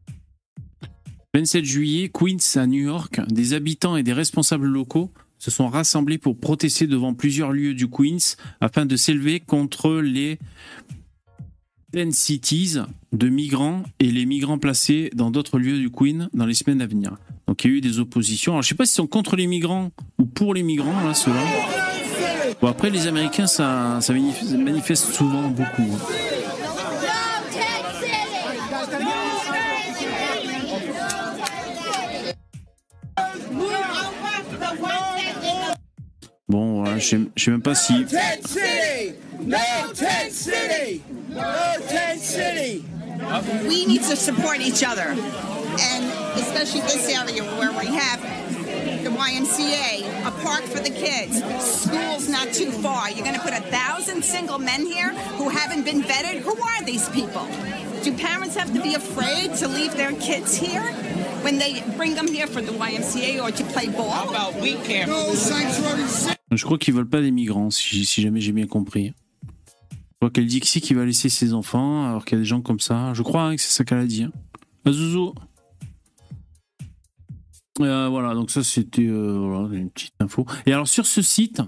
«27 1.33 1.65
juillet, 1.65 2.09
Queens 2.13 2.37
à 2.55 2.67
New 2.67 2.83
York, 2.83 3.19
des 3.27 3.53
habitants 3.53 3.97
et 3.97 4.03
des 4.03 4.13
responsables 4.13 4.67
locaux 4.67 5.11
se 5.37 5.51
sont 5.51 5.67
rassemblés 5.67 6.17
pour 6.17 6.37
protester 6.37 6.87
devant 6.87 7.13
plusieurs 7.13 7.51
lieux 7.51 7.73
du 7.73 7.87
Queens 7.89 8.35
afin 8.61 8.85
de 8.85 8.95
s'élever 8.95 9.39
contre 9.39 9.93
les 10.01 10.39
Ten 11.91 12.11
Cities 12.11 12.77
de 13.13 13.29
migrants 13.29 13.83
et 13.99 14.11
les 14.11 14.25
migrants 14.25 14.57
placés 14.57 15.09
dans 15.13 15.31
d'autres 15.31 15.59
lieux 15.59 15.77
du 15.79 15.89
Queen 15.89 16.29
dans 16.33 16.45
les 16.45 16.53
semaines 16.53 16.81
à 16.81 16.87
venir. 16.87 17.15
Donc 17.47 17.63
il 17.63 17.71
y 17.71 17.73
a 17.73 17.77
eu 17.77 17.81
des 17.81 17.99
oppositions. 17.99 18.53
Alors 18.53 18.63
je 18.63 18.69
sais 18.69 18.75
pas 18.75 18.85
s'ils 18.85 18.95
sont 18.95 19.07
contre 19.07 19.35
les 19.35 19.47
migrants 19.47 19.91
ou 20.17 20.25
pour 20.25 20.53
les 20.53 20.63
migrants. 20.63 20.93
Bon, 22.61 22.67
après, 22.67 22.89
les 22.89 23.07
Américains, 23.07 23.47
ça, 23.47 23.99
ça 24.01 24.13
manif- 24.13 24.57
manifeste 24.57 25.11
souvent 25.13 25.49
beaucoup. 25.49 25.81
hein. 25.81 26.34
Sais- 37.09 37.29
je 37.35 37.43
sais 37.43 37.51
même 37.51 37.61
pas 37.61 37.75
si. 37.75 38.05
Tent 38.05 38.47
City! 38.47 39.13
No 39.41 39.57
Tent 39.93 40.31
City! 40.31 41.01
No 41.29 41.41
Tent 41.87 42.19
City! 42.21 42.83
We 43.67 43.85
need 43.85 44.03
to 44.03 44.15
support 44.15 44.59
each 44.59 44.83
other, 44.83 45.15
and 45.79 46.03
especially 46.37 46.81
this 46.81 47.09
area 47.09 47.43
where 47.57 47.71
we 47.71 47.87
have 47.87 48.19
the 49.03 49.09
YMCA, 49.09 50.03
a 50.27 50.31
park 50.43 50.63
for 50.63 50.79
the 50.79 50.89
kids, 50.89 51.41
schools 51.63 52.27
not 52.29 52.51
too 52.53 52.71
far. 52.71 53.09
You're 53.09 53.23
going 53.25 53.35
to 53.35 53.41
put 53.41 53.53
a 53.53 53.61
thousand 53.71 54.23
single 54.23 54.59
men 54.59 54.85
here 54.85 55.09
who 55.37 55.49
haven't 55.49 55.83
been 55.85 56.01
vetted. 56.01 56.39
Who 56.41 56.55
are 56.61 56.83
these 56.83 57.07
people? 57.09 57.45
Do 58.03 58.13
parents 58.17 58.55
have 58.55 58.73
to 58.73 58.81
be 58.81 58.93
afraid 58.95 59.55
to 59.55 59.67
leave 59.67 59.95
their 59.95 60.11
kids 60.13 60.55
here 60.55 60.83
when 61.41 61.57
they 61.57 61.81
bring 61.97 62.15
them 62.15 62.27
here 62.27 62.47
for 62.47 62.61
the 62.61 62.71
YMCA 62.73 63.41
or 63.41 63.51
to 63.51 63.63
play 63.65 63.87
ball? 63.87 64.09
How 64.09 64.29
about 64.29 64.55
we 64.61 64.75
care? 64.75 65.07
No 65.07 65.33
sanctuary 65.33 66.07
city! 66.07 66.35
Je 66.55 66.63
crois 66.63 66.77
qu'ils 66.77 66.93
veulent 66.93 67.09
pas 67.09 67.21
des 67.21 67.31
migrants, 67.31 67.69
si, 67.69 68.03
jamais 68.03 68.41
j'ai 68.41 68.51
bien 68.51 68.67
compris. 68.67 69.13
Je 69.43 70.17
crois 70.19 70.29
qu'elle 70.29 70.47
dit 70.47 70.59
que 70.59 70.67
si 70.67 70.81
qu'il 70.81 70.95
va 70.95 71.05
laisser 71.05 71.29
ses 71.29 71.53
enfants, 71.53 72.07
alors 72.07 72.25
qu'il 72.25 72.37
y 72.37 72.39
a 72.39 72.41
des 72.41 72.45
gens 72.45 72.61
comme 72.61 72.79
ça. 72.79 73.13
Je 73.13 73.21
crois 73.21 73.43
hein, 73.43 73.55
que 73.55 73.61
c'est 73.61 73.71
ça 73.71 73.83
qu'elle 73.83 73.99
a 73.99 74.05
dit. 74.05 74.23
Hein. 74.23 74.31
Ah. 74.85 74.91
Euh, 77.81 78.07
voilà, 78.07 78.33
donc 78.33 78.51
ça 78.51 78.63
c'était 78.63 79.05
euh, 79.07 79.69
une 79.71 79.89
petite 79.89 80.13
info. 80.19 80.45
Et 80.65 80.71
alors 80.71 80.87
sur 80.87 81.05
ce 81.05 81.21
site, 81.21 81.61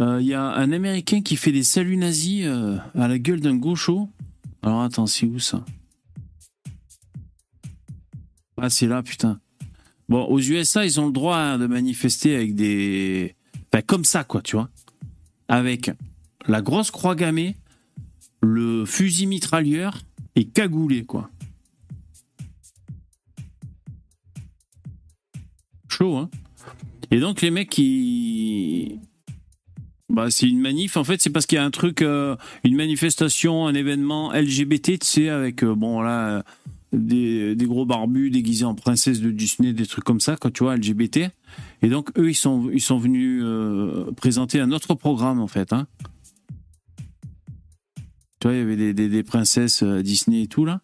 euh, 0.00 0.20
il 0.20 0.26
y 0.26 0.34
a 0.34 0.42
un 0.42 0.72
Américain 0.72 1.22
qui 1.22 1.36
fait 1.36 1.52
des 1.52 1.62
saluts 1.62 1.96
nazis 1.96 2.46
à 2.46 3.08
la 3.08 3.18
gueule 3.18 3.40
d'un 3.40 3.56
gaucho. 3.56 4.08
Alors 4.62 4.82
attends, 4.82 5.06
c'est 5.06 5.26
où 5.26 5.38
ça? 5.38 5.64
Ah 8.56 8.70
c'est 8.70 8.86
là, 8.86 9.02
putain. 9.02 9.40
Bon, 10.08 10.24
aux 10.24 10.40
USA, 10.40 10.84
ils 10.84 11.00
ont 11.00 11.06
le 11.06 11.12
droit 11.12 11.36
hein, 11.36 11.58
de 11.58 11.66
manifester 11.66 12.36
avec 12.36 12.54
des... 12.54 13.34
Comme 13.80 14.04
ça, 14.04 14.24
quoi, 14.24 14.42
tu 14.42 14.56
vois. 14.56 14.68
Avec 15.48 15.90
la 16.46 16.60
grosse 16.60 16.90
croix 16.90 17.14
gammée, 17.14 17.56
le 18.42 18.84
fusil 18.84 19.26
mitrailleur 19.26 20.02
et 20.36 20.44
cagoulé, 20.44 21.04
quoi. 21.04 21.30
Chaud, 25.88 26.16
hein 26.16 26.28
Et 27.10 27.20
donc, 27.20 27.40
les 27.40 27.50
mecs 27.50 27.70
qui... 27.70 28.98
Bah, 30.08 30.30
c'est 30.30 30.46
une 30.46 30.60
manif. 30.60 30.98
En 30.98 31.04
fait, 31.04 31.22
c'est 31.22 31.30
parce 31.30 31.46
qu'il 31.46 31.56
y 31.56 31.58
a 31.58 31.64
un 31.64 31.70
truc, 31.70 32.02
euh, 32.02 32.36
une 32.64 32.76
manifestation, 32.76 33.66
un 33.66 33.74
événement 33.74 34.32
LGBT, 34.32 34.98
tu 34.98 35.06
sais, 35.06 35.28
avec, 35.30 35.64
euh, 35.64 35.74
bon, 35.74 36.02
là, 36.02 36.44
des, 36.92 37.54
des 37.54 37.66
gros 37.66 37.86
barbus 37.86 38.30
déguisés 38.30 38.64
en 38.64 38.74
princesse 38.74 39.20
de 39.20 39.30
Disney, 39.30 39.72
des 39.72 39.86
trucs 39.86 40.04
comme 40.04 40.20
ça, 40.20 40.36
quand 40.36 40.52
tu 40.52 40.64
vois, 40.64 40.76
LGBT. 40.76 41.30
Et 41.82 41.88
donc, 41.88 42.10
eux, 42.18 42.30
ils 42.30 42.34
sont, 42.34 42.70
ils 42.72 42.80
sont 42.80 42.98
venus 42.98 43.42
euh, 43.44 44.12
présenter 44.16 44.60
un 44.60 44.72
autre 44.72 44.94
programme, 44.94 45.40
en 45.40 45.46
fait. 45.46 45.72
Hein. 45.72 45.86
Tu 48.40 48.48
vois, 48.48 48.54
il 48.54 48.58
y 48.58 48.62
avait 48.62 48.76
des, 48.76 48.94
des, 48.94 49.08
des 49.08 49.22
princesses 49.22 49.82
euh, 49.82 50.02
Disney 50.02 50.42
et 50.42 50.46
tout, 50.48 50.64
là. 50.64 50.80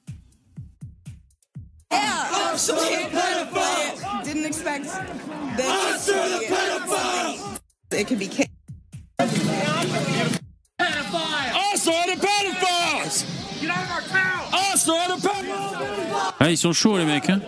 The 12.08 12.16
pedophiles! 12.16 13.24
Get 13.60 13.70
out 13.70 13.82
of 13.84 13.90
our 13.90 14.00
town! 14.02 14.47
Ah, 16.40 16.50
ils 16.50 16.58
sont 16.58 16.72
chauds, 16.72 16.96
les 16.96 17.04
mecs, 17.04 17.28
hein. 17.30 17.40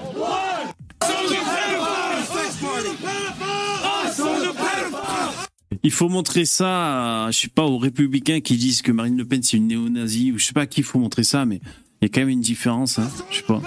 Il 5.82 5.90
faut 5.90 6.08
montrer 6.08 6.44
ça, 6.44 7.24
à, 7.26 7.30
je 7.30 7.38
sais 7.40 7.48
pas, 7.48 7.62
aux 7.62 7.78
républicains 7.78 8.40
qui 8.40 8.56
disent 8.56 8.82
que 8.82 8.92
Marine 8.92 9.16
Le 9.16 9.24
Pen 9.24 9.42
c'est 9.42 9.56
une 9.56 9.68
néo-nazie, 9.68 10.32
ou 10.32 10.38
je 10.38 10.44
sais 10.44 10.52
pas 10.52 10.62
à 10.62 10.66
qui 10.66 10.80
il 10.80 10.84
faut 10.84 10.98
montrer 10.98 11.24
ça, 11.24 11.46
mais 11.46 11.60
il 12.00 12.02
y 12.02 12.06
a 12.06 12.08
quand 12.08 12.20
même 12.20 12.28
une 12.28 12.40
différence, 12.40 12.98
hein. 12.98 13.10
Je 13.30 13.36
sais 13.36 13.42
pas. 13.42 13.60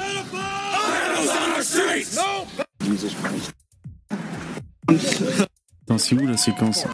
Attends, 5.84 5.98
c'est 5.98 6.16
où 6.16 6.28
la 6.28 6.38
séquence? 6.38 6.86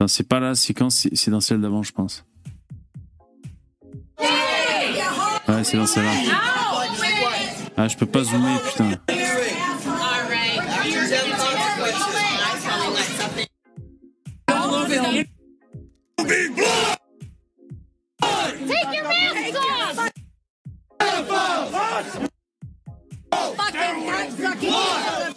Non, 0.00 0.06
c'est 0.06 0.28
pas 0.28 0.38
la 0.38 0.54
séquence, 0.54 1.08
c'est 1.12 1.30
dans 1.30 1.40
celle 1.40 1.60
d'avant, 1.60 1.82
je 1.82 1.92
pense. 1.92 2.24
Ouais, 5.48 5.64
c'est 5.64 5.76
dans 5.76 5.86
celle-là. 5.86 6.10
Ah, 7.76 7.88
je 7.88 7.96
peux 7.96 8.06
pas 8.06 8.22
zoomer, 8.24 8.60
putain. 8.62 8.90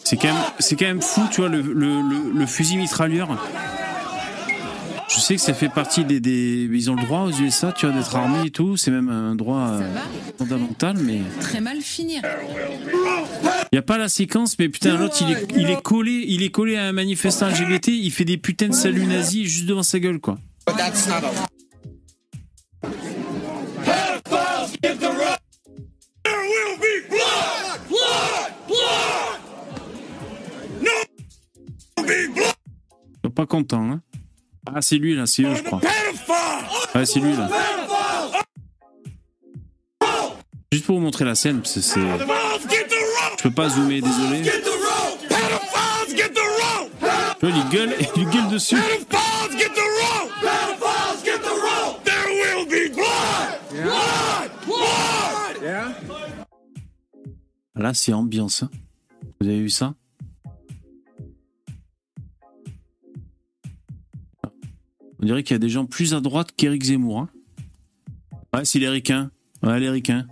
C'est 0.04 0.18
C'est 0.18 0.18
quand 0.18 0.28
même, 0.28 0.44
c'est 0.60 0.76
quand 0.76 0.86
même 0.86 1.02
fou, 1.02 1.22
tu 1.32 1.42
vois, 1.42 1.50
le, 1.50 1.62
le, 1.62 2.02
le, 2.02 2.32
le 2.38 2.46
fusil 2.46 2.78
mitrailleur. 2.78 3.30
Je 5.14 5.20
sais 5.20 5.36
que 5.36 5.42
ça 5.42 5.54
fait 5.54 5.68
partie 5.68 6.06
des, 6.06 6.22
des, 6.22 6.70
ils 6.72 6.90
ont 6.90 6.96
le 6.96 7.02
droit 7.04 7.22
aux 7.24 7.32
USA, 7.32 7.74
tu 7.74 7.86
vois, 7.86 7.94
d'être 7.94 8.16
armés 8.16 8.48
et 8.48 8.50
tout. 8.52 8.78
C'est 8.78 8.92
même 8.92 9.10
un 9.10 9.36
droit 9.36 9.68
euh, 9.72 9.96
fondamental, 10.38 10.96
mais 10.98 11.20
Très 11.42 11.60
mal 11.60 11.82
finir. 11.82 12.22
il 13.72 13.76
y 13.76 13.78
a 13.78 13.82
pas 13.82 13.98
la 13.98 14.08
séquence. 14.08 14.58
Mais 14.58 14.70
putain, 14.70 14.98
l'autre, 14.98 15.18
il 15.22 15.32
est, 15.34 15.48
il 15.58 15.70
est 15.70 15.82
collé, 15.82 16.24
il 16.28 16.44
est 16.44 16.50
collé 16.50 16.78
à 16.78 16.84
un 16.86 16.94
manifestant 16.94 17.50
LGBT. 17.50 17.90
Il 17.90 18.12
fait 18.12 18.24
des 18.26 18.38
putains 18.38 18.70
de 18.70 18.74
saluts 18.74 19.06
nazis 19.06 19.48
juste 19.48 19.66
devant 19.66 19.84
sa 19.84 20.00
gueule, 20.00 20.20
quoi. 20.20 20.38
Pas 33.36 33.46
content, 33.46 33.90
hein. 33.92 34.02
Ah, 34.66 34.82
c'est 34.82 34.98
lui 34.98 35.16
là, 35.16 35.26
c'est 35.26 35.44
eux, 35.44 35.56
je 35.56 35.64
crois. 35.64 35.82
Ouais, 36.96 37.06
c'est 37.06 37.20
lui 37.20 37.36
là. 37.36 37.50
Juste 40.72 40.86
pour 40.86 40.96
vous 40.98 41.02
montrer 41.02 41.26
la 41.26 41.36
scène, 41.36 41.62
parce 41.62 41.74
que 41.76 41.82
c'est. 41.82 42.00
Je 42.00 43.44
peux 43.44 43.52
pas 43.52 43.70
zoomer, 43.70 44.02
désolé. 44.02 44.44
Tu 47.40 47.48
vois, 47.48 47.58
il 47.58 47.70
gueule, 47.70 47.96
il 48.16 48.30
gueule 48.30 48.48
dessus. 48.50 48.78
Là, 57.76 57.94
c'est 57.94 58.14
ambiance. 58.14 58.64
hein. 58.64 58.70
Vous 59.40 59.48
avez 59.48 59.60
vu 59.60 59.70
ça? 59.70 59.94
On 65.22 65.26
dirait 65.26 65.44
qu'il 65.44 65.54
y 65.54 65.56
a 65.56 65.60
des 65.60 65.70
gens 65.70 65.86
plus 65.86 66.14
à 66.14 66.20
droite 66.22 66.52
qu'Éric 66.56 66.84
Zemmour. 66.84 67.20
hein. 67.20 67.30
Ouais, 68.54 68.66
c'est 68.66 68.80
l'Éric, 68.80 69.12
hein. 69.12 69.32
Ouais, 69.64 69.80
l'Éric, 69.80 70.10
hein. 70.10 70.28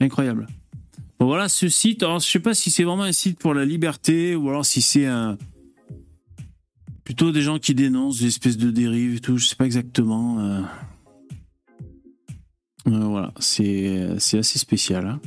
Incroyable. 0.00 0.46
Bon, 1.18 1.26
voilà, 1.26 1.48
ce 1.48 1.68
site. 1.68 2.02
Alors, 2.02 2.18
je 2.20 2.26
sais 2.28 2.40
pas 2.40 2.54
si 2.54 2.70
c'est 2.70 2.84
vraiment 2.84 3.04
un 3.04 3.12
site 3.12 3.38
pour 3.38 3.54
la 3.54 3.64
liberté 3.64 4.34
ou 4.36 4.48
alors 4.48 4.66
si 4.66 4.82
c'est 4.82 5.06
un. 5.06 5.36
Plutôt 7.04 7.32
des 7.32 7.40
gens 7.42 7.58
qui 7.58 7.74
dénoncent 7.74 8.20
des 8.20 8.26
espèces 8.26 8.58
de 8.58 8.70
dérives 8.70 9.16
et 9.16 9.20
tout. 9.20 9.38
Je 9.38 9.46
sais 9.46 9.56
pas 9.56 9.64
exactement. 9.66 10.40
euh. 10.40 10.62
Euh, 12.86 13.00
voilà, 13.04 13.32
c'est 13.38 14.18
c'est 14.18 14.38
assez 14.38 14.58
spécial. 14.58 15.06
hein. 15.06 15.20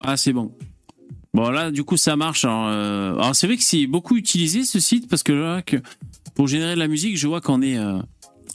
Ah, 0.00 0.16
c'est 0.16 0.32
bon. 0.32 0.52
Bon, 1.38 1.50
là, 1.50 1.70
du 1.70 1.84
coup, 1.84 1.96
ça 1.96 2.16
marche. 2.16 2.44
Alors, 2.44 2.66
euh, 2.66 3.12
alors, 3.12 3.36
c'est 3.36 3.46
vrai 3.46 3.56
que 3.56 3.62
c'est 3.62 3.86
beaucoup 3.86 4.16
utilisé 4.16 4.64
ce 4.64 4.80
site 4.80 5.08
parce 5.08 5.22
que 5.22 5.62
pour 6.34 6.48
générer 6.48 6.74
de 6.74 6.80
la 6.80 6.88
musique, 6.88 7.16
je 7.16 7.28
vois 7.28 7.40
qu'on 7.40 7.62
est, 7.62 7.78
euh, 7.78 8.00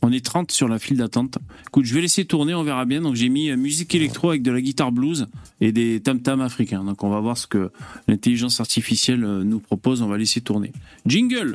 on 0.01 0.11
est 0.11 0.19
30 0.19 0.51
sur 0.51 0.67
la 0.67 0.79
file 0.79 0.97
d'attente. 0.97 1.37
Écoute, 1.65 1.85
je 1.85 1.93
vais 1.93 2.01
laisser 2.01 2.25
tourner, 2.25 2.53
on 2.53 2.63
verra 2.63 2.83
bien. 2.83 2.99
Donc, 2.99 3.15
j'ai 3.15 3.29
mis 3.29 3.49
euh, 3.49 3.55
musique 3.55 3.95
électro 3.95 4.31
avec 4.31 4.41
de 4.41 4.51
la 4.51 4.59
guitare 4.59 4.91
blues 4.91 5.27
et 5.61 5.71
des 5.71 6.01
tam-tams 6.01 6.41
africains. 6.41 6.83
Donc, 6.83 7.05
on 7.05 7.09
va 7.09 7.21
voir 7.21 7.37
ce 7.37 7.47
que 7.47 7.71
l'intelligence 8.09 8.59
artificielle 8.59 9.21
nous 9.21 9.61
propose. 9.61 10.01
On 10.01 10.07
va 10.07 10.17
laisser 10.17 10.41
tourner. 10.41 10.73
Jingle! 11.05 11.53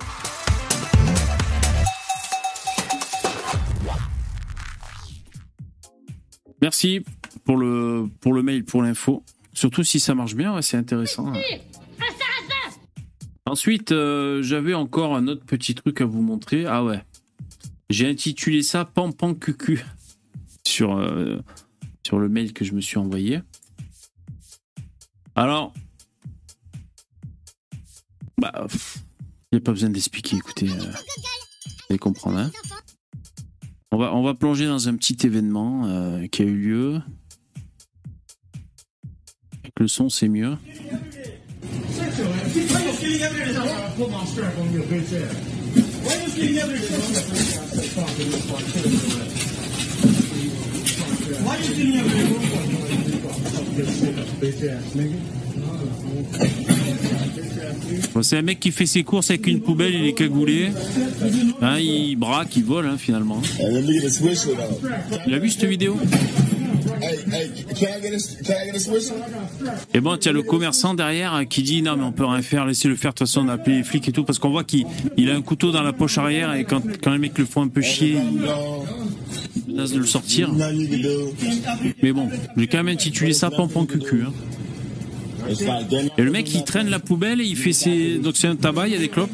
Merci 6.62 7.02
pour 7.44 7.58
le, 7.58 8.06
pour 8.22 8.32
le 8.32 8.42
mail, 8.42 8.64
pour 8.64 8.82
l'info. 8.82 9.22
Surtout 9.58 9.82
si 9.82 9.98
ça 9.98 10.14
marche 10.14 10.36
bien, 10.36 10.54
ouais, 10.54 10.62
c'est 10.62 10.76
intéressant. 10.76 11.32
Ensuite, 13.44 13.90
euh, 13.90 14.40
j'avais 14.40 14.74
encore 14.74 15.16
un 15.16 15.26
autre 15.26 15.44
petit 15.44 15.74
truc 15.74 16.00
à 16.00 16.04
vous 16.04 16.22
montrer. 16.22 16.64
Ah 16.64 16.84
ouais. 16.84 17.02
J'ai 17.90 18.08
intitulé 18.08 18.62
ça 18.62 18.84
Pan 18.84 19.10
Pan 19.10 19.34
Cucu 19.34 19.84
sur, 20.64 20.96
euh, 20.96 21.40
sur 22.06 22.20
le 22.20 22.28
mail 22.28 22.52
que 22.52 22.64
je 22.64 22.72
me 22.72 22.80
suis 22.80 22.98
envoyé. 22.98 23.40
Alors, 25.34 25.74
bah, 28.40 28.64
il 29.50 29.56
n'y 29.56 29.58
a 29.58 29.60
pas 29.60 29.72
besoin 29.72 29.90
d'expliquer, 29.90 30.36
écoutez, 30.36 30.70
euh, 30.70 30.74
vous 30.74 31.86
allez 31.90 31.98
comprendre. 31.98 32.38
hein. 32.38 32.52
On, 33.90 33.96
va, 33.98 34.14
on 34.14 34.22
va 34.22 34.34
plonger 34.34 34.66
dans 34.68 34.88
un 34.88 34.94
petit 34.94 35.16
événement 35.26 35.86
euh, 35.86 36.28
qui 36.28 36.42
a 36.42 36.44
eu 36.44 36.54
lieu. 36.56 37.00
Avec 39.78 39.84
le 39.84 39.88
son, 39.88 40.08
c'est 40.08 40.28
mieux. 40.28 40.56
Bon, 58.12 58.22
c'est 58.22 58.38
un 58.38 58.42
mec 58.42 58.58
qui 58.58 58.72
fait 58.72 58.86
ses 58.86 59.04
courses 59.04 59.30
avec 59.30 59.46
une 59.46 59.60
poubelle, 59.60 59.94
il 59.94 60.06
est 60.06 60.12
cagoulé. 60.12 60.72
Hein, 61.62 61.78
il 61.78 62.16
braque, 62.16 62.56
il 62.56 62.64
vole 62.64 62.86
hein, 62.86 62.96
finalement. 62.98 63.40
Il 65.26 65.34
a 65.34 65.38
vu 65.38 65.50
cette 65.50 65.68
vidéo? 65.68 65.96
Et 69.94 70.00
bon, 70.00 70.16
tu 70.16 70.28
as 70.28 70.32
le 70.32 70.42
commerçant 70.42 70.94
derrière 70.94 71.40
qui 71.48 71.62
dit 71.62 71.82
non 71.82 71.96
mais 71.96 72.04
on 72.04 72.12
peut 72.12 72.24
rien 72.24 72.42
faire, 72.42 72.66
laissez-le 72.66 72.96
faire, 72.96 73.12
de 73.12 73.18
toute 73.18 73.26
façon 73.28 73.42
on 73.46 73.48
a 73.48 73.54
appelé 73.54 73.76
les 73.78 73.82
flics 73.84 74.08
et 74.08 74.12
tout, 74.12 74.24
parce 74.24 74.38
qu'on 74.38 74.50
voit 74.50 74.64
qu'il 74.64 74.84
il 75.16 75.30
a 75.30 75.34
un 75.34 75.42
couteau 75.42 75.70
dans 75.72 75.82
la 75.82 75.92
poche 75.92 76.18
arrière 76.18 76.54
et 76.54 76.64
quand, 76.64 76.82
quand 77.02 77.12
les 77.12 77.18
mecs 77.18 77.38
le 77.38 77.44
font 77.44 77.62
un 77.62 77.68
peu 77.68 77.80
chier, 77.82 78.16
il 79.66 79.72
menace 79.72 79.92
de 79.92 79.98
le 79.98 80.06
sortir. 80.06 80.50
Mais 82.02 82.12
bon, 82.12 82.28
j'ai 82.56 82.66
quand 82.66 82.78
même 82.78 82.88
intitulé 82.88 83.32
ça 83.32 83.50
Pampon 83.50 83.86
Cucu. 83.86 84.22
hein. 84.26 84.32
Et 86.18 86.22
le 86.22 86.30
mec 86.30 86.52
il 86.52 86.62
traîne 86.64 86.88
la 86.90 86.98
poubelle 86.98 87.40
et 87.40 87.44
il 87.44 87.56
fait 87.56 87.72
ses... 87.72 88.18
Donc 88.18 88.36
c'est 88.36 88.48
un 88.48 88.56
tabac, 88.56 88.88
il 88.88 88.92
y 88.92 88.96
a 88.96 88.98
des 88.98 89.08
clopes. 89.08 89.30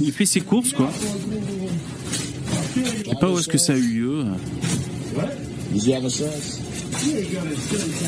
Il 0.00 0.12
fait 0.12 0.26
ses 0.26 0.40
courses 0.40 0.72
quoi. 0.72 0.90
Je 2.76 3.10
sais 3.10 3.16
pas 3.20 3.30
où 3.30 3.38
est-ce 3.38 3.48
que 3.48 3.58
ça 3.58 3.72
a 3.72 3.76
eu 3.76 4.00
lieu. 4.00 4.24
Did 5.72 5.86
you 5.86 5.94
have 5.94 6.04
a 6.04 6.10
stress? 6.10 6.60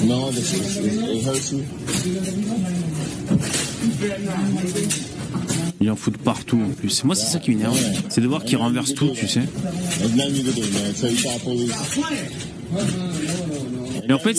No, 0.04 0.30
this 0.30 0.52
is, 0.52 0.76
it, 0.78 1.16
it 1.16 1.24
hurts 1.24 1.52
you? 1.52 1.64
Il 5.80 5.90
en 5.90 5.96
fout 5.96 6.12
de 6.12 6.18
partout 6.18 6.60
en 6.60 6.70
plus. 6.70 7.04
Moi 7.04 7.14
c'est 7.14 7.30
ça 7.30 7.38
qui 7.38 7.50
m'énerve. 7.50 7.78
C'est 8.08 8.20
de 8.20 8.26
voir 8.26 8.44
qu'il 8.44 8.56
renverse 8.56 8.94
tout, 8.94 9.10
tu 9.10 9.28
sais. 9.28 9.42
Et 14.08 14.12
en 14.12 14.18
fait, 14.18 14.36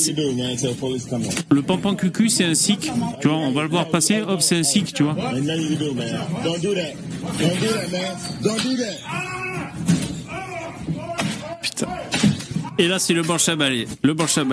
le 1.50 1.62
Pampan 1.62 1.96
Cucu 1.96 2.30
c'est 2.30 2.46
un 2.46 2.56
sikh. 2.56 2.92
Tu 3.22 3.28
vois, 3.28 3.38
on 3.38 3.52
va 3.52 3.64
le 3.64 3.70
voir 3.70 3.90
passer, 3.90 4.22
hop 4.22 4.42
c'est 4.42 4.58
un 4.58 4.64
sikh, 4.64 4.94
tu 4.94 5.04
vois. 5.04 5.16
Putain. 11.62 11.88
Et 12.80 12.88
là, 12.88 12.98
c'est 13.00 13.14
le 13.14 13.22
banche 13.22 13.50
à. 13.50 13.56
Le 13.56 14.14
banche 14.14 14.38
à. 14.38 14.44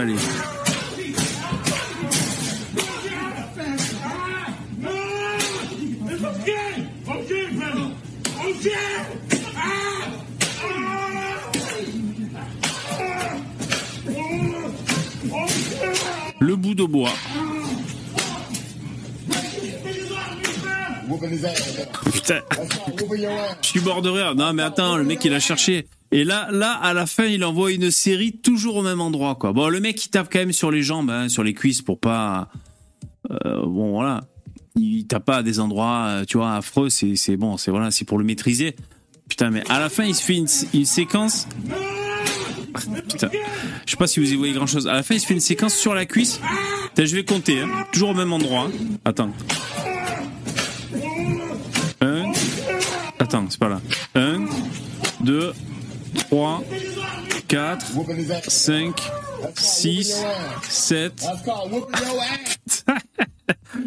Le 16.40 16.56
bout 16.56 16.74
de 16.74 16.84
bois. 16.84 17.12
Putain. 22.12 22.40
Je 23.62 23.66
suis 23.66 23.80
mort 23.80 24.02
de 24.02 24.08
rire. 24.08 24.34
Non, 24.34 24.52
mais 24.52 24.62
attends, 24.62 24.96
le 24.96 25.04
mec, 25.04 25.24
il 25.24 25.34
a 25.34 25.40
cherché. 25.40 25.86
Et 26.12 26.24
là, 26.24 26.48
là, 26.50 26.72
à 26.72 26.92
la 26.92 27.06
fin, 27.06 27.24
il 27.26 27.44
envoie 27.44 27.70
une 27.72 27.90
série 27.90 28.32
toujours 28.32 28.76
au 28.76 28.82
même 28.82 29.00
endroit, 29.00 29.36
quoi. 29.36 29.52
Bon, 29.52 29.68
le 29.68 29.80
mec, 29.80 30.04
il 30.04 30.08
tape 30.08 30.28
quand 30.32 30.40
même 30.40 30.52
sur 30.52 30.70
les 30.70 30.82
jambes, 30.82 31.10
hein, 31.10 31.28
sur 31.28 31.42
les 31.44 31.54
cuisses 31.54 31.82
pour 31.82 32.00
pas. 32.00 32.48
euh, 33.30 33.62
bon, 33.64 33.92
voilà. 33.92 34.22
Il 34.76 35.06
tape 35.06 35.24
pas 35.24 35.36
à 35.38 35.42
des 35.42 35.60
endroits, 35.60 36.06
euh, 36.08 36.24
tu 36.24 36.36
vois, 36.38 36.54
affreux. 36.54 36.88
C'est, 36.90 37.36
bon, 37.36 37.56
c'est 37.56 37.70
voilà, 37.70 37.90
c'est 37.90 38.04
pour 38.04 38.18
le 38.18 38.24
maîtriser. 38.24 38.74
Putain, 39.28 39.50
mais 39.50 39.62
à 39.70 39.78
la 39.78 39.88
fin, 39.88 40.04
il 40.04 40.14
se 40.14 40.22
fait 40.22 40.34
une, 40.36 40.46
séquence. 40.84 41.46
Putain, 43.08 43.30
je 43.86 43.90
sais 43.90 43.96
pas 43.96 44.06
si 44.06 44.20
vous 44.20 44.32
y 44.32 44.36
voyez 44.36 44.52
grand 44.52 44.66
chose. 44.66 44.88
À 44.88 44.94
la 44.94 45.02
fin, 45.02 45.14
il 45.14 45.20
se 45.20 45.26
fait 45.26 45.34
une 45.34 45.40
séquence 45.40 45.74
sur 45.74 45.94
la 45.94 46.06
cuisse. 46.06 46.40
Je 46.96 47.14
vais 47.14 47.24
compter, 47.24 47.60
hein. 47.60 47.68
toujours 47.92 48.10
au 48.10 48.14
même 48.14 48.32
endroit. 48.32 48.62
hein. 48.68 48.96
Attends. 49.04 49.30
Attends, 53.20 53.44
c'est 53.50 53.60
pas 53.60 53.68
là. 53.68 53.82
Un, 54.14 54.46
deux, 55.20 55.52
trois, 56.30 56.64
4, 57.48 57.86
5, 58.48 58.98
6, 59.54 60.16
7. 60.62 61.16
That's 61.16 61.42
called 61.44 61.70
whooping 61.70 62.06
your 62.06 62.22
ass. 62.22 62.84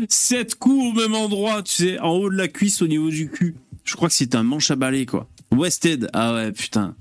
7 0.07 0.55
coups 0.55 0.85
au 0.85 0.93
même 0.93 1.15
endroit, 1.15 1.63
tu 1.63 1.73
sais, 1.73 1.99
en 1.99 2.11
haut 2.11 2.29
de 2.29 2.35
la 2.35 2.47
cuisse 2.47 2.83
au 2.83 2.87
niveau 2.87 3.09
du 3.09 3.27
cul. 3.27 3.55
Je 3.83 3.95
crois 3.95 4.07
que 4.07 4.13
c'est 4.13 4.35
un 4.35 4.43
manche 4.43 4.69
à 4.69 4.75
balai, 4.75 5.07
quoi. 5.07 5.27
Wested, 5.51 6.09
ah 6.13 6.35
ouais, 6.35 6.51
putain. 6.51 6.95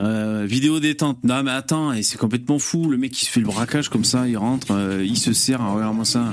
Euh, 0.00 0.44
vidéo 0.44 0.80
détente. 0.80 1.22
Non, 1.22 1.44
mais 1.44 1.52
attends, 1.52 1.92
c'est 2.02 2.18
complètement 2.18 2.58
fou. 2.58 2.90
Le 2.90 2.96
mec 2.96 3.12
qui 3.12 3.24
se 3.24 3.30
fait 3.30 3.38
le 3.38 3.46
braquage 3.46 3.88
comme 3.88 4.04
ça, 4.04 4.26
il 4.26 4.36
rentre, 4.36 4.72
euh, 4.72 5.04
il 5.04 5.16
se 5.16 5.32
sert. 5.32 5.60
Regarde-moi 5.60 6.04
ça. 6.04 6.32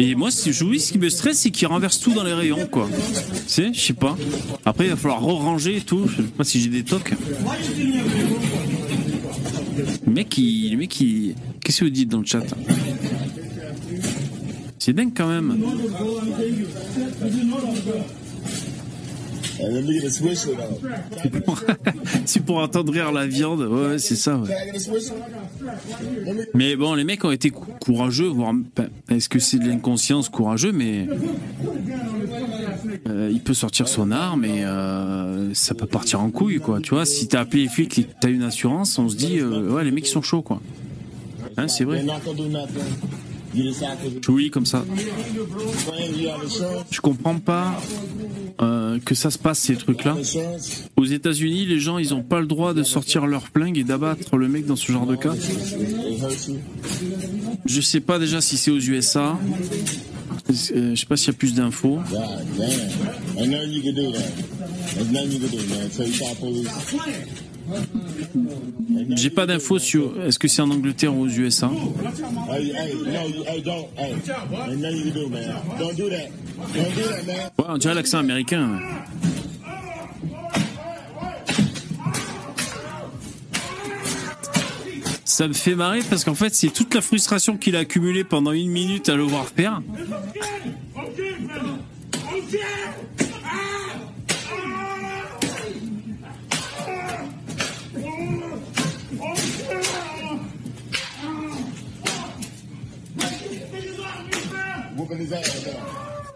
Et 0.00 0.14
moi, 0.14 0.30
dis, 0.30 0.78
ce 0.78 0.92
qui 0.92 0.98
me 0.98 1.08
stresse, 1.08 1.38
c'est 1.38 1.50
qu'il 1.50 1.66
renverse 1.66 1.98
tout 1.98 2.14
dans 2.14 2.22
les 2.22 2.32
rayons, 2.32 2.68
quoi. 2.70 2.88
Tu 2.88 3.42
sais, 3.48 3.70
je 3.72 3.80
sais 3.80 3.94
pas. 3.94 4.16
Après, 4.64 4.84
il 4.84 4.90
va 4.90 4.96
falloir 4.96 5.20
re-ranger 5.20 5.78
et 5.78 5.80
tout. 5.80 6.06
Je 6.06 6.22
sais 6.22 6.28
pas 6.28 6.44
si 6.44 6.60
j'ai 6.60 6.68
des 6.68 6.84
tocs. 6.84 7.14
Le 10.06 10.12
mec, 10.12 10.38
il, 10.38 10.76
mec, 10.76 11.00
il... 11.00 11.34
qu'est-ce 11.60 11.80
que 11.80 11.84
vous 11.84 11.90
dites 11.90 12.08
dans 12.08 12.20
le 12.20 12.26
chat? 12.26 12.44
C'est 14.78 14.92
dingue 14.92 15.12
quand 15.14 15.26
même. 15.26 15.58
C'est 21.22 21.30
pour, 21.44 21.60
pour 22.46 22.62
attendrir 22.62 23.12
la 23.12 23.26
viande. 23.26 23.60
Ouais, 23.62 23.98
c'est 23.98 24.16
ça. 24.16 24.36
Ouais. 24.36 24.48
Mais 26.54 26.76
bon, 26.76 26.94
les 26.94 27.04
mecs 27.04 27.24
ont 27.24 27.30
été 27.30 27.50
cou- 27.50 27.66
courageux, 27.80 28.26
voire 28.28 28.52
est-ce 29.10 29.28
que 29.28 29.38
c'est 29.38 29.58
de 29.58 29.66
l'inconscience 29.68 30.28
courageux, 30.28 30.72
mais 30.72 31.06
euh, 33.08 33.30
il 33.32 33.40
peut 33.40 33.54
sortir 33.54 33.88
son 33.88 34.10
arme 34.10 34.44
et 34.44 34.64
euh, 34.64 35.52
ça 35.54 35.74
peut 35.74 35.86
partir 35.86 36.20
en 36.20 36.30
couille, 36.30 36.58
quoi. 36.60 36.80
Tu 36.80 36.90
vois, 36.90 37.06
si 37.06 37.28
t'as 37.28 37.40
appelé 37.40 37.62
les 37.64 37.68
flics 37.68 37.98
et 37.98 38.04
que 38.04 38.12
t'as 38.20 38.30
une 38.30 38.42
assurance, 38.42 38.98
on 38.98 39.08
se 39.08 39.16
dit, 39.16 39.38
euh, 39.38 39.70
ouais, 39.72 39.84
les 39.84 39.90
mecs 39.90 40.06
sont 40.06 40.22
chauds, 40.22 40.42
quoi. 40.42 40.60
Hein, 41.56 41.68
c'est 41.68 41.84
vrai. 41.84 42.04
Lis 43.54 44.50
comme 44.50 44.66
ça. 44.66 44.84
Je 46.90 47.00
comprends 47.00 47.38
pas 47.38 47.80
euh, 48.60 48.98
que 49.04 49.14
ça 49.14 49.30
se 49.30 49.38
passe 49.38 49.58
ces 49.58 49.76
trucs-là. 49.76 50.16
Aux 50.96 51.04
États-Unis, 51.04 51.66
les 51.66 51.80
gens, 51.80 51.98
ils 51.98 52.14
ont 52.14 52.22
pas 52.22 52.40
le 52.40 52.46
droit 52.46 52.74
de 52.74 52.82
sortir 52.82 53.26
leur 53.26 53.48
flingue 53.48 53.78
et 53.78 53.84
d'abattre 53.84 54.36
le 54.36 54.48
mec 54.48 54.66
dans 54.66 54.76
ce 54.76 54.90
genre 54.92 55.06
de 55.06 55.16
cas. 55.16 55.34
Je 57.66 57.80
sais 57.80 58.00
pas 58.00 58.18
déjà 58.18 58.40
si 58.40 58.56
c'est 58.56 58.70
aux 58.70 58.78
USA. 58.80 59.38
Euh, 60.50 60.94
je 60.94 60.94
sais 60.94 61.06
pas 61.06 61.16
s'il 61.16 61.28
y 61.32 61.36
a 61.36 61.38
plus 61.38 61.54
d'infos. 61.54 61.98
J'ai 69.10 69.30
pas 69.30 69.46
d'infos 69.46 69.78
sur 69.78 70.22
est-ce 70.22 70.38
que 70.38 70.48
c'est 70.48 70.62
en 70.62 70.70
Angleterre 70.70 71.14
ou 71.14 71.22
aux 71.22 71.28
USA. 71.28 71.68
Ouais, 71.68 71.82
on 77.68 77.78
dirait 77.78 77.94
l'accent 77.94 78.18
américain. 78.18 78.80
Ça 85.24 85.46
me 85.46 85.52
fait 85.52 85.76
marrer 85.76 86.00
parce 86.08 86.24
qu'en 86.24 86.34
fait, 86.34 86.54
c'est 86.54 86.70
toute 86.70 86.92
la 86.94 87.00
frustration 87.00 87.56
qu'il 87.56 87.76
a 87.76 87.80
accumulée 87.80 88.24
pendant 88.24 88.50
une 88.50 88.70
minute 88.70 89.08
à 89.08 89.14
le 89.14 89.22
voir 89.22 89.46
faire. 89.46 89.80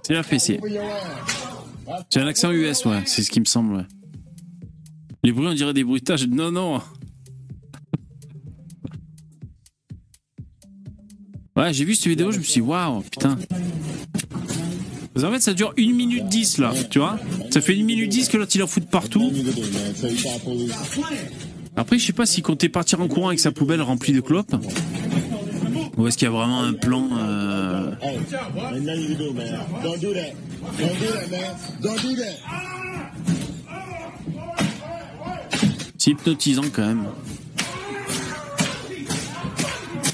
C'est 0.03 0.15
la 0.15 0.21
ass. 0.21 0.53
C'est 2.11 2.21
un 2.21 2.27
accent 2.27 2.51
US, 2.53 2.85
ouais, 2.85 3.03
c'est 3.07 3.23
ce 3.23 3.31
qui 3.31 3.41
me 3.41 3.45
semble, 3.45 3.77
ouais. 3.77 3.87
Les 5.25 5.33
bruits, 5.33 5.47
on 5.47 5.55
dirait 5.55 5.75
des 5.75 5.85
bruitages. 5.85 6.27
Non, 6.27 6.51
non. 6.51 6.81
Ouais, 11.57 11.73
j'ai 11.73 11.85
vu 11.85 11.95
cette 11.95 12.07
vidéo, 12.07 12.33
je 12.33 12.39
me 12.39 12.43
suis 12.43 12.61
dit, 12.61 12.67
waouh, 12.67 13.03
putain. 13.03 13.39
Qu'en 15.15 15.31
fait, 15.31 15.41
ça 15.41 15.53
dure 15.55 15.73
1 15.79 15.93
minute 15.95 16.27
10 16.27 16.59
là, 16.59 16.73
tu 16.91 16.99
vois. 16.99 17.19
Ça 17.51 17.61
fait 17.61 17.79
1 17.79 17.85
minute 17.85 18.09
10 18.09 18.29
que 18.29 18.39
l'autre 18.39 18.53
il 18.55 18.63
en 18.63 18.67
fout 18.67 18.83
de 18.83 18.89
partout. 18.89 19.31
Après, 21.77 21.99
je 21.99 22.07
sais 22.07 22.13
pas 22.13 22.27
s'il 22.27 22.43
comptait 22.43 22.69
partir 22.69 23.01
en 23.01 23.09
courant 23.09 23.29
avec 23.29 23.39
sa 23.39 23.53
poubelle 23.53 23.83
remplie 23.83 24.13
de 24.13 24.21
clopes. 24.21 24.55
Ou 25.99 26.07
est-ce 26.09 26.17
qu'il 26.17 26.27
y 26.27 26.29
a 26.29 26.33
vraiment 26.33 26.63
un 26.63 26.73
plan. 26.73 27.09
euh, 27.19 27.72
C'est 35.99 36.11
hypnotisant 36.11 36.65
quand 36.73 36.87
même. 36.87 37.07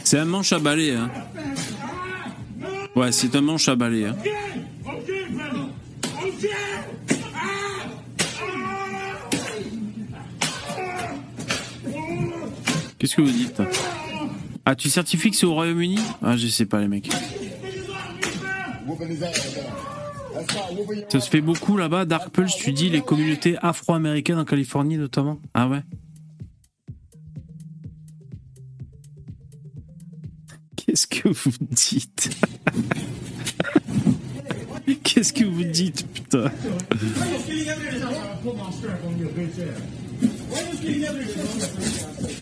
C'est 0.04 0.18
un 0.18 0.24
manche 0.24 0.52
à 0.52 0.58
balai, 0.58 0.94
hein. 0.94 1.10
Ouais, 2.96 3.12
c'est 3.12 3.34
un 3.36 3.40
manche 3.40 3.68
à 3.68 3.76
balai, 3.76 4.06
hein. 4.06 4.16
Qu'est-ce 12.98 13.14
que 13.14 13.22
vous 13.22 13.30
dites? 13.30 13.62
Ah, 14.64 14.74
tu 14.74 14.90
certifies 14.90 15.30
que 15.30 15.36
c'est 15.36 15.46
au 15.46 15.54
Royaume-Uni? 15.54 15.98
Ah, 16.22 16.36
je 16.36 16.48
sais 16.48 16.66
pas, 16.66 16.80
les 16.80 16.88
mecs. 16.88 17.08
Ça 21.08 21.20
se 21.20 21.30
fait 21.30 21.40
beaucoup 21.40 21.76
là-bas, 21.76 22.04
Dark 22.04 22.30
Pulse, 22.30 22.56
tu 22.56 22.72
dis, 22.72 22.90
les 22.90 23.00
communautés 23.00 23.56
afro-américaines 23.60 24.38
en 24.38 24.44
Californie 24.44 24.96
notamment. 24.98 25.40
Ah 25.54 25.68
ouais. 25.68 25.82
Qu'est-ce 30.76 31.06
que 31.06 31.28
vous 31.28 31.52
dites? 31.60 32.30
Qu'est-ce 35.04 35.32
que 35.32 35.44
vous 35.44 35.64
dites, 35.64 36.06
putain? 36.12 36.50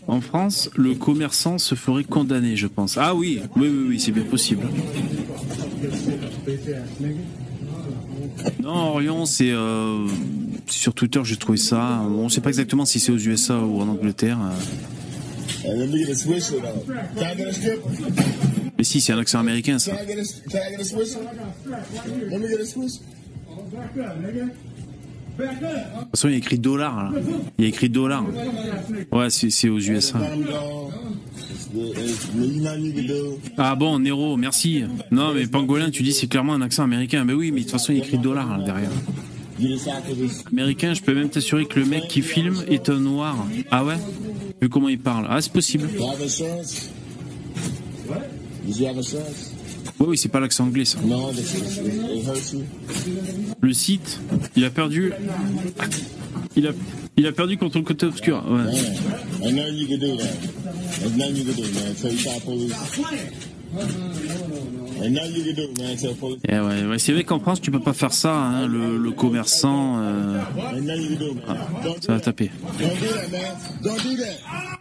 En 0.07 0.21
France, 0.21 0.69
le 0.75 0.95
commerçant 0.95 1.57
se 1.57 1.75
ferait 1.75 2.03
condamner, 2.03 2.55
je 2.55 2.67
pense. 2.67 2.97
Ah 2.97 3.13
oui, 3.13 3.41
oui, 3.55 3.67
oui, 3.67 3.85
oui, 3.89 3.99
c'est 3.99 4.11
bien 4.11 4.23
possible. 4.23 4.65
Non, 8.61 8.93
Orion, 8.93 9.25
c'est 9.25 9.51
euh, 9.51 10.07
sur 10.67 10.93
Twitter, 10.93 11.21
j'ai 11.23 11.35
trouvé 11.35 11.57
ça. 11.57 12.01
On 12.03 12.25
ne 12.25 12.29
sait 12.29 12.41
pas 12.41 12.49
exactement 12.49 12.85
si 12.85 12.99
c'est 12.99 13.11
aux 13.11 13.17
USA 13.17 13.59
ou 13.59 13.81
en 13.81 13.87
Angleterre. 13.89 14.39
Mais 18.77 18.83
si, 18.83 19.01
c'est 19.01 19.13
un 19.13 19.19
accent 19.19 19.39
américain, 19.39 19.79
ça. 19.79 19.93
Toute 25.37 26.09
façon, 26.11 26.27
il 26.27 26.31
y 26.31 26.35
a 26.35 26.37
écrit 26.37 26.59
dollar, 26.59 26.95
là. 26.95 27.11
Il 27.57 27.63
y 27.63 27.65
a 27.65 27.69
écrit 27.69 27.89
dollar. 27.89 28.23
Ouais, 29.11 29.29
c'est 29.29 29.69
aux 29.69 29.79
USA. 29.79 30.19
Ah 33.57 33.75
bon, 33.75 33.99
Nero, 33.99 34.37
merci. 34.37 34.83
Non, 35.11 35.33
mais 35.33 35.47
pangolin, 35.47 35.89
tu 35.89 36.03
dis 36.03 36.13
c'est 36.13 36.27
clairement 36.27 36.53
un 36.53 36.61
accent 36.61 36.83
américain. 36.83 37.23
Mais 37.25 37.33
oui, 37.33 37.51
mais 37.51 37.59
de 37.59 37.63
toute 37.63 37.71
façon, 37.71 37.91
il 37.93 37.99
y 37.99 38.01
a 38.01 38.03
écrit 38.03 38.17
dollar 38.17 38.57
là, 38.57 38.63
derrière. 38.63 38.89
Américain, 40.51 40.93
je 40.93 41.01
peux 41.01 41.13
même 41.13 41.29
t'assurer 41.29 41.65
que 41.65 41.79
le 41.79 41.85
mec 41.85 42.07
qui 42.07 42.21
filme 42.21 42.63
est 42.67 42.89
un 42.89 42.99
noir. 42.99 43.35
Ah 43.71 43.83
ouais? 43.83 43.97
Vu 44.61 44.69
comment 44.69 44.89
il 44.89 44.99
parle. 44.99 45.25
Ah, 45.29 45.41
c'est 45.41 45.51
possible. 45.51 45.89
Oui, 49.99 50.07
oui, 50.09 50.17
c'est 50.17 50.29
pas 50.29 50.39
l'accent 50.39 50.65
anglais, 50.65 50.85
ça. 50.85 50.99
Le 53.61 53.73
site, 53.73 54.19
il 54.55 54.63
a 54.65 54.69
perdu. 54.69 55.11
Il 56.55 56.67
a, 56.67 56.71
il 57.17 57.25
a 57.25 57.31
perdu 57.31 57.57
contre 57.57 57.77
le 57.77 57.83
côté 57.83 58.05
obscur. 58.05 58.43
Ouais. 58.47 58.71
Eh 66.47 66.59
ouais, 66.59 66.85
ouais, 66.85 66.99
c'est 66.99 67.13
vrai 67.13 67.23
qu'en 67.23 67.39
France, 67.39 67.61
tu 67.61 67.71
peux 67.71 67.79
pas 67.79 67.93
faire 67.93 68.13
ça. 68.13 68.33
hein, 68.33 68.67
le, 68.67 69.11
commerçant, 69.11 69.99
euh. 69.99 70.41
Don't 71.83 72.01
ça 72.01 72.13
va 72.13 72.19
taper. 72.19 72.51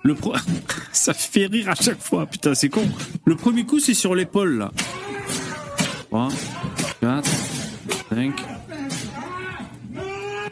Le 0.03 0.14
pro... 0.14 0.35
ça 0.93 1.14
fait 1.14 1.47
rire 1.47 1.69
à 1.71 1.75
chaque 1.75 2.01
fois. 2.01 2.27
Putain, 2.27 2.55
c'est 2.55 2.69
con. 2.69 2.85
Le 3.25 3.37
premier 3.37 3.64
coup, 3.64 3.79
c'est 3.79 3.95
sur 3.95 4.14
l'épaule 4.14 4.59
là. 4.59 4.73
3, 6.11 6.29
4, 7.01 7.31
5. 8.11 8.33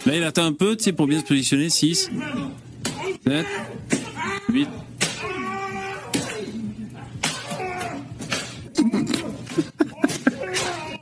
Là, 0.06 0.16
il 0.16 0.22
attend 0.22 0.44
un 0.44 0.52
peu, 0.52 0.76
tu 0.76 0.84
sais, 0.84 0.92
pour 0.92 1.06
bien 1.06 1.20
se 1.20 1.24
positionner. 1.24 1.70
6, 1.70 2.10
7, 3.26 3.46
8. 4.50 4.68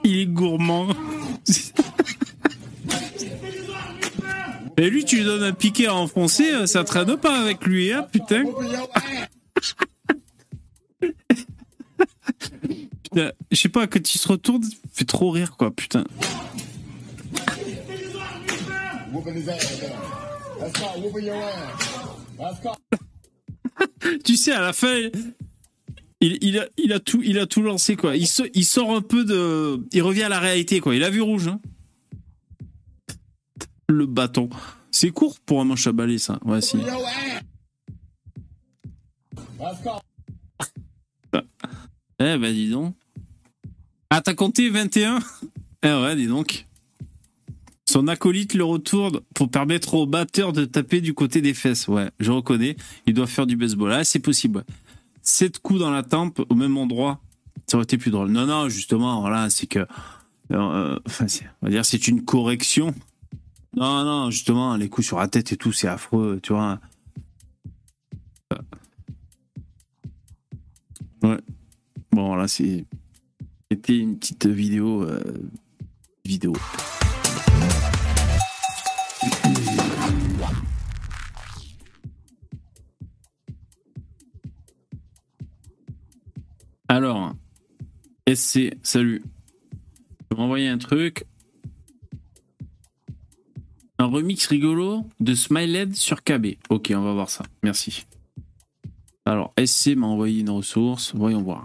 Il 0.04 0.18
est 0.18 0.26
gourmand. 0.26 0.88
Et 4.78 4.88
lui, 4.88 5.04
tu 5.04 5.16
lui 5.16 5.24
donnes 5.24 5.42
un 5.42 5.52
piquet 5.52 5.86
à 5.86 5.94
enfoncer, 5.94 6.50
euh, 6.52 6.66
ça 6.66 6.82
traîne 6.82 7.16
pas 7.16 7.40
avec 7.40 7.64
lui, 7.66 7.92
hein, 7.92 8.06
putain. 8.10 8.44
Putain, 13.02 13.32
Je 13.50 13.56
sais 13.56 13.68
pas, 13.68 13.86
quand 13.86 14.14
il 14.14 14.18
se 14.18 14.28
retourne, 14.28 14.62
il 14.64 14.76
fait 14.92 15.04
trop 15.04 15.30
rire, 15.30 15.56
quoi, 15.56 15.70
putain. 15.70 16.04
Tu 24.24 24.36
sais, 24.36 24.52
à 24.52 24.60
la 24.60 24.72
fin, 24.72 25.10
il, 26.22 26.92
a, 26.92 27.00
tout, 27.00 27.20
il 27.24 27.38
a 27.38 27.46
tout 27.46 27.62
lancé, 27.62 27.96
quoi. 27.96 28.16
Il, 28.16 28.26
sort 28.26 28.94
un 28.94 29.02
peu 29.02 29.24
de. 29.24 29.80
Il 29.92 30.02
revient 30.02 30.22
à 30.22 30.28
la 30.28 30.38
réalité, 30.38 30.80
quoi. 30.80 30.94
Il 30.94 31.02
a 31.02 31.10
vu 31.10 31.20
rouge, 31.20 31.48
hein. 31.48 31.60
Le 33.88 34.06
bâton. 34.06 34.48
C'est 34.90 35.10
court 35.10 35.40
pour 35.40 35.60
un 35.60 35.64
manche 35.64 35.86
à 35.86 35.92
balai, 35.92 36.18
ça. 36.18 36.38
Ouais, 36.44 36.60
si. 36.60 36.76
Eh 42.18 42.38
ben, 42.38 42.52
dis 42.52 42.70
donc. 42.70 42.94
Ah, 44.10 44.20
t'as 44.20 44.34
compté 44.34 44.68
21 44.70 45.18
Eh 45.82 45.88
ouais, 45.88 46.16
dis 46.16 46.26
donc. 46.26 46.66
Son 47.88 48.06
acolyte 48.06 48.54
le 48.54 48.64
retourne 48.64 49.20
pour 49.34 49.50
permettre 49.50 49.94
au 49.94 50.06
batteur 50.06 50.52
de 50.52 50.64
taper 50.64 51.00
du 51.00 51.14
côté 51.14 51.40
des 51.40 51.52
fesses. 51.52 51.88
Ouais, 51.88 52.10
je 52.20 52.30
reconnais. 52.30 52.76
Il 53.06 53.14
doit 53.14 53.26
faire 53.26 53.46
du 53.46 53.56
baseball. 53.56 53.92
Ah, 53.92 54.04
c'est 54.04 54.20
possible. 54.20 54.58
ouais. 54.58 54.74
Sept 55.22 55.58
coups 55.60 55.80
dans 55.80 55.90
la 55.90 56.02
tempe 56.02 56.40
au 56.48 56.54
même 56.54 56.76
endroit. 56.76 57.20
Ça 57.68 57.76
aurait 57.76 57.84
été 57.84 57.96
plus 57.98 58.10
drôle. 58.10 58.30
Non, 58.30 58.44
non, 58.46 58.68
justement, 58.68 59.20
voilà, 59.20 59.48
c'est 59.50 59.66
que. 59.66 59.86
euh, 60.52 60.98
enfin, 61.06 61.28
c'est- 61.28 61.46
on 61.62 61.66
va 61.66 61.70
dire, 61.70 61.84
c'est 61.84 62.08
une 62.08 62.24
correction. 62.24 62.94
Non, 63.74 64.04
non, 64.04 64.30
justement, 64.30 64.76
les 64.76 64.88
coups 64.88 65.06
sur 65.06 65.18
la 65.18 65.28
tête 65.28 65.52
et 65.52 65.56
tout, 65.56 65.72
c'est 65.72 65.88
affreux, 65.88 66.40
tu 66.42 66.52
vois. 66.52 66.78
Ouais. 71.22 71.38
Bon, 72.10 72.34
là, 72.34 72.48
c'est. 72.48 72.84
C'était 73.70 73.96
une 73.98 74.18
petite 74.18 74.46
vidéo. 74.46 75.02
euh, 75.04 75.22
vidéo. 76.24 76.52
Alors, 86.94 87.32
SC, 88.28 88.76
salut. 88.82 89.22
Je 90.30 90.36
vais 90.36 90.42
m'envoyer 90.42 90.68
un 90.68 90.76
truc. 90.76 91.24
Un 93.98 94.04
remix 94.04 94.46
rigolo 94.46 95.06
de 95.18 95.34
Smiled 95.34 95.96
sur 95.96 96.22
KB. 96.22 96.56
Ok, 96.68 96.92
on 96.94 97.00
va 97.00 97.14
voir 97.14 97.30
ça. 97.30 97.46
Merci. 97.62 98.04
Alors, 99.24 99.54
SC 99.64 99.96
m'a 99.96 100.06
envoyé 100.06 100.40
une 100.40 100.50
ressource. 100.50 101.14
Voyons 101.14 101.40
voir. 101.40 101.64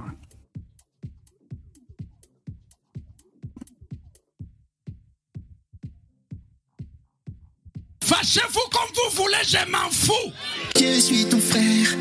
Fâchez-vous 8.01 8.69
comme 8.71 8.95
vous 8.95 9.23
voulez, 9.23 9.43
je 9.43 9.69
m'en 9.69 9.89
fous. 9.91 10.31
Je 10.77 11.01
suis 11.01 11.25
ton 11.25 11.39
frère, 11.41 11.97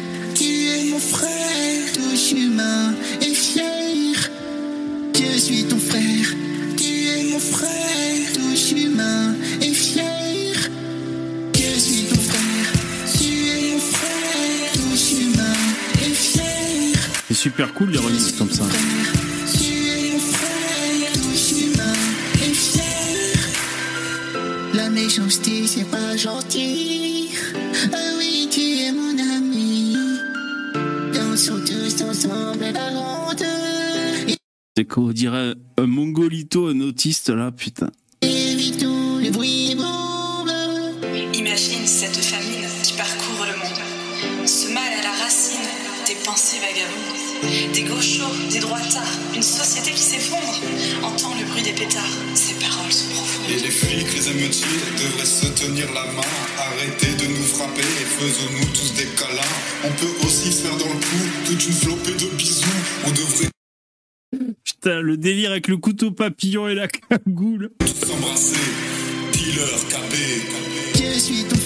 super 17.37 17.73
cool 17.75 17.91
les 17.91 17.99
remixes 17.99 18.33
comme 18.33 18.51
ça. 18.51 18.65
La 24.75 24.89
méchanceté, 24.89 25.67
c'est 25.67 25.89
pas 25.91 26.17
gentil. 26.17 27.29
Ah 27.93 27.97
oui, 28.19 28.49
tu 28.51 28.61
es 28.61 28.93
mon 28.93 29.19
ami. 29.37 29.97
Dansons 31.15 31.61
tous 31.61 32.03
ensemble 32.03 32.65
la 32.73 32.89
ronde. 32.89 33.45
C'est 34.77 34.85
qu'on 34.87 35.13
dirait 35.13 35.55
un 35.77 35.87
mongolito, 35.87 36.69
un 36.69 36.81
autiste 36.81 37.29
là, 37.29 37.53
putain. 37.53 37.91
Émeutiers 54.31 54.67
devraient 54.99 55.25
se 55.25 55.47
tenir 55.47 55.87
la 55.95 56.05
main. 56.13 56.23
Arrêtez 56.59 57.13
de 57.23 57.29
nous 57.29 57.43
frapper 57.43 57.81
et 57.81 58.05
faisons-nous 58.19 58.67
tous 58.73 58.95
des 58.95 59.07
câlins. 59.17 59.53
On 59.85 59.91
peut 59.91 60.27
aussi 60.27 60.51
faire 60.51 60.77
dans 60.77 60.87
le 60.89 60.99
cou 61.01 61.19
toute 61.47 61.67
une 61.67 61.73
flopée 61.73 62.13
de 62.13 62.29
bisous. 62.37 62.65
On 63.07 63.11
devrait 63.11 63.51
Putain, 64.65 65.01
le 65.01 65.17
délire 65.17 65.51
avec 65.53 65.69
le 65.69 65.77
couteau 65.77 66.11
papillon 66.11 66.69
et 66.69 66.75
la 66.75 66.89
cagoule. 66.89 67.71
s'embrasser. 67.85 68.57
Dealer, 69.33 69.79
KB. 69.89 70.15
Je 70.95 71.19
suis 71.19 71.45
ton 71.45 71.57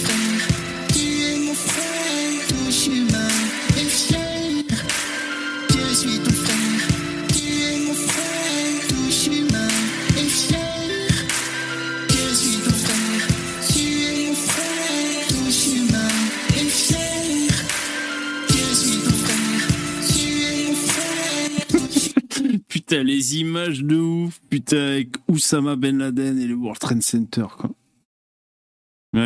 Les 22.91 23.37
images 23.37 23.83
de 23.83 23.95
ouf. 23.95 24.41
Putain, 24.49 24.77
avec 24.77 25.15
Oussama 25.29 25.77
Ben 25.77 25.97
Laden 25.97 26.37
et 26.37 26.45
le 26.45 26.55
World 26.55 26.79
Trade 26.79 27.01
Center, 27.01 27.47
quoi. 27.57 27.71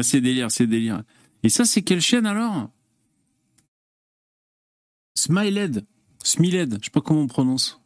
C'est 0.03 0.21
délire, 0.21 0.51
c'est 0.51 0.67
délire. 0.67 1.03
Et 1.41 1.49
ça, 1.49 1.65
c'est 1.65 1.81
quelle 1.81 2.01
chaîne 2.01 2.25
alors? 2.25 2.69
Smiled. 5.17 5.85
Smiled, 6.23 6.77
je 6.79 6.85
sais 6.85 6.91
pas 6.91 7.01
comment 7.01 7.21
on 7.21 7.27
prononce. 7.27 7.79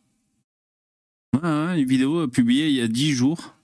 Ouais, 1.33 1.79
une 1.81 1.87
vidéo 1.87 2.27
publiée 2.27 2.69
il 2.69 2.75
y 2.75 2.81
a 2.81 2.87
10 2.87 3.11
jours. 3.11 3.55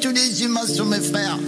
Tous, 0.00 0.10
les 0.10 0.42
humains 0.44 0.66
sont 0.66 0.86
mes 0.86 1.00
frères. 1.00 1.38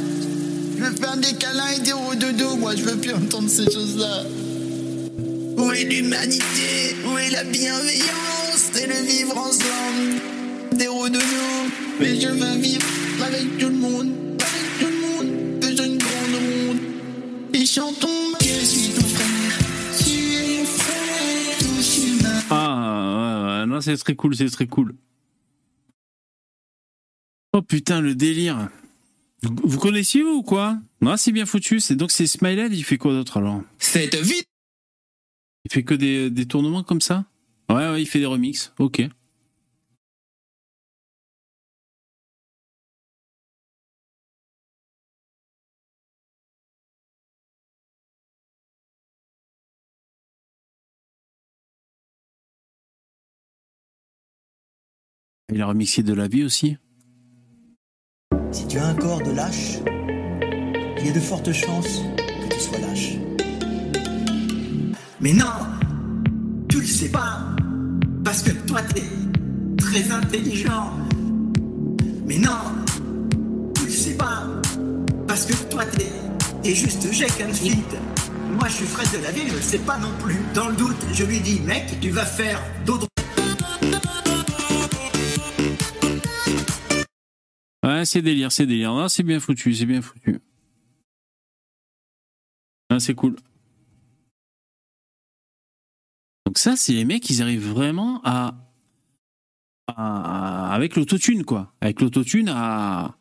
Je 0.77 0.85
veux 0.85 0.95
faire 0.95 1.17
des 1.17 1.33
câlins 1.35 1.69
et 1.77 1.81
des 1.81 1.93
dodo, 2.19 2.57
moi 2.57 2.77
je 2.77 2.83
veux 2.83 2.97
plus 2.97 3.13
entendre 3.13 3.49
ces 3.49 3.65
choses-là. 3.65 4.25
Où 5.57 5.73
est 5.73 5.85
l'humanité? 5.85 6.97
Où 7.07 7.19
est 7.19 7.31
la 7.31 7.45
bienveillance? 7.45 8.71
Et 8.81 8.87
le 8.87 9.07
vivre 9.07 9.37
ensemble. 9.37 10.21
Des 10.73 10.87
dodo 10.87 11.19
Mais 12.01 12.21
je 12.21 12.29
veux 12.29 12.61
vivre 12.61 12.87
avec 13.25 13.59
tout 13.59 13.69
le 13.69 13.77
monde, 13.77 14.13
avec 14.39 14.79
tout 14.79 14.87
le 14.87 15.01
monde, 15.01 15.65
faisons 15.65 15.85
une 15.85 15.99
grande 15.99 16.69
ronde. 16.69 16.79
Et 17.55 17.67
chantons. 17.67 18.09
Ah, 22.51 23.65
non, 23.69 23.81
c'est 23.81 23.97
très 23.99 24.15
cool, 24.15 24.35
c'est 24.35 24.49
très 24.49 24.67
cool. 24.67 24.95
Oh 27.59 27.63
putain, 27.63 28.01
le 28.01 28.15
délire. 28.15 28.69
Vous 29.43 29.81
connaissiez 29.81 30.23
vous 30.23 30.31
ou 30.31 30.43
quoi? 30.45 30.79
Non, 31.01 31.17
c'est 31.17 31.33
bien 31.33 31.45
foutu. 31.45 31.81
C'est 31.81 31.97
donc 31.97 32.13
c'est 32.13 32.29
Smiley, 32.29 32.69
il 32.71 32.85
fait 32.85 32.99
quoi 32.99 33.11
d'autre 33.13 33.39
alors? 33.39 33.63
C'est 33.79 34.15
vite. 34.15 34.47
Il 35.65 35.73
fait 35.73 35.83
que 35.83 35.95
des, 35.95 36.31
des 36.31 36.47
tournements 36.47 36.85
comme 36.85 37.01
ça? 37.01 37.25
Ouais, 37.69 37.91
ouais, 37.91 38.01
il 38.01 38.07
fait 38.07 38.21
des 38.21 38.27
remixes. 38.27 38.73
Ok. 38.79 39.03
Il 55.53 55.61
a 55.61 55.67
remixé 55.67 56.05
de 56.05 56.15
la 56.15 56.29
vie 56.29 56.45
aussi? 56.45 56.77
Si 58.51 58.67
tu 58.67 58.79
as 58.79 58.87
un 58.87 58.95
corps 58.95 59.23
de 59.23 59.31
lâche, 59.31 59.79
il 60.99 61.07
y 61.07 61.11
a 61.11 61.13
de 61.13 61.21
fortes 61.21 61.53
chances 61.53 62.03
que 62.17 62.55
tu 62.55 62.61
sois 62.61 62.79
lâche. 62.79 63.17
Mais 65.21 65.33
non 65.33 65.47
Tu 66.69 66.81
le 66.81 66.87
sais 66.87 67.09
pas 67.09 67.41
Parce 68.25 68.43
que 68.43 68.51
toi 68.51 68.81
t'es 68.83 69.03
très 69.77 70.11
intelligent. 70.11 70.93
Mais 72.27 72.39
non 72.39 72.59
Tu 73.75 73.85
le 73.85 73.91
sais 73.91 74.15
pas 74.15 74.45
Parce 75.27 75.45
que 75.45 75.55
toi 75.71 75.85
t'es 75.85 76.75
juste 76.75 77.13
Jack 77.13 77.45
and 77.47 77.53
Fit. 77.53 77.85
Moi 78.59 78.69
je 78.69 78.73
suis 78.73 78.87
Fred 78.87 79.09
de 79.19 79.25
la 79.25 79.31
ville, 79.31 79.49
je 79.49 79.57
le 79.57 79.63
sais 79.63 79.79
pas 79.79 79.99
non 79.99 80.11
plus. 80.23 80.39
Dans 80.55 80.69
le 80.69 80.75
doute, 80.75 80.97
je 81.13 81.25
lui 81.25 81.41
dis 81.41 81.61
mec, 81.61 81.99
tu 82.01 82.11
vas 82.11 82.25
faire 82.25 82.61
d'autres. 82.87 83.07
Ouais, 87.85 88.05
c'est 88.05 88.23
délire, 88.23 88.51
c'est 88.53 88.67
délire. 88.67 89.09
C'est 89.11 89.23
bien 89.23 89.41
foutu, 89.41 89.75
c'est 89.75 89.87
bien 89.87 90.03
foutu. 90.03 90.41
Ah, 92.91 93.01
c'est 93.01 93.15
cool. 93.15 93.37
Donc 96.47 96.59
ça, 96.59 96.77
c'est 96.77 96.93
les 96.95 97.05
mecs, 97.05 97.29
ils 97.29 97.43
arrivent 97.43 97.69
vraiment 97.69 98.21
à... 98.25 98.55
avec 100.73 100.97
l'autotune, 100.97 101.45
quoi. 101.45 101.75
Avec 101.81 102.01
l'autotune 102.01 102.49
à... 102.49 103.15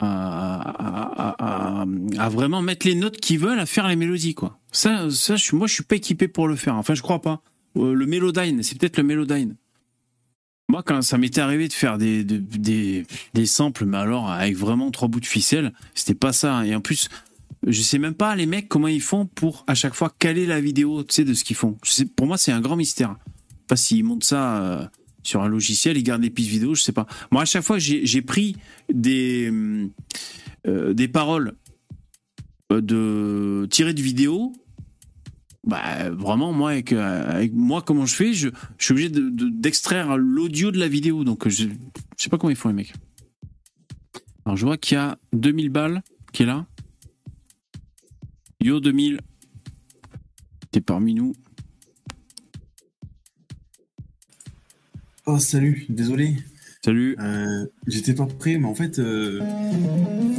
À, 0.00 1.86
vraiment 2.30 2.62
mettre 2.62 2.86
les 2.86 2.94
notes 2.94 3.18
qu'ils 3.18 3.38
veulent 3.38 3.58
à 3.58 3.66
faire 3.66 3.88
les 3.88 3.96
mélodies, 3.96 4.34
quoi. 4.34 4.58
Ça, 4.72 5.10
ça 5.10 5.36
je, 5.36 5.54
moi, 5.54 5.66
je 5.66 5.74
suis 5.74 5.84
pas 5.84 5.96
équipé 5.96 6.28
pour 6.28 6.48
le 6.48 6.56
faire. 6.56 6.74
Enfin, 6.76 6.94
je 6.94 7.02
crois 7.02 7.22
pas. 7.22 7.42
Euh, 7.76 7.94
le 7.94 8.06
Melodyne, 8.06 8.62
c'est 8.62 8.78
peut-être 8.78 8.96
le 8.96 9.04
Melodyne. 9.04 9.56
Moi, 10.68 10.82
quand 10.82 11.02
ça 11.02 11.18
m'était 11.18 11.40
arrivé 11.40 11.68
de 11.68 11.72
faire 11.72 11.98
des, 11.98 12.24
de- 12.24 12.38
des, 12.38 13.04
des 13.34 13.46
samples, 13.46 13.84
mais 13.84 13.98
alors 13.98 14.30
avec 14.30 14.56
vraiment 14.56 14.90
trois 14.90 15.08
bouts 15.08 15.20
de 15.20 15.26
ficelle, 15.26 15.72
c'était 15.94 16.14
pas 16.14 16.32
ça. 16.32 16.64
Et 16.66 16.74
en 16.74 16.80
plus, 16.80 17.08
je 17.66 17.82
sais 17.82 17.98
même 17.98 18.14
pas, 18.14 18.34
les 18.34 18.46
mecs, 18.46 18.68
comment 18.68 18.88
ils 18.88 19.00
font 19.02 19.26
pour 19.26 19.64
à 19.66 19.74
chaque 19.74 19.94
fois 19.94 20.12
caler 20.18 20.46
la 20.46 20.60
vidéo, 20.60 21.02
tu 21.04 21.14
sais, 21.14 21.24
de 21.24 21.34
ce 21.34 21.44
qu'ils 21.44 21.56
font. 21.56 21.76
Pour 22.16 22.26
moi, 22.26 22.38
c'est 22.38 22.52
un 22.52 22.60
grand 22.60 22.76
mystère. 22.76 23.16
Je 23.18 23.24
sais 23.24 23.66
Pas 23.68 23.76
s'ils 23.76 24.04
montent 24.04 24.24
ça 24.24 24.62
euh, 24.62 24.86
sur 25.22 25.42
un 25.42 25.48
logiciel, 25.48 25.96
ils 25.96 26.02
gardent 26.02 26.22
les 26.22 26.30
pistes 26.30 26.50
vidéo, 26.50 26.74
je 26.74 26.82
sais 26.82 26.92
pas. 26.92 27.06
Moi, 27.30 27.42
à 27.42 27.46
chaque 27.46 27.62
fois, 27.64 27.78
j'ai 27.78 28.22
pris 28.22 28.56
des, 28.92 29.50
euh, 30.66 30.94
des 30.94 31.08
paroles 31.08 31.54
euh, 32.72 32.80
de 32.80 33.66
tirées 33.70 33.94
de 33.94 34.02
vidéos 34.02 34.52
bah, 35.66 36.10
vraiment, 36.10 36.52
moi, 36.52 36.70
avec, 36.72 36.92
euh, 36.92 37.28
avec 37.30 37.52
moi, 37.54 37.82
comment 37.82 38.06
je 38.06 38.14
fais, 38.14 38.32
je, 38.32 38.48
je 38.78 38.84
suis 38.84 38.92
obligé 38.92 39.08
de- 39.08 39.28
de- 39.30 39.48
d'extraire 39.48 40.16
l'audio 40.16 40.70
de 40.70 40.78
la 40.78 40.88
vidéo. 40.88 41.24
Donc, 41.24 41.48
je, 41.48 41.68
je 41.68 42.22
sais 42.22 42.30
pas 42.30 42.38
comment 42.38 42.50
ils 42.50 42.56
font, 42.56 42.68
les 42.68 42.74
mecs. 42.74 42.94
Alors, 44.44 44.56
je 44.56 44.66
vois 44.66 44.76
qu'il 44.76 44.96
y 44.96 45.00
a 45.00 45.18
2000 45.32 45.70
balles 45.70 46.02
qui 46.32 46.42
est 46.42 46.46
là. 46.46 46.66
Yo 48.60 48.80
2000. 48.80 49.20
T'es 50.70 50.80
parmi 50.80 51.14
nous. 51.14 51.32
Oh 55.26 55.38
salut, 55.38 55.86
désolé. 55.88 56.36
Salut. 56.84 57.16
Euh, 57.18 57.66
J'étais 57.86 58.12
pas 58.14 58.26
prêt, 58.26 58.58
mais 58.58 58.66
en 58.66 58.74
fait, 58.74 58.98
euh, 58.98 59.40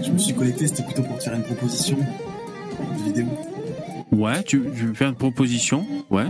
je 0.04 0.12
me 0.12 0.18
suis 0.18 0.36
connecté, 0.36 0.68
c'était 0.68 0.84
plutôt 0.84 1.02
pour 1.04 1.18
te 1.18 1.24
faire 1.24 1.34
une 1.34 1.44
proposition 1.44 1.98
de 1.98 3.04
vidéo. 3.04 3.26
Ouais, 4.16 4.44
tu, 4.44 4.60
veux 4.60 4.94
faire 4.94 5.10
une 5.10 5.16
proposition 5.16 5.86
Ouais. 6.10 6.28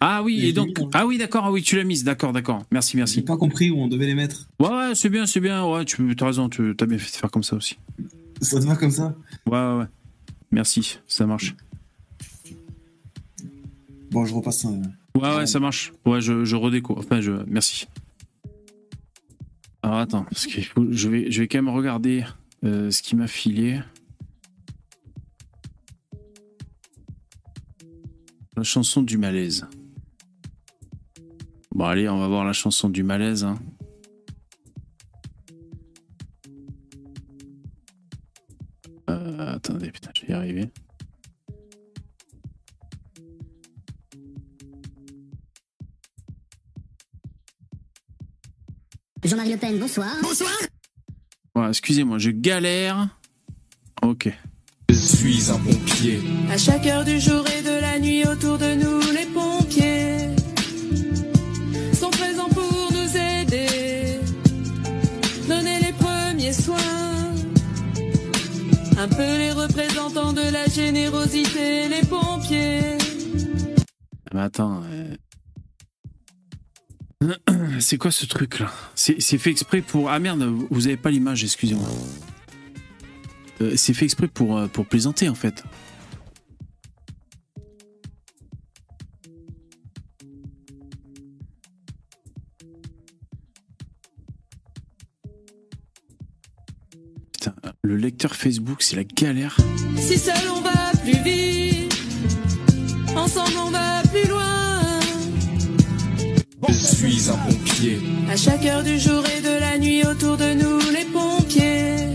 Ah 0.00 0.22
oui, 0.22 0.46
et 0.46 0.52
donc. 0.52 0.78
Ah 0.92 1.06
oui, 1.06 1.16
d'accord, 1.16 1.44
ah 1.46 1.52
oui, 1.52 1.62
tu 1.62 1.76
l'as 1.76 1.84
mise, 1.84 2.04
d'accord, 2.04 2.32
d'accord. 2.32 2.64
Merci, 2.70 2.96
merci. 2.96 3.16
J'ai 3.16 3.22
pas 3.22 3.36
compris 3.36 3.70
où 3.70 3.78
on 3.78 3.88
devait 3.88 4.06
les 4.06 4.14
mettre. 4.14 4.48
Ouais, 4.58 4.68
ouais, 4.68 4.94
c'est 4.94 5.08
bien, 5.08 5.26
c'est 5.26 5.40
bien. 5.40 5.64
Ouais, 5.64 5.84
tu 5.84 6.14
as 6.18 6.24
raison, 6.26 6.48
tu 6.48 6.74
as 6.78 6.86
bien 6.86 6.98
fait 6.98 7.10
de 7.10 7.16
faire 7.16 7.30
comme 7.30 7.44
ça 7.44 7.56
aussi. 7.56 7.78
Ça 8.40 8.60
te 8.60 8.66
va 8.66 8.76
comme 8.76 8.90
ça? 8.90 9.14
Ouais, 9.46 9.52
ouais, 9.52 9.78
ouais. 9.78 9.86
Merci, 10.50 10.98
ça 11.06 11.26
marche. 11.26 11.54
Bon, 14.10 14.26
je 14.26 14.34
repasse 14.34 14.64
un. 14.64 14.82
Ouais, 15.14 15.36
ouais, 15.36 15.46
ça 15.46 15.60
marche. 15.60 15.92
Ouais, 16.04 16.20
je, 16.20 16.44
je 16.44 16.56
redéco. 16.56 16.96
Enfin, 16.98 17.20
je. 17.20 17.32
Merci. 17.46 17.86
Alors 19.82 19.98
attends, 19.98 20.24
parce 20.24 20.46
faut. 20.46 20.86
Je 20.90 21.08
vais, 21.08 21.30
je 21.30 21.40
vais 21.40 21.48
quand 21.48 21.58
même 21.58 21.74
regarder 21.74 22.24
euh, 22.64 22.90
ce 22.90 23.02
qu'il 23.02 23.18
m'a 23.18 23.26
filé. 23.26 23.80
La 28.56 28.62
chanson 28.62 29.02
du 29.02 29.16
malaise. 29.18 29.66
Bon, 31.74 31.86
allez, 31.86 32.08
on 32.08 32.18
va 32.18 32.28
voir 32.28 32.44
la 32.44 32.52
chanson 32.52 32.88
du 32.90 33.02
malaise. 33.02 33.44
hein. 33.44 33.58
Euh, 39.10 39.54
attendez, 39.54 39.90
putain, 39.90 40.10
je 40.14 40.26
vais 40.26 40.32
y 40.32 40.36
arriver. 40.36 40.70
Jean-Marie 49.24 49.52
Le 49.52 49.56
Pen, 49.58 49.78
bonsoir. 49.78 50.10
Bonsoir. 50.22 50.50
Ouais, 51.54 51.68
excusez-moi, 51.68 52.18
je 52.18 52.30
galère. 52.30 53.08
Ok. 54.02 54.32
Je 55.02 55.16
suis 55.16 55.50
un 55.50 55.58
pompier. 55.58 56.20
À 56.50 56.56
chaque 56.56 56.86
heure 56.86 57.04
du 57.04 57.18
jour 57.18 57.44
et 57.58 57.62
de 57.62 57.80
la 57.80 57.98
nuit 57.98 58.24
autour 58.24 58.56
de 58.56 58.74
nous, 58.74 59.00
les 59.12 59.26
pompiers 59.26 60.28
sont 61.92 62.10
présents 62.10 62.48
pour 62.48 62.92
nous 62.92 63.16
aider, 63.16 64.20
donner 65.48 65.80
les 65.80 65.92
premiers 65.92 66.52
soins. 66.52 66.76
Un 68.96 69.08
peu 69.08 69.36
les 69.38 69.50
représentants 69.52 70.32
de 70.32 70.52
la 70.52 70.66
générosité, 70.66 71.88
les 71.88 72.06
pompiers. 72.06 72.96
Mais 74.32 74.40
attends. 74.42 74.82
euh, 77.24 77.34
C'est 77.80 77.98
quoi 77.98 78.12
ce 78.12 78.26
truc 78.26 78.60
là 78.60 78.70
C'est 78.94 79.20
c'est 79.20 79.38
fait 79.38 79.50
exprès 79.50 79.80
pour. 79.80 80.08
Ah 80.10 80.20
merde, 80.20 80.44
vous 80.70 80.86
avez 80.86 80.96
pas 80.96 81.10
l'image, 81.10 81.42
excusez-moi. 81.42 81.88
Euh, 83.60 83.72
C'est 83.76 83.94
fait 83.94 84.04
exprès 84.04 84.28
pour, 84.28 84.56
euh, 84.56 84.66
pour 84.66 84.86
plaisanter 84.86 85.28
en 85.28 85.34
fait. 85.34 85.62
Putain, 97.32 97.54
le 97.82 97.96
lecteur 97.96 98.34
Facebook, 98.36 98.82
c'est 98.82 98.96
la 98.96 99.04
galère. 99.04 99.56
Si 99.96 100.18
seul 100.18 100.34
on 100.54 100.60
va 100.60 100.92
plus 101.02 101.22
vite, 101.22 101.94
ensemble 103.16 103.52
on 103.66 103.70
va 103.70 104.02
plus 104.12 104.28
loin. 104.28 105.00
Je 106.68 106.72
suis 106.74 107.30
un 107.30 107.36
pompier. 107.36 107.98
À 108.30 108.36
chaque 108.36 108.64
heure 108.64 108.82
du 108.82 108.98
jour 108.98 109.22
et 109.36 109.40
de 109.40 109.58
la 109.60 109.78
nuit 109.78 110.04
autour 110.04 110.36
de 110.36 110.54
nous, 110.54 110.78
les 110.90 111.04
pompiers 111.04 112.14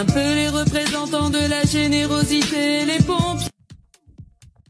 Un 0.00 0.06
peu 0.06 0.34
les 0.34 0.48
représentants 0.48 1.28
de 1.28 1.46
la 1.50 1.62
générosité, 1.62 2.86
les 2.86 3.04
pompiers. 3.04 3.48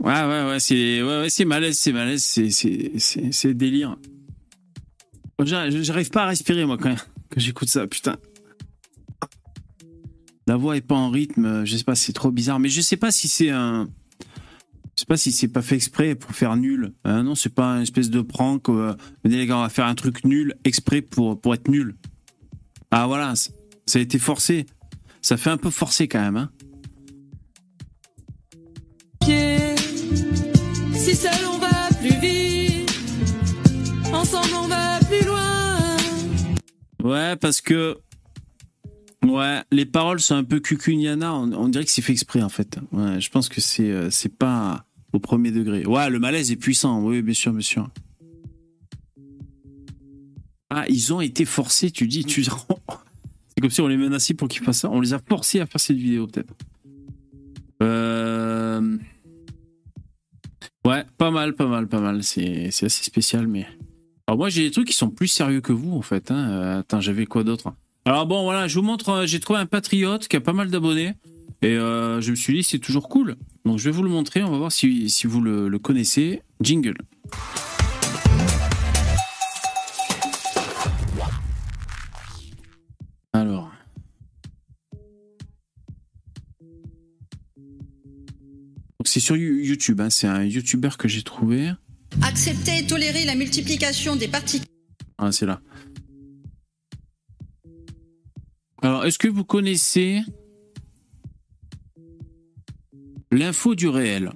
Ouais, 0.00 0.24
ouais, 0.24 0.48
ouais, 0.48 0.58
c'est 0.58 1.04
ouais, 1.04 1.28
ouais, 1.28 1.44
malaise, 1.44 1.78
c'est 1.78 1.92
malaise, 1.92 2.24
c'est 2.24 3.54
délire. 3.54 3.96
J'arrive 5.44 6.10
pas 6.10 6.24
à 6.24 6.26
respirer 6.26 6.64
moi 6.64 6.78
quand, 6.78 6.96
j'écoute 7.36 7.68
ça, 7.68 7.86
putain. 7.86 8.16
La 10.48 10.56
voix 10.56 10.76
est 10.76 10.80
pas 10.80 10.96
en 10.96 11.10
rythme, 11.10 11.64
je 11.64 11.76
sais 11.76 11.84
pas, 11.84 11.94
c'est 11.94 12.12
trop 12.12 12.32
bizarre, 12.32 12.58
mais 12.58 12.68
je 12.68 12.80
sais 12.80 12.96
pas 12.96 13.12
si 13.12 13.28
c'est 13.28 13.50
un 13.50 13.88
je 14.96 15.02
sais 15.02 15.06
pas 15.06 15.16
si 15.16 15.30
c'est 15.30 15.46
pas 15.46 15.62
fait 15.62 15.76
exprès 15.76 16.16
pour 16.16 16.32
faire 16.32 16.56
nul. 16.56 16.92
Hein, 17.04 17.22
non, 17.22 17.36
c'est 17.36 17.54
pas 17.54 17.76
une 17.76 17.82
espèce 17.82 18.10
de 18.10 18.20
prank. 18.20 18.68
euh, 18.68 18.96
les 19.22 19.46
gars, 19.46 19.58
on 19.58 19.62
va 19.62 19.68
faire 19.68 19.86
un 19.86 19.94
truc 19.94 20.24
nul 20.24 20.56
exprès 20.64 21.02
pour 21.02 21.40
pour 21.40 21.54
être 21.54 21.68
nul. 21.68 21.94
Ah 22.90 23.06
voilà, 23.06 23.34
ça 23.36 23.52
a 23.94 24.02
été 24.02 24.18
forcé. 24.18 24.66
Ça 25.22 25.36
fait 25.36 25.50
un 25.50 25.56
peu 25.56 25.70
forcé 25.70 26.08
quand 26.08 26.20
même, 26.20 26.36
hein. 26.36 26.50
Si 30.94 31.14
seul 31.14 31.32
on 31.46 31.58
va 31.58 31.88
plus 31.98 32.20
vite, 32.20 32.90
ensemble 34.12 34.48
on 34.54 34.68
va 34.68 34.98
plus 35.00 35.26
loin. 35.26 35.96
Ouais, 37.02 37.36
parce 37.36 37.60
que. 37.60 37.98
Ouais, 39.26 39.60
les 39.70 39.84
paroles 39.84 40.20
sont 40.20 40.34
un 40.34 40.44
peu 40.44 40.60
cucugnana. 40.60 41.34
On, 41.34 41.52
on 41.52 41.68
dirait 41.68 41.84
que 41.84 41.90
c'est 41.90 42.02
fait 42.02 42.12
exprès, 42.12 42.42
en 42.42 42.48
fait. 42.48 42.78
Ouais, 42.92 43.20
je 43.20 43.30
pense 43.30 43.48
que 43.48 43.60
c'est 43.60 43.90
euh, 43.90 44.10
c'est 44.10 44.34
pas 44.34 44.86
au 45.12 45.18
premier 45.18 45.50
degré. 45.50 45.84
Ouais, 45.84 46.08
le 46.08 46.18
malaise 46.18 46.50
est 46.50 46.56
puissant. 46.56 47.02
Oui, 47.02 47.22
bien 47.22 47.34
sûr, 47.34 47.52
bien 47.52 47.60
sûr. 47.60 47.90
Ah, 50.70 50.84
ils 50.88 51.12
ont 51.12 51.20
été 51.20 51.44
forcés, 51.44 51.90
tu 51.90 52.06
dis. 52.06 52.24
Tu... 52.24 52.44
comme 53.60 53.70
si 53.70 53.80
on 53.80 53.88
les 53.88 53.96
menaçait 53.96 54.34
pour 54.34 54.48
qu'ils 54.48 54.62
fassent 54.62 54.80
ça. 54.80 54.90
On 54.90 55.00
les 55.00 55.12
a 55.14 55.18
forcés 55.18 55.60
à 55.60 55.66
faire 55.66 55.80
cette 55.80 55.96
vidéo, 55.96 56.26
peut-être. 56.26 56.54
Euh, 57.82 58.96
Ouais, 60.86 61.04
pas 61.18 61.30
mal, 61.30 61.54
pas 61.54 61.66
mal, 61.66 61.86
pas 61.88 62.00
mal. 62.00 62.22
C'est 62.22 62.68
assez 62.68 62.88
spécial, 63.04 63.46
mais. 63.46 63.66
Alors 64.26 64.38
moi, 64.38 64.48
j'ai 64.48 64.62
des 64.62 64.70
trucs 64.70 64.86
qui 64.88 64.94
sont 64.94 65.10
plus 65.10 65.28
sérieux 65.28 65.60
que 65.60 65.72
vous, 65.72 65.92
en 65.92 66.02
fait. 66.02 66.30
Hein. 66.30 66.48
Euh, 66.50 66.78
Attends, 66.80 67.00
j'avais 67.00 67.26
quoi 67.26 67.44
d'autre? 67.44 67.72
Alors 68.06 68.26
bon, 68.26 68.44
voilà, 68.44 68.66
je 68.66 68.78
vous 68.78 68.84
montre. 68.84 69.08
euh, 69.10 69.26
J'ai 69.26 69.40
trouvé 69.40 69.58
un 69.58 69.66
patriote 69.66 70.26
qui 70.26 70.36
a 70.36 70.40
pas 70.40 70.52
mal 70.54 70.70
d'abonnés. 70.70 71.12
Et 71.62 71.74
je 71.74 72.30
me 72.30 72.36
suis 72.36 72.54
dit, 72.54 72.62
c'est 72.62 72.78
toujours 72.78 73.10
cool. 73.10 73.36
Donc 73.66 73.78
je 73.78 73.84
vais 73.84 73.90
vous 73.90 74.02
le 74.02 74.08
montrer. 74.08 74.42
On 74.42 74.50
va 74.50 74.56
voir 74.56 74.72
si, 74.72 75.10
si 75.10 75.26
vous 75.26 75.42
le 75.42 75.78
connaissez. 75.78 76.40
Jingle. 76.62 76.94
C'est 89.08 89.20
sur 89.20 89.36
You- 89.36 89.60
YouTube. 89.62 90.00
hein. 90.00 90.10
C'est 90.10 90.26
un 90.26 90.44
YouTuber 90.44 90.90
que 90.98 91.08
j'ai 91.08 91.22
trouvé. 91.22 91.70
Accepter 92.22 92.78
et 92.78 92.86
tolérer 92.86 93.24
la 93.24 93.34
multiplication 93.34 94.16
des 94.16 94.28
particules. 94.28 94.66
Ah, 95.18 95.32
c'est 95.32 95.46
là. 95.46 95.60
Alors, 98.82 99.04
est-ce 99.04 99.18
que 99.18 99.28
vous 99.28 99.44
connaissez 99.44 100.22
l'info 103.30 103.74
du 103.74 103.88
réel 103.88 104.32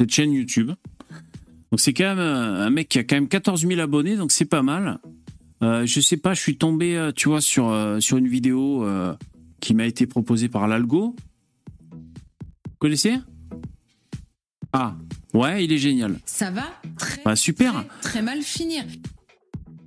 Cette 0.00 0.10
chaîne 0.12 0.32
YouTube? 0.32 0.72
Donc, 1.72 1.80
c'est 1.80 1.92
quand 1.94 2.14
même 2.14 2.18
un 2.20 2.70
mec 2.70 2.88
qui 2.88 2.98
a 2.98 3.04
quand 3.04 3.16
même 3.16 3.28
14 3.28 3.66
000 3.66 3.80
abonnés, 3.80 4.16
donc 4.16 4.30
c'est 4.32 4.44
pas 4.44 4.62
mal. 4.62 4.98
Euh, 5.62 5.86
je 5.86 6.00
sais 6.00 6.18
pas, 6.18 6.34
je 6.34 6.40
suis 6.40 6.58
tombé, 6.58 6.96
euh, 6.96 7.12
tu 7.12 7.28
vois, 7.28 7.40
sur, 7.40 7.68
euh, 7.70 7.98
sur 7.98 8.18
une 8.18 8.28
vidéo 8.28 8.84
euh, 8.84 9.14
qui 9.60 9.74
m'a 9.74 9.86
été 9.86 10.06
proposée 10.06 10.48
par 10.48 10.68
l'Algo. 10.68 11.16
Vous 11.90 12.76
connaissez? 12.78 13.14
Ah, 14.78 14.94
ouais, 15.32 15.64
il 15.64 15.72
est 15.72 15.78
génial. 15.78 16.18
Ça 16.26 16.50
va 16.50 16.64
très, 16.98 17.22
Bah, 17.24 17.34
super. 17.34 17.82
très 18.02 18.20
mal 18.20 18.42
finir. 18.42 18.84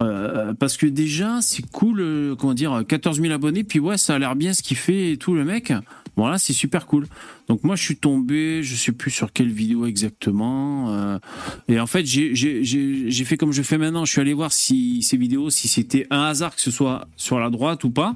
Euh, 0.02 0.54
parce 0.56 0.78
que 0.78 0.88
déjà, 0.88 1.40
c'est 1.42 1.62
cool, 1.70 2.00
euh, 2.00 2.36
comment 2.36 2.56
dire, 2.56 2.84
14 2.88 3.22
000 3.22 3.32
abonnés, 3.34 3.64
puis 3.64 3.78
ouais, 3.80 3.98
ça 4.00 4.16
a 4.16 4.20
l'air 4.20 4.36
bien 4.36 4.54
ce 4.54 4.64
qu'il 4.64 4.78
fait 4.78 5.12
et 5.12 5.18
tout, 5.18 5.36
le 5.36 5.46
mec. 5.46 5.74
Voilà, 6.16 6.40
c'est 6.40 6.54
super 6.54 6.88
cool. 6.88 7.06
Donc 7.50 7.64
moi, 7.64 7.76
je 7.76 7.84
suis 7.84 7.98
tombé, 7.98 8.64
je 8.64 8.76
sais 8.76 8.92
plus 8.92 9.12
sur 9.12 9.32
quelle 9.32 9.52
vidéo 9.52 9.86
exactement. 9.86 10.92
euh, 10.92 11.20
et 11.68 11.80
en 11.80 11.86
fait, 11.88 12.04
j'ai 12.06 13.26
fait 13.26 13.38
comme 13.38 13.52
je 13.52 13.62
fais 13.62 13.78
maintenant. 13.78 14.06
Je 14.06 14.12
suis 14.12 14.22
allé 14.22 14.34
voir 14.34 14.52
si 14.52 15.02
ces 15.04 15.18
vidéos, 15.18 15.50
si 15.52 15.68
c'était 15.68 16.08
un 16.10 16.24
hasard 16.24 16.56
que 16.56 16.62
ce 16.62 16.72
soit 16.72 17.08
sur 17.16 17.40
la 17.40 17.50
droite 17.52 17.84
ou 17.84 17.92
pas. 17.92 18.16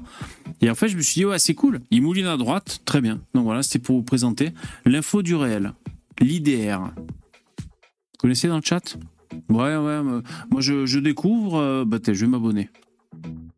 Et 0.60 0.68
en 0.70 0.74
fait, 0.74 0.88
je 0.88 0.96
me 0.96 1.02
suis 1.02 1.20
dit, 1.20 1.24
ouais, 1.24 1.38
c'est 1.38 1.54
cool. 1.54 1.80
Il 1.92 2.02
mouline 2.02 2.26
à 2.26 2.36
droite, 2.36 2.80
très 2.84 3.00
bien. 3.00 3.20
Donc 3.34 3.44
voilà, 3.44 3.62
c'était 3.62 3.78
pour 3.78 3.96
vous 3.96 4.02
présenter 4.02 4.50
l'info 4.86 5.22
du 5.22 5.34
réel, 5.34 5.72
l'IDR. 6.20 6.92
Vous 6.96 8.18
connaissez 8.18 8.48
dans 8.48 8.56
le 8.56 8.62
chat? 8.62 8.96
Ouais, 9.48 9.76
ouais, 9.76 10.02
me- 10.02 10.22
moi 10.50 10.60
je, 10.60 10.98
découvre, 10.98 11.56
euh, 11.56 11.84
bah 11.84 11.98
je 12.06 12.12
vais 12.12 12.26
m'abonner. 12.30 12.70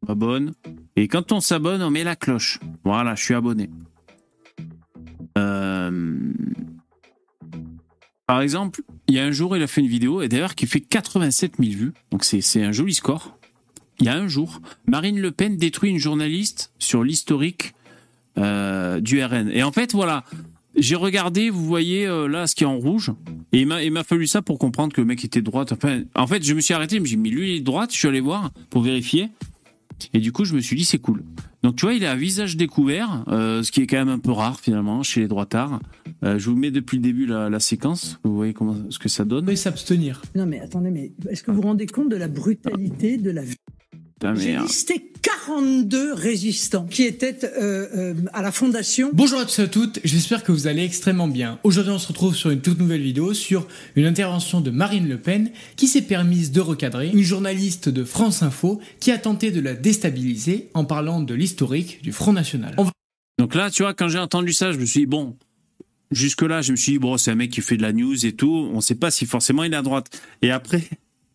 M'abonne. 0.08 0.52
Et 0.96 1.08
quand 1.08 1.32
on 1.32 1.40
s'abonne, 1.40 1.82
on 1.82 1.90
met 1.90 2.04
la 2.04 2.16
cloche. 2.16 2.58
Voilà, 2.84 3.14
je 3.14 3.22
suis 3.24 3.34
abonné. 3.34 3.70
Euh, 5.38 6.32
Par 8.26 8.40
exemple, 8.40 8.82
il 9.06 9.14
y 9.14 9.20
a 9.20 9.24
un 9.24 9.30
jour, 9.30 9.56
il 9.56 9.62
a 9.62 9.66
fait 9.66 9.80
une 9.80 9.86
vidéo, 9.86 10.20
et 10.22 10.28
d'ailleurs 10.28 10.54
qui 10.54 10.66
fait 10.66 10.80
87 10.80 11.54
000 11.60 11.70
vues, 11.76 11.92
donc 12.10 12.24
c'est 12.24 12.40
c'est 12.40 12.62
un 12.64 12.72
joli 12.72 12.94
score. 12.94 13.38
Il 14.00 14.06
y 14.06 14.08
a 14.08 14.14
un 14.16 14.26
jour, 14.28 14.60
Marine 14.86 15.20
Le 15.20 15.30
Pen 15.30 15.56
détruit 15.56 15.90
une 15.90 15.98
journaliste 15.98 16.72
sur 16.78 17.02
l'historique 17.04 17.74
euh, 18.36 19.00
du 19.00 19.22
RN. 19.24 19.48
Et 19.50 19.62
en 19.62 19.72
fait, 19.72 19.92
voilà, 19.92 20.24
j'ai 20.76 20.96
regardé, 20.96 21.50
vous 21.50 21.64
voyez 21.64 22.06
euh, 22.06 22.28
là 22.28 22.46
ce 22.46 22.54
qui 22.54 22.64
est 22.64 22.66
en 22.66 22.78
rouge, 22.78 23.12
et 23.52 23.60
il 23.62 23.66
m'a 23.66 24.04
fallu 24.04 24.26
ça 24.26 24.42
pour 24.42 24.58
comprendre 24.58 24.92
que 24.92 25.00
le 25.00 25.06
mec 25.06 25.24
était 25.24 25.42
droite. 25.42 25.72
Enfin, 25.72 26.02
en 26.14 26.26
fait, 26.26 26.44
je 26.44 26.54
me 26.54 26.60
suis 26.60 26.74
arrêté, 26.74 26.96
je 26.96 27.00
me 27.00 27.06
suis 27.06 27.16
dit, 27.16 27.22
mais 27.22 27.30
lui 27.30 27.52
il 27.52 27.56
est 27.56 27.60
droite, 27.60 27.92
je 27.92 27.98
suis 27.98 28.08
allé 28.08 28.20
voir 28.20 28.50
pour 28.70 28.82
vérifier. 28.82 29.30
Et 30.12 30.18
du 30.18 30.30
coup, 30.30 30.44
je 30.44 30.54
me 30.54 30.60
suis 30.60 30.76
dit, 30.76 30.84
c'est 30.84 30.98
cool. 30.98 31.22
Donc, 31.62 31.76
tu 31.76 31.86
vois, 31.86 31.94
il 31.94 32.04
a 32.04 32.12
un 32.12 32.16
visage 32.16 32.56
découvert, 32.56 33.24
euh, 33.28 33.62
ce 33.62 33.72
qui 33.72 33.80
est 33.80 33.86
quand 33.86 33.96
même 33.96 34.10
un 34.10 34.18
peu 34.18 34.30
rare 34.30 34.60
finalement 34.60 35.02
chez 35.02 35.20
les 35.20 35.28
droitards. 35.28 35.80
Euh, 36.22 36.38
je 36.38 36.50
vous 36.50 36.56
mets 36.56 36.70
depuis 36.70 36.98
le 36.98 37.02
début 37.02 37.26
la, 37.26 37.48
la 37.48 37.60
séquence. 37.60 38.20
Vous 38.22 38.36
voyez 38.36 38.52
comment 38.52 38.76
ce 38.90 38.98
que 38.98 39.08
ça 39.08 39.24
donne. 39.24 39.48
Et 39.48 39.56
s'abstenir. 39.56 40.20
Non 40.34 40.46
mais 40.46 40.60
attendez, 40.60 40.90
mais 40.90 41.12
est-ce 41.30 41.42
que 41.42 41.50
vous 41.50 41.62
vous 41.62 41.68
rendez 41.68 41.86
compte 41.86 42.10
de 42.10 42.16
la 42.16 42.28
brutalité 42.28 43.16
de 43.16 43.30
la 43.30 43.42
vie 43.42 43.56
J'ai 44.34 44.56
listé 44.56 45.10
42 45.20 46.14
résistants 46.14 46.86
qui 46.86 47.02
étaient 47.02 47.38
euh, 47.44 47.86
euh, 47.94 48.14
à 48.32 48.40
la 48.40 48.50
fondation. 48.50 49.10
Bonjour 49.12 49.38
à 49.40 49.44
tous 49.44 49.58
et 49.58 49.62
à 49.64 49.68
toutes, 49.68 50.00
j'espère 50.04 50.42
que 50.42 50.52
vous 50.52 50.66
allez 50.66 50.82
extrêmement 50.84 51.28
bien. 51.28 51.58
Aujourd'hui 51.64 51.92
on 51.92 51.98
se 51.98 52.08
retrouve 52.08 52.34
sur 52.34 52.50
une 52.50 52.62
toute 52.62 52.78
nouvelle 52.78 53.02
vidéo 53.02 53.34
sur 53.34 53.68
une 53.94 54.06
intervention 54.06 54.62
de 54.62 54.70
Marine 54.70 55.06
Le 55.06 55.18
Pen 55.18 55.50
qui 55.76 55.86
s'est 55.86 56.00
permise 56.02 56.50
de 56.50 56.60
recadrer 56.62 57.10
une 57.10 57.22
journaliste 57.22 57.90
de 57.90 58.04
France 58.04 58.42
Info 58.42 58.80
qui 59.00 59.10
a 59.10 59.18
tenté 59.18 59.50
de 59.50 59.60
la 59.60 59.74
déstabiliser 59.74 60.70
en 60.72 60.86
parlant 60.86 61.20
de 61.20 61.34
l'historique 61.34 62.00
du 62.02 62.12
Front 62.12 62.32
National. 62.32 62.74
Va- 62.78 62.90
Donc 63.38 63.54
là, 63.54 63.70
tu 63.70 63.82
vois, 63.82 63.92
quand 63.92 64.08
j'ai 64.08 64.18
entendu 64.18 64.54
ça, 64.54 64.72
je 64.72 64.78
me 64.78 64.86
suis 64.86 65.00
dit, 65.00 65.06
bon, 65.06 65.36
jusque-là, 66.10 66.62
je 66.62 66.72
me 66.72 66.76
suis 66.76 66.92
dit, 66.92 66.98
bon, 66.98 67.18
c'est 67.18 67.32
un 67.32 67.34
mec 67.34 67.50
qui 67.50 67.60
fait 67.60 67.76
de 67.76 67.82
la 67.82 67.92
news 67.92 68.24
et 68.24 68.32
tout. 68.32 68.70
On 68.72 68.80
sait 68.80 68.94
pas 68.94 69.10
si 69.10 69.26
forcément 69.26 69.62
il 69.62 69.74
est 69.74 69.76
à 69.76 69.82
droite. 69.82 70.06
Et 70.40 70.50
après, 70.50 70.82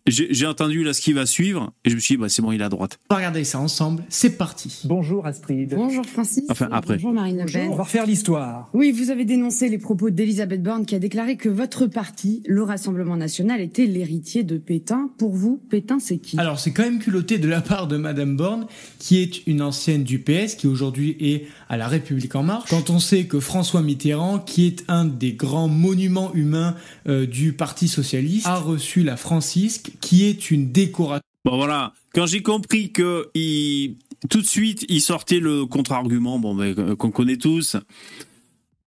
j'ai 0.08 0.46
entendu 0.46 0.84
là 0.84 0.94
ce 0.94 1.02
qui 1.02 1.14
va 1.14 1.26
suivre, 1.26 1.72
et 1.86 1.90
je 1.90 1.96
me 1.96 2.00
suis 2.00 2.16
dit, 2.16 2.22
bah, 2.22 2.30
c'est 2.30 2.42
bon, 2.42 2.52
il 2.52 2.62
est 2.62 2.64
à 2.64 2.70
droite. 2.70 3.00
On 3.10 3.14
va 3.14 3.18
regarder 3.20 3.44
ça 3.44 3.60
ensemble, 3.60 4.04
c'est 4.10 4.38
parti. 4.38 4.82
Bonjour 4.86 5.26
Astrid. 5.26 5.74
Bonjour 5.76 6.06
Francis. 6.06 6.44
Enfin, 6.50 6.70
après. 6.72 6.96
Bonjour 6.96 7.14
Marine 7.14 7.44
Le 7.46 7.52
Pen. 7.52 7.70
On 7.70 7.76
va 7.76 7.84
refaire 7.84 8.06
l'histoire. 8.06 8.70
Oui, 8.74 8.92
vous 8.92 9.10
avez 9.12 9.26
dénoncé 9.26 9.70
les 9.70 9.78
propos 9.78 10.10
d'Elisabeth 10.10 10.64
Borne 10.64 10.86
qui 10.86 10.96
a 10.96 11.00
déclaré 11.00 11.38
que 11.38 11.50
votre 11.50 11.86
parti, 11.88 12.42
le 12.46 12.64
Rassemblement 12.64 13.16
National, 13.16 13.62
était 13.62 13.86
l'héritier 13.86 14.44
de 14.44 14.58
Pétain. 14.58 15.12
Pour 15.18 15.36
vous, 15.36 15.62
Pétain, 15.70 16.00
c'est 16.00 16.18
qui? 16.18 16.40
Alors 16.40 16.60
c'est 16.60 16.72
quand 16.72 16.84
même 16.84 17.00
culotté 17.00 17.38
de 17.38 17.48
la 17.48 17.62
part 17.62 17.88
de 17.88 17.98
Madame 17.98 18.36
Borne, 18.36 18.68
qui 19.00 19.22
est 19.22 19.46
une 19.48 19.62
ancienne 19.62 20.04
du 20.04 20.20
PS, 20.20 20.56
qui 20.56 20.68
aujourd'hui 20.68 21.16
est 21.20 21.48
à 21.72 21.78
la 21.78 21.88
République 21.88 22.36
en 22.36 22.44
marche. 22.44 22.70
Quand 22.70 22.90
on 22.90 23.00
sait 23.00 23.28
que 23.28 23.40
François 23.40 23.82
Mitterrand, 23.82 24.40
qui 24.40 24.68
est 24.68 24.84
un 24.90 25.06
des 25.06 25.32
grands 25.32 25.70
monuments 25.70 26.34
humains 26.34 26.76
euh, 27.08 27.26
du 27.26 27.54
Parti 27.54 27.88
socialiste, 27.88 28.46
a 28.46 28.58
reçu 28.58 29.04
la 29.04 29.16
Francisque, 29.16 29.94
qui 30.02 30.26
est 30.26 30.52
une 30.52 30.74
décoration. 30.74 31.24
Bon, 31.46 31.56
voilà. 31.56 31.94
Quand 32.14 32.26
j'ai 32.26 32.42
compris 32.42 32.92
que 32.92 33.30
il... 33.36 33.96
tout 34.30 34.42
de 34.42 34.46
suite, 34.46 34.86
il 34.90 35.00
sortait 35.00 35.40
le 35.40 35.66
contre-argument, 35.66 36.40
bon, 36.40 36.60
euh, 36.60 36.98
qu'on 36.98 37.10
connaît 37.10 37.38
tous. 37.38 37.78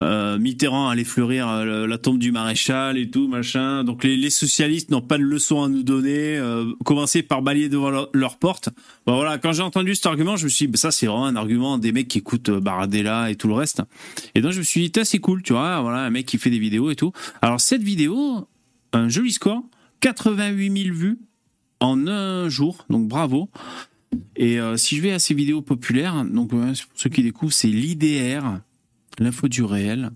Euh, 0.03 0.39
Mitterrand 0.39 0.89
allait 0.89 1.03
fleurir 1.03 1.47
euh, 1.47 1.85
la 1.85 1.97
tombe 1.97 2.17
du 2.17 2.31
maréchal 2.31 2.97
et 2.97 3.09
tout, 3.09 3.27
machin. 3.27 3.83
Donc 3.83 4.03
les, 4.03 4.29
socialistes 4.29 4.89
n'ont 4.89 5.01
pas 5.01 5.17
de 5.17 5.23
leçon 5.23 5.63
à 5.63 5.69
nous 5.69 5.83
donner. 5.83 6.37
Euh, 6.37 6.73
commencer 6.83 7.21
par 7.21 7.41
balayer 7.41 7.69
devant 7.69 8.07
leur, 8.13 8.37
porte. 8.37 8.69
Bon, 9.05 9.15
voilà, 9.15 9.37
quand 9.37 9.51
j'ai 9.51 9.61
entendu 9.61 9.93
cet 9.93 10.07
argument, 10.07 10.37
je 10.37 10.45
me 10.45 10.49
suis 10.49 10.65
dit, 10.65 10.71
bah, 10.71 10.77
ça 10.77 10.91
c'est 10.91 11.05
vraiment 11.05 11.25
un 11.25 11.35
argument 11.35 11.77
des 11.77 11.91
mecs 11.91 12.07
qui 12.07 12.17
écoutent 12.17 12.49
Baradella 12.49 13.29
et 13.29 13.35
tout 13.35 13.47
le 13.47 13.53
reste. 13.53 13.81
Et 14.33 14.41
donc 14.41 14.51
je 14.53 14.59
me 14.59 14.63
suis 14.63 14.89
dit, 14.89 15.01
c'est 15.03 15.19
cool, 15.19 15.43
tu 15.43 15.53
vois, 15.53 15.81
voilà, 15.81 15.99
un 15.99 16.09
mec 16.09 16.25
qui 16.25 16.37
fait 16.37 16.49
des 16.49 16.59
vidéos 16.59 16.89
et 16.89 16.95
tout. 16.95 17.11
Alors 17.41 17.61
cette 17.61 17.83
vidéo, 17.83 18.47
un 18.93 19.09
joli 19.09 19.31
score, 19.31 19.63
88 19.99 20.83
000 20.83 20.95
vues 20.95 21.19
en 21.79 22.07
un 22.07 22.49
jour, 22.49 22.85
donc 22.89 23.07
bravo. 23.07 23.49
Et 24.35 24.59
si 24.75 24.97
je 24.97 25.01
vais 25.01 25.11
à 25.11 25.19
ces 25.19 25.33
vidéos 25.33 25.61
populaires, 25.61 26.25
donc 26.25 26.49
pour 26.49 26.59
ceux 26.95 27.09
qui 27.09 27.23
découvrent, 27.23 27.53
c'est 27.53 27.67
l'IDR, 27.67 28.59
l'info 29.19 29.47
du 29.47 29.63
réel. 29.63 30.11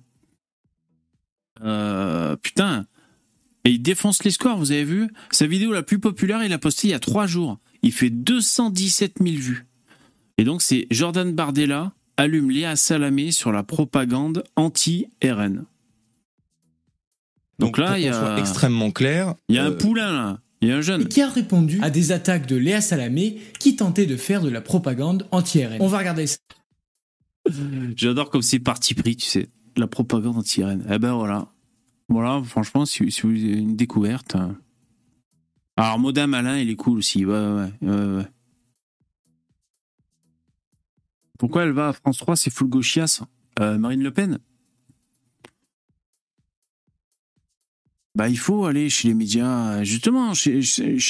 Euh, 1.63 2.35
putain, 2.35 2.85
et 3.65 3.71
il 3.71 3.81
défonce 3.81 4.23
les 4.23 4.31
scores, 4.31 4.57
vous 4.57 4.71
avez 4.71 4.83
vu? 4.83 5.09
Sa 5.31 5.47
vidéo 5.47 5.73
la 5.73 5.83
plus 5.83 5.99
populaire, 5.99 6.43
il 6.43 6.49
l'a 6.49 6.59
postée 6.59 6.89
il 6.89 6.91
y 6.91 6.93
a 6.93 6.99
trois 6.99 7.25
jours. 7.25 7.57
Il 7.81 7.91
fait 7.91 8.09
217 8.09 9.15
000 9.21 9.35
vues. 9.37 9.65
Et 10.37 10.43
donc 10.43 10.61
c'est 10.61 10.87
Jordan 10.91 11.33
Bardella 11.33 11.93
allume 12.17 12.51
Léa 12.51 12.75
Salamé 12.75 13.31
sur 13.31 13.51
la 13.51 13.63
propagande 13.63 14.43
anti-RN. 14.55 15.65
Donc, 17.57 17.77
là, 17.77 17.97
il 17.97 18.03
y 18.03 18.09
a 18.09 18.37
extrêmement 18.37 18.91
clair. 18.91 19.33
il 19.47 19.55
y 19.55 19.59
a 19.59 19.63
un 19.63 19.71
euh, 19.71 19.77
poulain 19.77 20.11
là, 20.11 20.39
il 20.59 20.67
y 20.67 20.71
a 20.73 20.75
un 20.75 20.81
jeune. 20.81 21.03
Et 21.03 21.05
qui 21.05 21.21
a 21.21 21.29
répondu 21.29 21.79
à 21.81 21.89
des 21.89 22.11
attaques 22.11 22.47
de 22.47 22.57
Léa 22.57 22.81
Salamé 22.81 23.39
qui 23.59 23.77
tentait 23.77 24.05
de 24.05 24.17
faire 24.17 24.41
de 24.41 24.49
la 24.49 24.59
propagande 24.59 25.25
anti-RN. 25.31 25.77
On 25.79 25.87
va 25.87 25.99
regarder 25.99 26.27
ça. 26.27 26.37
J'adore 27.95 28.29
comme 28.29 28.41
c'est 28.41 28.59
parti 28.59 28.93
pris, 28.93 29.15
tu 29.15 29.25
sais. 29.25 29.49
La 29.77 29.87
propagande 29.87 30.37
anti-RN. 30.37 30.85
Eh 30.89 30.99
ben 30.99 31.13
voilà. 31.13 31.51
Voilà, 32.07 32.41
franchement, 32.43 32.85
si, 32.85 33.11
si 33.11 33.21
vous 33.21 33.29
avez 33.29 33.57
une 33.59 33.75
découverte. 33.75 34.35
euh. 34.35 34.51
Alors, 35.75 35.99
Modem 35.99 36.33
Alain, 36.33 36.57
il 36.57 36.69
est 36.69 36.75
cool 36.75 36.99
aussi. 36.99 37.25
Ouais, 37.25 37.33
ouais, 37.33 37.71
ouais. 37.81 38.27
Pourquoi 41.37 41.63
elle 41.63 41.71
va 41.71 41.89
à 41.89 41.93
France 41.93 42.17
3 42.17 42.35
C'est 42.35 42.51
full 42.51 42.69
gauchias. 42.69 43.23
Euh, 43.59 43.77
Marine 43.77 44.03
Le 44.03 44.11
Pen? 44.11 44.39
Bah, 48.15 48.29
il 48.29 48.37
faut 48.37 48.65
aller 48.65 48.89
chez 48.89 49.09
les 49.09 49.13
médias. 49.13 49.83
Justement, 49.83 50.33
chez, 50.33 50.61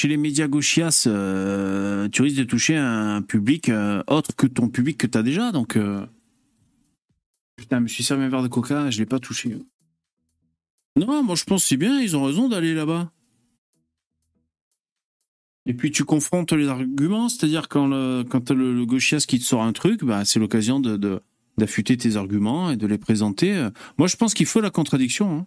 les 0.04 0.16
médias 0.16 0.48
gauchias, 0.48 1.04
euh, 1.06 2.08
tu 2.08 2.22
risques 2.22 2.38
de 2.38 2.44
toucher 2.44 2.76
un 2.76 3.22
public 3.22 3.70
autre 4.08 4.34
que 4.34 4.48
ton 4.48 4.68
public 4.68 4.98
que 4.98 5.06
tu 5.06 5.16
as 5.16 5.22
déjà. 5.22 5.52
Donc. 5.52 5.78
Putain, 7.56 7.78
je 7.78 7.82
me 7.84 7.88
suis 7.88 8.04
servi 8.04 8.24
un 8.24 8.28
verre 8.28 8.42
de 8.42 8.48
coca, 8.48 8.90
je 8.90 8.98
l'ai 8.98 9.06
pas 9.06 9.18
touché. 9.18 9.56
Non, 10.98 11.22
moi 11.22 11.34
je 11.34 11.44
pense 11.44 11.64
c'est 11.64 11.76
bien, 11.76 12.00
ils 12.00 12.16
ont 12.16 12.24
raison 12.24 12.48
d'aller 12.48 12.74
là-bas. 12.74 13.12
Et 15.66 15.74
puis 15.74 15.90
tu 15.90 16.04
confrontes 16.04 16.52
les 16.52 16.68
arguments, 16.68 17.28
c'est-à-dire 17.28 17.68
quand 17.68 17.86
le, 17.88 18.24
quand 18.28 18.50
le, 18.50 18.86
gauchias 18.86 19.24
qui 19.26 19.38
te 19.38 19.44
sort 19.44 19.62
un 19.62 19.72
truc, 19.72 20.04
bah, 20.04 20.24
c'est 20.24 20.38
l'occasion 20.38 20.78
de- 20.80 21.22
d'affûter 21.58 21.96
tes 21.96 22.16
arguments 22.16 22.70
et 22.70 22.76
de 22.76 22.86
les 22.86 22.98
présenter. 22.98 23.68
Moi 23.98 24.06
je 24.08 24.16
pense 24.16 24.32
qu'il 24.34 24.46
faut 24.46 24.60
la 24.60 24.70
contradiction. 24.70 25.38
hein. 25.38 25.46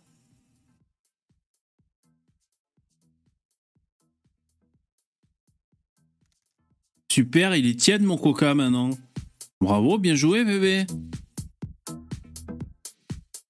Super, 7.12 7.56
il 7.56 7.66
est 7.68 7.80
tiède 7.80 8.04
mon 8.04 8.18
coca 8.18 8.54
maintenant. 8.54 8.92
Bravo, 9.62 9.98
bien 9.98 10.16
joué 10.16 10.46
bébé. 10.46 10.86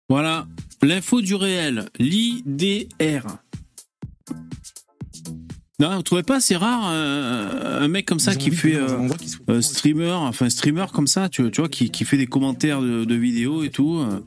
Voilà, 0.09 0.47
l'info 0.81 1.21
du 1.21 1.35
réel, 1.35 1.85
l'IDR. 1.99 3.25
Non, 5.79 5.95
vous 5.95 6.01
trouvez 6.03 6.23
pas 6.23 6.41
c'est 6.41 6.57
rare 6.57 6.89
euh, 6.91 7.81
un 7.81 7.87
mec 7.87 8.05
comme 8.05 8.19
ça 8.19 8.35
qui 8.35 8.51
fait 8.51 8.75
euh, 8.75 9.07
euh, 9.49 9.61
streamer, 9.61 10.11
enfin 10.11 10.49
streamer 10.49 10.87
comme 10.91 11.07
ça, 11.07 11.29
tu, 11.29 11.49
tu 11.51 11.61
vois, 11.61 11.69
qui, 11.69 11.89
qui 11.89 12.03
fait 12.03 12.17
des 12.17 12.27
commentaires 12.27 12.81
de, 12.81 13.05
de 13.05 13.15
vidéos 13.15 13.63
et 13.63 13.69
tout. 13.69 13.97
euh. 13.99 14.19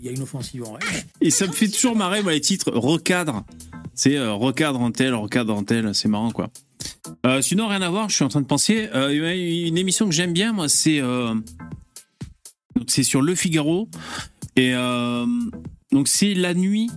Il 0.00 0.04
y 0.06 0.08
a 0.08 0.12
une 0.12 0.22
offensive 0.22 0.62
en 0.62 0.74
règle. 0.74 0.86
Et 1.20 1.30
ça 1.30 1.48
me 1.48 1.52
fait 1.52 1.66
toujours 1.68 1.96
marrer, 1.96 2.22
moi, 2.22 2.32
les 2.32 2.40
titres 2.40 2.70
recadre. 2.72 3.44
C'est 3.94 4.16
recadre 4.28 4.80
en 4.80 4.92
tel, 4.92 5.12
recadre 5.14 5.56
en 5.56 5.64
tel, 5.64 5.92
c'est 5.92 6.06
marrant, 6.08 6.30
quoi. 6.30 6.50
Sinon, 7.40 7.66
rien 7.66 7.82
à 7.82 7.88
voir, 7.88 8.08
je 8.08 8.14
suis 8.14 8.24
en 8.24 8.28
train 8.28 8.42
de 8.42 8.46
penser. 8.46 8.88
il 8.94 9.16
y 9.16 9.24
a 9.24 9.66
une 9.66 9.78
émission 9.78 10.06
que 10.06 10.12
j'aime 10.14 10.32
bien, 10.32 10.52
moi, 10.52 10.68
c'est 10.68 11.00
c'est 12.86 13.02
sur 13.02 13.22
Le 13.22 13.34
Figaro. 13.34 13.88
Et 14.56 14.74
euh, 14.74 15.26
donc, 15.92 16.08
c'est 16.08 16.34
la 16.34 16.54
nuit. 16.54 16.90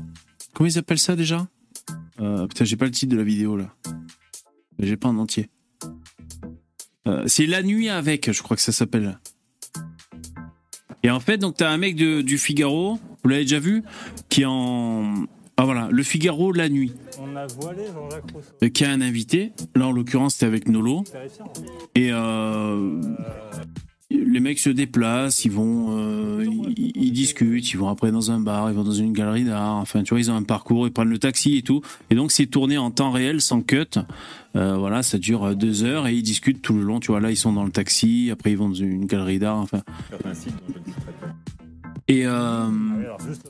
Comment 0.53 0.68
ils 0.69 0.77
appellent 0.77 0.98
ça 0.99 1.15
déjà? 1.15 1.48
Euh, 2.19 2.48
Putain, 2.48 2.65
j'ai 2.65 2.76
pas 2.77 2.86
le 2.86 2.91
titre 2.91 3.11
de 3.11 3.18
la 3.18 3.23
vidéo, 3.23 3.57
là. 3.57 3.73
J'ai 4.80 4.98
pas 4.98 5.10
en 5.10 5.18
entier. 5.18 5.49
Euh, 7.07 7.23
c'est 7.27 7.45
La 7.45 7.64
nuit 7.64 7.90
avec, 7.90 8.31
je 8.31 8.41
crois 8.44 8.56
que 8.56 8.61
ça 8.64 8.72
s'appelle. 8.72 9.19
Et 11.03 11.10
en 11.10 11.19
fait, 11.19 11.38
donc, 11.38 11.56
t'as 11.57 11.69
un 11.69 11.77
mec 11.77 11.95
de- 11.95 12.22
du 12.22 12.38
Figaro, 12.38 12.99
vous 13.23 13.30
l'avez 13.30 13.44
déjà 13.44 13.60
vu, 13.60 13.84
qui 14.30 14.41
est 14.41 14.45
en. 14.45 15.26
Ah 15.57 15.65
voilà, 15.65 15.90
le 15.91 16.03
Figaro 16.03 16.53
la 16.53 16.69
nuit, 16.69 16.94
On 17.19 17.36
a 17.36 17.45
voilé 17.48 17.84
Jean-Jacques 17.94 18.31
Rousseau. 18.34 18.69
qui 18.73 18.86
a 18.86 18.91
un 18.91 19.02
invité. 19.02 19.52
Là, 19.76 19.88
en 19.88 19.91
l'occurrence, 19.91 20.34
c'était 20.36 20.45
avec 20.45 20.69
Nolo. 20.69 21.03
Et 21.95 22.10
euh, 22.14 23.02
les 24.10 24.40
mecs 24.40 24.60
se 24.60 24.69
déplacent, 24.69 25.45
ils 25.45 25.52
vont, 25.52 25.98
euh, 25.98 26.44
ils, 26.76 26.91
ils 26.95 27.11
discutent, 27.11 27.72
ils 27.72 27.77
vont 27.77 27.90
après 27.90 28.11
dans 28.11 28.31
un 28.31 28.40
bar, 28.40 28.69
ils 28.72 28.76
vont 28.76 28.84
dans 28.84 28.91
une 28.91 29.14
galerie 29.14 29.44
d'art. 29.44 29.76
Enfin, 29.76 30.03
tu 30.03 30.10
vois, 30.10 30.19
ils 30.19 30.31
ont 30.31 30.36
un 30.36 30.44
parcours, 30.44 30.88
ils 30.88 30.91
prennent 30.91 31.10
le 31.10 31.19
taxi 31.19 31.57
et 31.57 31.61
tout. 31.61 31.81
Et 32.10 32.15
donc, 32.15 32.31
c'est 32.31 32.48
tourné 32.48 32.77
en 32.77 32.90
temps 32.90 33.11
réel, 33.11 33.40
sans 33.40 33.61
cut. 33.61 33.99
Euh, 34.56 34.77
voilà, 34.77 35.03
ça 35.03 35.19
dure 35.19 35.44
euh, 35.44 35.53
deux 35.53 35.84
heures 35.84 36.07
et 36.07 36.15
ils 36.15 36.23
discutent 36.23 36.61
tout 36.61 36.73
le 36.73 36.81
long. 36.81 36.99
Tu 36.99 37.11
vois, 37.11 37.19
là, 37.19 37.30
ils 37.30 37.38
sont 37.38 37.53
dans 37.53 37.64
le 37.64 37.72
taxi, 37.72 38.30
après 38.31 38.52
ils 38.52 38.57
vont 38.57 38.69
dans 38.69 38.76
une 38.76 39.06
galerie 39.06 39.38
d'art. 39.38 39.57
Enfin, 39.57 39.81
et 42.07 42.26
euh, 42.26 42.68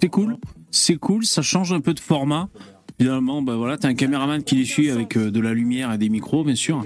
c'est 0.02 0.10
cool, 0.10 0.38
c'est 0.69 0.98
cool, 0.98 1.26
ça 1.26 1.41
change 1.41 1.72
un 1.72 1.80
peu 1.80 1.94
de 1.94 1.99
format. 2.02 2.49
Finalement, 3.00 3.42
bah 3.42 3.56
voilà, 3.56 3.78
t'as 3.78 3.88
un 3.88 3.94
caméraman 3.94 4.44
qui 4.44 4.56
les 4.56 4.66
suit 4.66 4.90
avec 4.92 5.16
euh, 5.16 5.32
de 5.32 5.40
la 5.40 5.54
lumière 5.54 5.94
et 5.94 5.98
des 5.98 6.10
micros, 6.10 6.44
bien 6.44 6.56
sûr. 6.56 6.84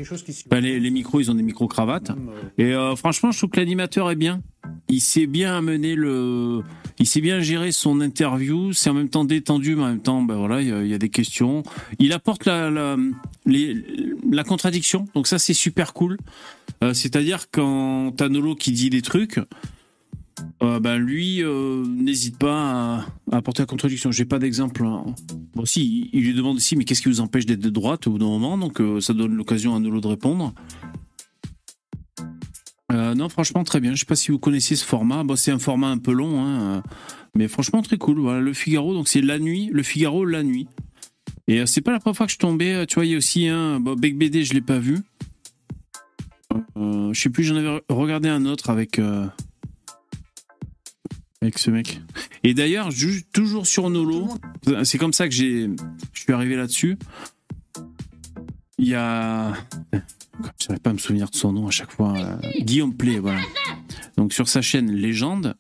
Bah, 0.48 0.60
les, 0.60 0.80
les 0.80 0.90
micros, 0.92 1.20
ils 1.20 1.32
ont 1.32 1.34
des 1.34 1.42
micros 1.42 1.68
cravates. 1.68 2.12
Et 2.60 2.74
euh, 2.76 2.96
franchement, 2.96 3.32
je 3.32 3.40
trouve 3.40 3.50
que 3.50 3.60
l'animateur 3.60 4.12
est 4.12 4.16
bien. 4.16 4.42
Il 4.90 5.02
sait 5.02 5.26
bien 5.26 5.58
amener 5.58 5.96
le, 5.96 6.62
il 7.00 7.08
sait 7.08 7.20
bien 7.20 7.40
gérer 7.40 7.72
son 7.72 8.00
interview. 8.00 8.74
C'est 8.74 8.92
en 8.92 8.94
même 8.94 9.10
temps 9.10 9.26
détendu, 9.26 9.76
mais 9.76 9.82
en 9.82 9.88
même 9.88 10.02
temps, 10.02 10.22
bah 10.22 10.36
voilà, 10.36 10.62
il 10.62 10.68
y, 10.86 10.90
y 10.90 10.94
a 10.94 11.00
des 11.00 11.10
questions. 11.10 11.64
Il 11.98 12.14
apporte 12.14 12.46
la, 12.46 12.70
la, 12.70 12.96
la 13.46 14.44
contradiction. 14.44 15.08
Donc 15.16 15.26
ça, 15.26 15.40
c'est 15.40 15.54
super 15.56 15.94
cool. 15.94 16.18
Euh, 16.84 16.94
C'est-à-dire 16.94 17.50
quand 17.52 18.14
t'as 18.16 18.30
Nolo 18.30 18.54
qui 18.56 18.72
dit 18.72 18.92
des 18.92 19.02
trucs, 19.02 19.40
euh, 20.62 20.80
ben 20.80 20.98
lui 20.98 21.44
euh, 21.44 21.84
n'hésite 21.86 22.38
pas 22.38 23.06
à, 23.32 23.38
apporter 23.38 23.62
la 23.62 23.66
contradiction. 23.66 24.12
J'ai 24.12 24.26
pas 24.26 24.40
d'exemple. 24.40 24.86
hein. 24.86 25.06
Bon, 25.56 25.66
si, 25.66 26.10
il 26.14 26.24
lui 26.24 26.34
demande 26.34 26.58
aussi, 26.58 26.76
mais 26.76 26.86
qu'est-ce 26.86 27.02
qui 27.02 27.10
vous 27.10 27.22
empêche 27.22 27.46
d'être 27.46 27.60
de 27.60 27.70
droite 27.70 28.08
au 28.08 28.12
bout 28.12 28.18
d'un 28.18 28.26
moment? 28.26 28.58
Donc 28.58 28.80
euh, 28.80 29.02
ça 29.02 29.14
donne 29.14 29.36
l'occasion 29.36 29.76
à 29.76 29.80
Nolo 29.80 30.02
de 30.02 30.08
répondre. 30.08 30.54
Non, 33.16 33.28
franchement, 33.28 33.64
très 33.64 33.80
bien. 33.80 33.96
Je 33.96 34.02
sais 34.02 34.06
pas 34.06 34.16
si 34.16 34.32
vous 34.32 34.38
connaissez 34.38 34.76
ce 34.76 34.86
format. 34.86 35.24
Bon, 35.24 35.36
c'est 35.36 35.50
un 35.50 35.58
format 35.58 35.88
un 35.88 35.98
peu 35.98 36.12
long, 36.14 36.44
hein, 36.46 36.84
mais 37.36 37.48
franchement 37.48 37.82
très 37.82 37.98
cool. 37.98 38.20
Voilà, 38.20 38.40
le 38.40 38.54
Figaro, 38.54 38.94
donc 38.94 39.08
c'est 39.08 39.22
la 39.22 39.40
nuit. 39.40 39.70
Le 39.72 39.82
Figaro, 39.82 40.26
la 40.26 40.44
nuit. 40.44 40.68
Et 41.48 41.66
c'est 41.66 41.82
pas 41.82 41.92
la 41.92 42.00
première 42.00 42.16
fois 42.16 42.28
que 42.28 42.32
je 42.32 42.38
tombais. 42.38 42.86
Tu 42.86 42.96
vois, 42.96 43.06
il 43.06 43.12
y 43.12 43.16
a 43.16 43.18
aussi 43.18 43.48
un. 43.48 43.80
Bec 43.80 44.16
BD, 44.16 44.44
je 44.44 44.54
l'ai 44.54 44.62
pas 44.62 44.78
vu. 44.78 45.00
Je 46.76 47.12
sais 47.14 47.30
plus, 47.30 47.44
j'en 47.44 47.56
avais 47.56 47.82
regardé 47.90 48.30
un 48.30 48.46
autre 48.46 48.70
avec. 48.70 49.00
Avec 51.44 51.60
ce 51.60 51.70
mec. 51.72 52.02
Et 52.44 52.54
d'ailleurs, 52.54 52.90
toujours 53.32 53.68
sur 53.68 53.90
Nolo, 53.90 54.30
c'est 54.84 54.98
comme 54.98 55.14
ça 55.14 55.28
que 55.28 55.34
j'ai, 55.34 55.70
je 56.14 56.22
suis 56.22 56.34
arrivé 56.34 56.56
là-dessus. 56.56 56.98
Il 58.80 58.88
y 58.88 58.96
a, 58.96 59.54
je 59.94 60.68
n'arrive 60.68 60.82
pas 60.82 60.90
à 60.90 60.94
me 60.94 60.98
souvenir 60.98 61.30
de 61.30 61.36
son 61.36 61.54
nom 61.54 61.68
à 61.68 61.72
chaque 61.72 61.92
fois. 61.92 62.18
euh, 62.18 62.38
Guillaume 62.60 62.96
Play, 62.96 63.20
voilà. 63.20 63.42
Donc 64.18 64.34
sur 64.34 64.48
sa 64.48 64.62
chaîne 64.62 64.92
Légende, 64.92 65.56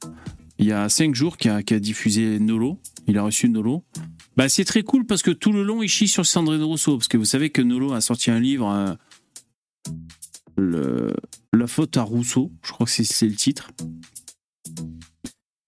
il 0.57 0.65
y 0.65 0.71
a 0.71 0.89
cinq 0.89 1.15
jours 1.15 1.37
qui 1.37 1.49
a, 1.49 1.61
diffusé 1.61 2.39
Nolo. 2.39 2.79
Il 3.07 3.17
a 3.17 3.23
reçu 3.23 3.49
Nolo. 3.49 3.83
Bah, 4.37 4.49
c'est 4.49 4.65
très 4.65 4.83
cool 4.83 5.05
parce 5.05 5.21
que 5.21 5.31
tout 5.31 5.51
le 5.51 5.63
long, 5.63 5.83
il 5.83 5.89
chie 5.89 6.07
sur 6.07 6.25
Sandrine 6.25 6.63
Rousseau. 6.63 6.97
Parce 6.97 7.07
que 7.07 7.17
vous 7.17 7.25
savez 7.25 7.49
que 7.49 7.61
Nolo 7.61 7.93
a 7.93 8.01
sorti 8.01 8.31
un 8.31 8.39
livre, 8.39 8.69
euh, 8.69 8.93
le, 10.57 11.13
La 11.51 11.67
faute 11.67 11.97
à 11.97 12.03
Rousseau. 12.03 12.51
Je 12.65 12.71
crois 12.71 12.85
que 12.85 12.91
c'est 12.91 13.27
le 13.27 13.35
titre. 13.35 13.69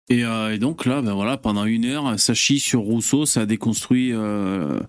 Et, 0.10 0.24
euh, 0.24 0.54
et 0.54 0.60
donc 0.60 0.86
là, 0.86 1.02
ben 1.02 1.14
voilà, 1.14 1.38
pendant 1.38 1.66
une 1.66 1.86
heure, 1.86 2.20
ça 2.20 2.34
chie 2.34 2.60
sur 2.60 2.82
Rousseau, 2.82 3.26
ça 3.26 3.46
déconstruit, 3.46 4.12
euh, 4.14 4.80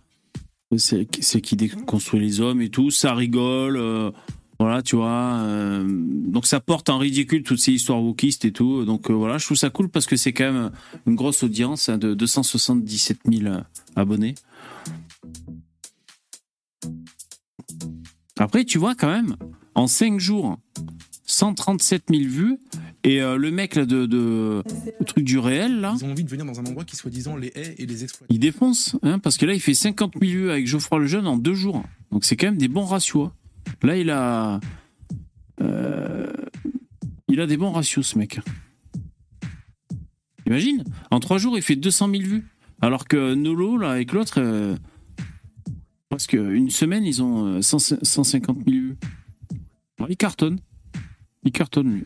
c'est 0.77 1.07
qui 1.41 1.57
déconstruit 1.57 2.21
les 2.21 2.41
hommes 2.41 2.61
et 2.61 2.69
tout, 2.69 2.91
ça 2.91 3.15
rigole, 3.15 3.79
euh, 3.79 4.11
voilà, 4.61 4.83
tu 4.83 4.97
vois. 4.97 5.41
euh, 5.45 5.87
donc 5.89 6.47
ça 6.47 6.61
porte 6.61 6.91
en 6.91 6.99
ridicule 6.99 7.43
toutes 7.45 7.61
ces 7.61 7.73
histoires 7.73 8.03
wokistes 8.03 8.45
et 8.45 8.53
tout. 8.53 8.85
Donc 8.85 9.11
voilà, 9.11 9.39
je 9.39 9.47
trouve 9.47 9.57
ça 9.57 9.71
cool 9.71 9.89
parce 9.89 10.05
que 10.07 10.17
c'est 10.17 10.33
quand 10.33 10.53
même 10.53 10.71
une 11.07 11.15
grosse 11.15 11.43
audience 11.43 11.89
hein, 11.89 11.97
de 11.97 12.13
277 12.13 13.19
000 13.31 13.55
abonnés. 13.97 14.35
Après, 18.39 18.65
tu 18.65 18.77
vois 18.79 18.95
quand 18.95 19.09
même, 19.09 19.37
en 19.75 19.87
5 19.87 20.21
jours, 20.21 20.59
137 21.25 22.05
000 22.11 22.23
vues. 22.25 22.59
Et 23.09 23.23
euh, 23.23 23.37
le 23.39 23.53
mec 23.53 23.77
là 23.77 23.87
de, 23.87 24.05
de 24.05 24.63
le 24.99 25.05
truc 25.05 25.25
du 25.25 25.39
réel 25.39 25.81
là, 25.81 25.95
Ils 25.97 26.05
ont 26.05 26.11
envie 26.11 26.25
de 26.25 26.29
venir 26.29 26.45
dans 26.45 26.59
un 26.59 26.65
endroit 26.67 26.85
qui 26.85 26.97
soi-disant 26.97 27.37
les 27.37 27.53
hait 27.55 27.77
et 27.79 27.87
les 27.87 28.03
exploite. 28.03 28.29
il 28.33 28.41
défonce, 28.41 28.97
hein, 29.05 29.21
parce 29.21 29.37
que 29.37 29.47
là 29.47 29.55
il 29.55 29.61
fait 29.61 29.75
50 29.75 30.15
000 30.21 30.25
vues 30.33 30.51
avec 30.51 30.67
Geoffroy 30.67 30.99
Lejeune 30.99 31.29
en 31.29 31.37
deux 31.37 31.55
jours. 31.55 31.85
Donc 32.11 32.25
c'est 32.25 32.37
quand 32.37 32.49
même 32.49 32.59
des 32.59 32.67
bons 32.67 32.85
ratios. 32.85 33.29
hein. 33.29 33.73
Là 33.85 33.97
il 33.97 34.11
a, 34.11 34.59
euh, 35.61 36.33
il 37.29 37.41
a 37.41 37.47
des 37.47 37.57
bons 37.57 37.71
ratios 37.71 38.05
ce 38.05 38.19
mec. 38.19 38.41
Imagine, 40.47 40.83
en 41.13 41.21
trois 41.21 41.39
jours 41.39 41.57
il 41.57 41.63
fait 41.63 41.77
200 41.77 42.11
000 42.11 42.23
vues, 42.25 42.45
alors 42.81 43.07
que 43.07 43.35
Nolo 43.35 43.79
là 43.79 43.91
avec 43.93 44.13
l'autre, 44.13 44.41
euh, 44.41 44.77
parce 46.09 46.27
qu'une 46.27 46.71
semaine 46.71 47.05
ils 47.05 47.23
ont 47.23 47.47
euh, 47.59 47.63
100 47.63 48.03
150 48.03 48.57
000 48.65 48.77
vues. 48.77 48.97
Alors, 49.99 50.11
il 50.11 50.17
cartonne, 50.17 50.59
il 51.45 51.53
cartonne 51.53 51.93
lui. 51.95 52.05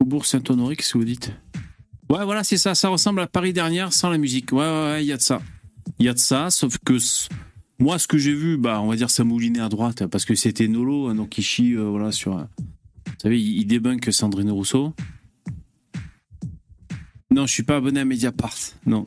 Faubourg 0.00 0.24
Saint-Honoré, 0.24 0.76
qu'est-ce 0.76 0.94
que 0.94 0.98
vous 0.98 1.04
dites? 1.04 1.32
Ouais, 2.08 2.24
voilà, 2.24 2.42
c'est 2.42 2.56
ça. 2.56 2.74
Ça 2.74 2.88
ressemble 2.88 3.20
à 3.20 3.26
Paris 3.26 3.52
dernière 3.52 3.92
sans 3.92 4.08
la 4.10 4.18
musique. 4.18 4.50
Ouais, 4.52 4.58
ouais, 4.58 5.04
il 5.04 5.06
y 5.06 5.12
a 5.12 5.16
de 5.16 5.22
ça. 5.22 5.42
Il 5.98 6.06
y 6.06 6.08
a 6.08 6.14
de 6.14 6.18
ça, 6.18 6.50
sauf 6.50 6.78
que 6.78 6.96
moi, 7.78 7.98
ce 7.98 8.08
que 8.08 8.16
j'ai 8.18 8.34
vu, 8.34 8.56
bah, 8.56 8.80
on 8.80 8.88
va 8.88 8.96
dire, 8.96 9.10
ça 9.10 9.24
moulinait 9.24 9.60
à 9.60 9.68
droite 9.68 10.06
parce 10.06 10.24
que 10.24 10.34
c'était 10.34 10.68
Nolo, 10.68 11.08
hein, 11.08 11.14
donc 11.14 11.36
il 11.38 11.42
chie, 11.42 11.74
euh, 11.76 11.84
voilà, 11.84 12.12
sur. 12.12 12.38
euh, 12.38 12.44
Vous 13.06 13.12
savez, 13.22 13.40
il, 13.40 13.64
débunk 13.66 14.10
Sandrine 14.12 14.50
Rousseau. 14.50 14.94
Non, 17.30 17.46
je 17.46 17.52
suis 17.52 17.62
pas 17.62 17.76
abonné 17.76 18.00
à 18.00 18.04
Mediapart. 18.04 18.56
Non. 18.86 19.06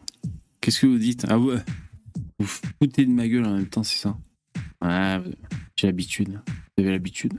Qu'est-ce 0.61 0.79
que 0.81 0.87
vous 0.87 0.97
dites? 0.97 1.25
Ah 1.27 1.39
ouais. 1.39 1.57
Vous 2.39 2.45
foutez 2.45 3.05
de 3.05 3.11
ma 3.11 3.27
gueule 3.27 3.45
en 3.45 3.55
même 3.55 3.67
temps, 3.67 3.83
c'est 3.83 3.97
ça. 3.99 4.17
Ouais, 4.81 5.19
j'ai 5.75 5.87
l'habitude. 5.87 6.39
Vous 6.77 6.83
avez 6.83 6.91
l'habitude. 6.91 7.33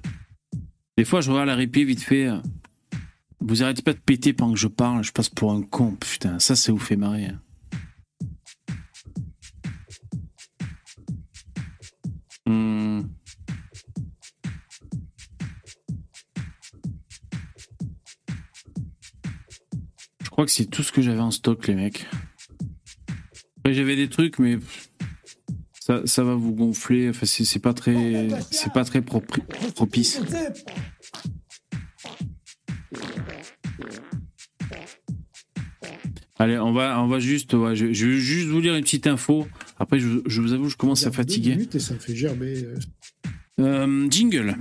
Des 0.98 1.04
fois, 1.04 1.20
je 1.20 1.30
regarde 1.30 1.48
la 1.48 1.56
replay 1.56 1.84
vite 1.84 2.00
fait. 2.02 2.28
Vous 3.46 3.62
arrêtez 3.62 3.82
pas 3.82 3.92
de 3.92 3.98
péter 3.98 4.32
pendant 4.32 4.54
que 4.54 4.58
je 4.58 4.68
parle, 4.68 5.04
je 5.04 5.12
passe 5.12 5.28
pour 5.28 5.52
un 5.52 5.62
con, 5.62 5.96
putain, 5.96 6.38
ça, 6.38 6.56
ça 6.56 6.72
vous 6.72 6.78
fait 6.78 6.96
marrer. 6.96 7.26
hein. 7.26 7.40
Hmm. 12.46 13.02
crois 20.30 20.46
que 20.46 20.50
c'est 20.50 20.64
tout 20.64 20.82
ce 20.82 20.90
que 20.90 21.00
j'avais 21.00 21.20
en 21.20 21.30
stock, 21.30 21.68
les 21.68 21.74
mecs. 21.74 22.06
J'avais 23.66 23.94
des 23.94 24.08
trucs, 24.08 24.38
mais 24.38 24.58
ça, 25.78 26.24
va 26.24 26.34
vous 26.34 26.54
gonfler. 26.54 27.10
Enfin, 27.10 27.24
c'est 27.26 27.58
pas 27.60 27.72
très, 27.72 28.28
c'est 28.50 28.72
pas 28.72 28.84
très 28.84 29.00
propice. 29.00 30.20
Allez, 36.44 36.58
on 36.58 36.72
va, 36.74 37.00
on 37.00 37.06
va 37.06 37.20
juste, 37.20 37.54
ouais, 37.54 37.74
je, 37.74 37.94
je 37.94 38.06
vais 38.06 38.18
juste 38.18 38.48
vous 38.48 38.60
lire 38.60 38.74
une 38.74 38.82
petite 38.82 39.06
info. 39.06 39.48
Après, 39.78 39.98
je, 39.98 40.18
je 40.26 40.42
vous 40.42 40.52
avoue, 40.52 40.68
je 40.68 40.76
commence 40.76 41.06
à 41.06 41.10
fatiguer. 41.10 41.52
minutes 41.52 41.74
Et 41.74 41.78
ça 41.78 41.94
me 41.94 41.98
fait 41.98 42.14
gerber. 42.14 42.66
euh. 42.66 42.76
Euh, 43.60 44.10
jingle. 44.10 44.54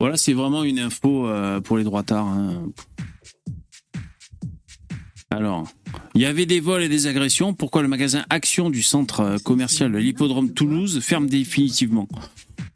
Voilà, 0.00 0.16
c'est 0.16 0.32
vraiment 0.32 0.64
une 0.64 0.80
info 0.80 1.28
euh, 1.28 1.60
pour 1.60 1.78
les 1.78 1.84
droitards. 1.84 2.26
hein. 2.26 2.64
Alors, 5.30 5.68
il 6.16 6.22
y 6.22 6.26
avait 6.26 6.44
des 6.44 6.58
vols 6.58 6.82
et 6.82 6.88
des 6.88 7.06
agressions. 7.06 7.54
Pourquoi 7.54 7.82
le 7.82 7.88
magasin 7.88 8.24
Action 8.30 8.68
du 8.68 8.82
centre 8.82 9.38
commercial 9.44 9.92
de 9.92 9.98
l'hippodrome 9.98 10.52
Toulouse 10.54 10.98
ferme 11.00 11.28
définitivement? 11.28 12.08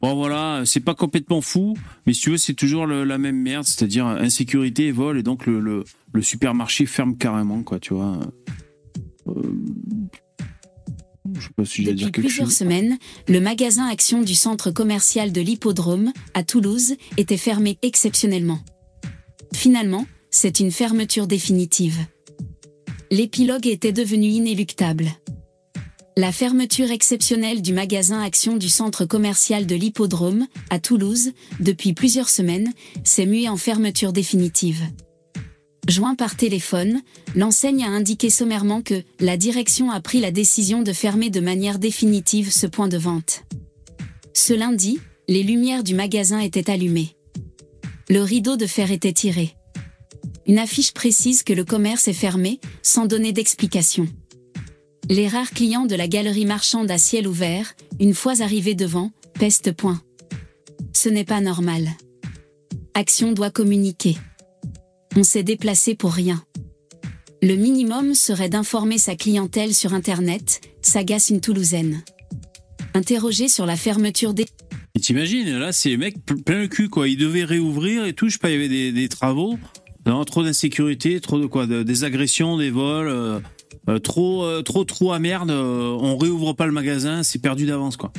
Bon 0.01 0.13
voilà, 0.15 0.61
c'est 0.65 0.79
pas 0.79 0.93
complètement 0.93 1.41
fou, 1.41 1.75
mais 2.05 2.13
si 2.13 2.21
tu 2.21 2.29
veux, 2.29 2.37
c'est 2.37 2.53
toujours 2.53 2.85
le- 2.85 3.03
la 3.03 3.17
même 3.17 3.41
merde, 3.41 3.65
c'est-à-dire 3.65 4.05
insécurité 4.05 4.87
et 4.87 4.91
vol, 4.91 5.17
et 5.17 5.23
donc 5.23 5.47
le, 5.47 5.59
le, 5.59 5.83
le 6.13 6.21
supermarché 6.21 6.85
ferme 6.85 7.17
carrément, 7.17 7.63
quoi, 7.63 7.79
tu 7.79 7.95
vois. 7.95 8.19
Euh, 9.27 9.33
je 11.33 11.41
sais 11.41 11.49
pas 11.55 11.65
si 11.65 11.81
dire 11.81 11.93
Depuis 11.93 12.05
quelque 12.05 12.19
plusieurs 12.21 12.47
chose. 12.47 12.55
semaines, 12.57 12.97
le 13.27 13.41
magasin 13.41 13.87
Action 13.87 14.21
du 14.21 14.35
centre 14.35 14.69
commercial 14.71 15.31
de 15.31 15.41
l'Hippodrome, 15.41 16.13
à 16.35 16.43
Toulouse, 16.43 16.93
était 17.17 17.35
fermé 17.37 17.79
exceptionnellement. 17.81 18.59
Finalement, 19.53 20.05
c'est 20.29 20.59
une 20.59 20.71
fermeture 20.71 21.25
définitive. 21.25 21.97
L'épilogue 23.09 23.65
était 23.65 23.93
devenu 23.93 24.27
inéluctable. 24.27 25.07
La 26.17 26.31
fermeture 26.31 26.89
exceptionnelle 26.89 27.61
du 27.61 27.73
magasin 27.73 28.19
Action 28.23 28.57
du 28.57 28.69
centre 28.69 29.05
commercial 29.05 29.67
de 29.67 29.75
l'Hippodrome, 29.75 30.47
à 30.71 30.79
Toulouse, 30.79 31.31
depuis 31.59 31.93
plusieurs 31.93 32.29
semaines, 32.29 32.73
s'est 33.03 33.27
muée 33.27 33.47
en 33.47 33.55
fermeture 33.55 34.13
définitive. 34.13 34.81
Joint 35.87 36.15
par 36.15 36.35
téléphone, 36.35 37.03
l'enseigne 37.35 37.83
a 37.83 37.89
indiqué 37.89 38.31
sommairement 38.31 38.81
que 38.81 39.03
la 39.19 39.37
direction 39.37 39.91
a 39.91 40.01
pris 40.01 40.19
la 40.19 40.31
décision 40.31 40.81
de 40.81 40.91
fermer 40.91 41.29
de 41.29 41.39
manière 41.39 41.77
définitive 41.77 42.51
ce 42.51 42.65
point 42.65 42.87
de 42.87 42.97
vente. 42.97 43.43
Ce 44.33 44.55
lundi, 44.55 44.99
les 45.27 45.43
lumières 45.43 45.83
du 45.83 45.93
magasin 45.93 46.39
étaient 46.39 46.71
allumées. 46.71 47.15
Le 48.09 48.23
rideau 48.23 48.57
de 48.57 48.65
fer 48.65 48.91
était 48.91 49.13
tiré. 49.13 49.53
Une 50.47 50.57
affiche 50.57 50.93
précise 50.93 51.43
que 51.43 51.53
le 51.53 51.63
commerce 51.63 52.07
est 52.07 52.13
fermé, 52.13 52.59
sans 52.81 53.05
donner 53.05 53.33
d'explication. 53.33 54.07
Les 55.09 55.27
rares 55.27 55.51
clients 55.51 55.85
de 55.85 55.95
la 55.95 56.07
galerie 56.07 56.45
marchande 56.45 56.91
à 56.91 56.97
ciel 56.97 57.27
ouvert, 57.27 57.73
une 57.99 58.13
fois 58.13 58.41
arrivés 58.41 58.75
devant, 58.75 59.11
peste 59.39 59.71
point. 59.71 60.01
Ce 60.93 61.09
n'est 61.09 61.23
pas 61.23 61.41
normal. 61.41 61.89
Action 62.93 63.31
doit 63.31 63.51
communiquer. 63.51 64.17
On 65.15 65.23
s'est 65.23 65.43
déplacé 65.43 65.95
pour 65.95 66.11
rien. 66.11 66.43
Le 67.41 67.55
minimum 67.55 68.15
serait 68.15 68.49
d'informer 68.49 68.97
sa 68.97 69.15
clientèle 69.15 69.73
sur 69.73 69.93
Internet, 69.93 70.61
s'agace 70.81 71.29
une 71.29 71.39
Toulousaine. 71.41 72.01
Interrogé 72.93 73.47
sur 73.47 73.65
la 73.65 73.75
fermeture 73.75 74.33
des... 74.33 74.45
T'imagines, 74.99 75.57
là, 75.57 75.71
c'est 75.71 75.89
les 75.89 75.97
mecs 75.97 76.17
ple- 76.25 76.41
plein 76.41 76.59
le 76.59 76.67
cul, 76.67 76.89
quoi. 76.89 77.07
Ils 77.07 77.17
devaient 77.17 77.43
réouvrir 77.43 78.05
et 78.05 78.13
tout. 78.13 78.27
Je 78.27 78.33
sais 78.33 78.39
pas, 78.39 78.49
il 78.49 78.53
y 78.53 78.65
avait 78.65 78.91
des, 78.91 79.07
travaux. 79.09 79.57
Non, 80.07 80.25
trop 80.25 80.43
d'insécurité, 80.43 81.21
trop 81.21 81.39
de 81.39 81.45
quoi 81.45 81.67
de- 81.67 81.83
Des 81.83 82.03
agressions, 82.03 82.57
des 82.57 82.71
vols. 82.71 83.07
euh, 83.07 83.39
euh, 83.89 83.99
trop, 83.99 84.43
euh, 84.43 84.61
trop, 84.61 84.83
trop 84.83 85.13
à 85.13 85.19
merde. 85.19 85.49
euh, 85.49 85.97
on 85.99 86.17
réouvre 86.17 86.53
pas 86.53 86.65
le 86.65 86.71
magasin, 86.71 87.23
c'est 87.23 87.39
perdu 87.39 87.65
d'avance, 87.65 87.97
quoi. 87.97 88.11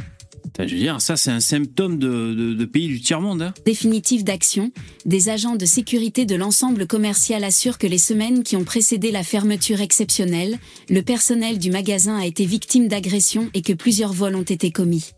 Je 0.59 0.75
veux 0.75 0.81
dire, 0.81 1.01
ça, 1.01 1.17
c'est 1.17 1.31
un 1.31 1.39
symptôme 1.39 2.01
de 2.01 2.65
pays 2.65 2.89
du 2.89 3.01
tiers-monde. 3.01 3.43
Hein. 3.43 3.55
définitive 3.65 4.25
d'action, 4.25 4.73
des 5.07 5.29
agents 5.29 5.55
de 5.55 5.65
sécurité 5.65 6.25
de 6.25 6.35
l'ensemble 6.35 6.89
commercial 6.89 7.45
assurent 7.45 7.79
que 7.79 7.87
les 7.87 7.99
semaines 7.99 8.43
qui 8.43 8.57
ont 8.57 8.65
précédé 8.65 9.13
la 9.13 9.23
fermeture 9.23 9.81
exceptionnelle, 9.81 10.59
le 10.91 11.03
personnel 11.03 11.59
du 11.59 11.71
magasin 11.71 12.17
a 12.17 12.27
été 12.27 12.45
victime 12.45 12.89
d'agressions 12.89 13.49
et 13.55 13.63
que 13.63 13.73
plusieurs 13.73 14.13
vols 14.13 14.35
ont 14.35 14.43
été 14.43 14.73
commis. 14.73 15.13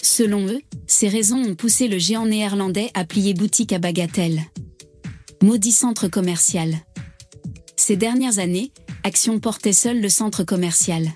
Selon 0.00 0.46
eux, 0.46 0.60
ces 0.86 1.08
raisons 1.08 1.42
ont 1.42 1.56
poussé 1.56 1.88
le 1.88 1.98
géant 1.98 2.26
néerlandais 2.26 2.90
à 2.94 3.04
plier 3.04 3.34
boutique 3.34 3.72
à 3.72 3.80
bagatelle. 3.80 4.42
Maudit 5.42 5.72
centre 5.72 6.06
commercial. 6.06 6.76
Ces 7.74 7.96
dernières 7.96 8.38
années, 8.38 8.70
Action 9.06 9.38
portait 9.38 9.74
seul 9.74 10.00
le 10.00 10.08
centre 10.08 10.44
commercial. 10.44 11.10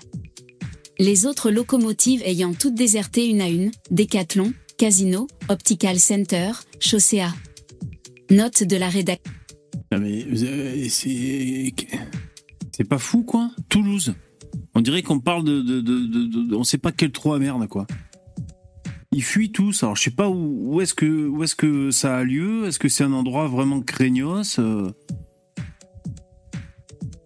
Les 0.99 1.25
autres 1.25 1.49
locomotives 1.49 2.21
ayant 2.23 2.53
toutes 2.53 2.75
déserté 2.75 3.27
une 3.27 3.41
à 3.41 3.49
une, 3.49 3.71
Decathlon, 3.89 4.53
Casino, 4.77 5.25
Optical 5.49 5.99
Center, 5.99 6.51
Chaussea. 6.79 7.33
Note 8.29 8.61
de 8.61 8.77
la 8.77 8.89
rédaction. 8.89 9.33
Ah, 9.89 9.97
mais 9.97 10.23
euh, 10.23 10.87
c'est. 10.87 11.73
C'est 12.71 12.87
pas 12.87 12.99
fou, 12.99 13.23
quoi? 13.23 13.49
Toulouse. 13.69 14.13
On 14.75 14.81
dirait 14.81 15.01
qu'on 15.01 15.19
parle 15.19 15.43
de, 15.43 15.61
de, 15.61 15.81
de, 15.81 16.55
On 16.55 16.63
sait 16.63 16.77
pas 16.77 16.91
quel 16.91 17.11
trou 17.11 17.33
à 17.33 17.39
merde, 17.39 17.67
quoi. 17.67 17.87
Ils 19.11 19.23
fuient 19.23 19.51
tous. 19.51 19.81
Alors, 19.81 19.95
je 19.95 20.03
sais 20.03 20.11
pas 20.11 20.29
où, 20.29 20.75
où 20.75 20.81
est-ce 20.81 20.93
que, 20.93 21.27
où 21.27 21.43
est-ce 21.43 21.55
que 21.55 21.89
ça 21.89 22.17
a 22.17 22.23
lieu? 22.23 22.67
Est-ce 22.67 22.77
que 22.77 22.87
c'est 22.87 23.03
un 23.03 23.13
endroit 23.13 23.47
vraiment 23.47 23.81
craignos 23.81 24.59
euh, 24.59 24.91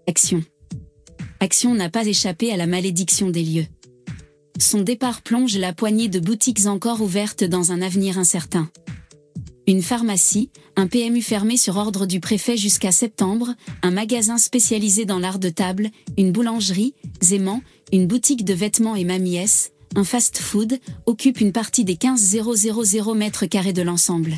Action. 0.07 0.41
Action 1.43 1.75
n'a 1.75 1.89
pas 1.89 2.05
échappé 2.07 2.53
à 2.53 2.55
la 2.55 2.67
malédiction 2.67 3.29
des 3.29 3.43
lieux. 3.43 3.65
Son 4.59 4.79
départ 4.79 5.21
plonge 5.21 5.57
la 5.57 5.73
poignée 5.73 6.07
de 6.07 6.21
boutiques 6.21 6.67
encore 6.67 7.01
ouvertes 7.01 7.43
dans 7.43 7.73
un 7.73 7.81
avenir 7.81 8.17
incertain. 8.17 8.69
Une 9.67 9.81
pharmacie, 9.81 10.51
un 10.77 10.87
PMU 10.87 11.21
fermé 11.21 11.57
sur 11.57 11.75
ordre 11.75 12.05
du 12.05 12.21
préfet 12.21 12.55
jusqu'à 12.55 12.93
septembre, 12.93 13.55
un 13.81 13.91
magasin 13.91 14.37
spécialisé 14.37 15.03
dans 15.03 15.19
l'art 15.19 15.37
de 15.37 15.49
table, 15.49 15.89
une 16.17 16.31
boulangerie, 16.31 16.93
Zéman, 17.21 17.59
une 17.91 18.07
boutique 18.07 18.45
de 18.45 18.53
vêtements 18.53 18.95
et 18.95 19.03
mamies, 19.03 19.39
un 19.97 20.05
fast-food, 20.05 20.79
occupent 21.07 21.41
une 21.41 21.51
partie 21.51 21.83
des 21.83 21.97
15 21.97 22.21
000 22.21 23.15
mètres 23.15 23.47
carrés 23.47 23.73
de 23.73 23.81
l'ensemble. 23.81 24.35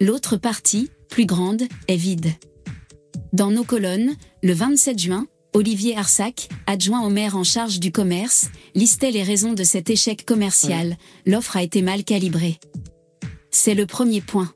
L'autre 0.00 0.36
partie, 0.36 0.90
plus 1.08 1.26
grande, 1.26 1.62
est 1.86 1.94
vide. 1.94 2.32
Dans 3.32 3.52
nos 3.52 3.64
colonnes, 3.64 4.16
le 4.42 4.52
27 4.52 4.98
juin, 4.98 5.26
Olivier 5.54 5.98
Arsac, 5.98 6.48
adjoint 6.66 7.02
au 7.02 7.10
maire 7.10 7.36
en 7.36 7.44
charge 7.44 7.78
du 7.78 7.92
commerce, 7.92 8.48
listait 8.74 9.10
les 9.10 9.22
raisons 9.22 9.52
de 9.52 9.64
cet 9.64 9.90
échec 9.90 10.24
commercial. 10.24 10.96
L'offre 11.26 11.56
a 11.56 11.62
été 11.62 11.82
mal 11.82 12.04
calibrée. 12.04 12.58
C'est 13.50 13.74
le 13.74 13.84
premier 13.84 14.22
point. 14.22 14.50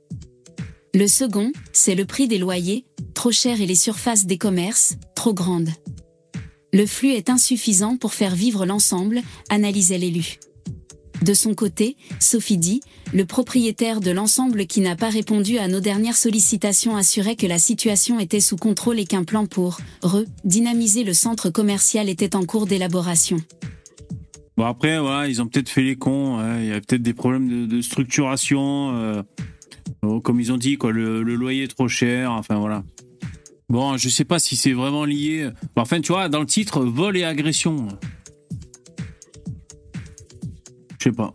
Le 0.95 1.07
second, 1.07 1.53
c'est 1.75 1.95
le 1.95 2.07
prix 2.07 2.29
des 2.29 2.39
loyers, 2.39 2.87
trop 3.13 3.31
cher 3.31 3.61
et 3.61 3.67
les 3.67 3.75
surfaces 3.75 4.25
des 4.25 4.39
commerces, 4.39 4.95
trop 5.15 5.35
grandes. 5.35 5.69
Le 6.73 6.87
flux 6.87 7.13
est 7.13 7.29
insuffisant 7.29 7.99
pour 7.99 8.15
faire 8.15 8.35
vivre 8.35 8.65
l'ensemble, 8.65 9.21
analysait 9.51 9.99
l'élu. 9.99 10.39
De 11.23 11.35
son 11.35 11.55
côté, 11.55 11.97
Sophie 12.21 12.59
dit, 12.59 12.81
le 13.13 13.25
propriétaire 13.25 14.01
de 14.01 14.11
l'ensemble 14.11 14.67
qui 14.67 14.81
n'a 14.81 14.97
pas 14.97 15.09
répondu 15.09 15.59
à 15.59 15.69
nos 15.69 15.81
dernières 15.81 16.17
sollicitations 16.17 16.97
assurait 16.97 17.37
que 17.37 17.47
la 17.47 17.59
situation 17.59 18.21
était 18.21 18.41
sous 18.41 18.57
contrôle 18.57 18.99
et 18.99 19.07
qu'un 19.07 19.25
plan 19.25 19.47
pour 19.47 19.79
re-dynamiser 20.03 21.05
le 21.05 21.15
centre 21.15 21.51
commercial 21.51 22.09
était 22.09 22.37
en 22.37 22.45
cours 22.45 22.67
d'élaboration. 22.67 23.39
Bon, 24.57 24.65
après, 24.65 24.99
voilà, 24.99 25.29
ils 25.29 25.43
ont 25.43 25.47
peut-être 25.47 25.69
fait 25.69 25.83
les 25.83 25.97
cons. 25.97 26.39
ouais. 26.39 26.65
Il 26.65 26.69
y 26.69 26.73
a 26.73 26.81
peut-être 26.81 27.03
des 27.03 27.15
problèmes 27.15 27.67
de, 27.67 27.81
structuration. 27.81 28.97
euh, 28.97 29.23
oh, 30.03 30.21
comme 30.21 30.41
ils 30.41 30.53
ont 30.53 30.57
dit, 30.57 30.77
quoi, 30.77 30.93
le, 30.93 31.23
le 31.23 31.35
loyer 31.35 31.65
est 31.65 31.75
trop 31.75 31.89
cher. 31.89 32.33
Enfin, 32.33 32.59
voilà. 32.59 32.83
Bon, 33.69 33.97
je 33.97 34.09
sais 34.09 34.25
pas 34.25 34.39
si 34.39 34.57
c'est 34.57 34.73
vraiment 34.73 35.05
lié. 35.05 35.51
Enfin, 35.77 36.01
tu 36.01 36.13
vois, 36.13 36.29
dans 36.29 36.41
le 36.41 36.47
titre, 36.47 36.85
vol 36.85 37.17
et 37.17 37.25
agression. 37.25 37.89
Je 41.07 41.13
sais 41.13 41.17
pas. 41.17 41.33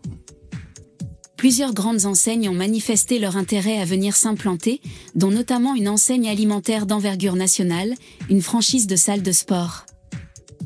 Plusieurs 1.38 1.72
grandes 1.72 2.04
enseignes 2.04 2.46
ont 2.50 2.54
manifesté 2.54 3.18
leur 3.18 3.38
intérêt 3.38 3.78
à 3.78 3.86
venir 3.86 4.14
s'implanter, 4.14 4.82
dont 5.14 5.30
notamment 5.30 5.74
une 5.74 5.88
enseigne 5.88 6.28
alimentaire 6.28 6.84
d'envergure 6.84 7.36
nationale, 7.36 7.94
une 8.28 8.42
franchise 8.42 8.86
de 8.86 8.96
salle 8.96 9.22
de 9.22 9.32
sport. 9.32 9.86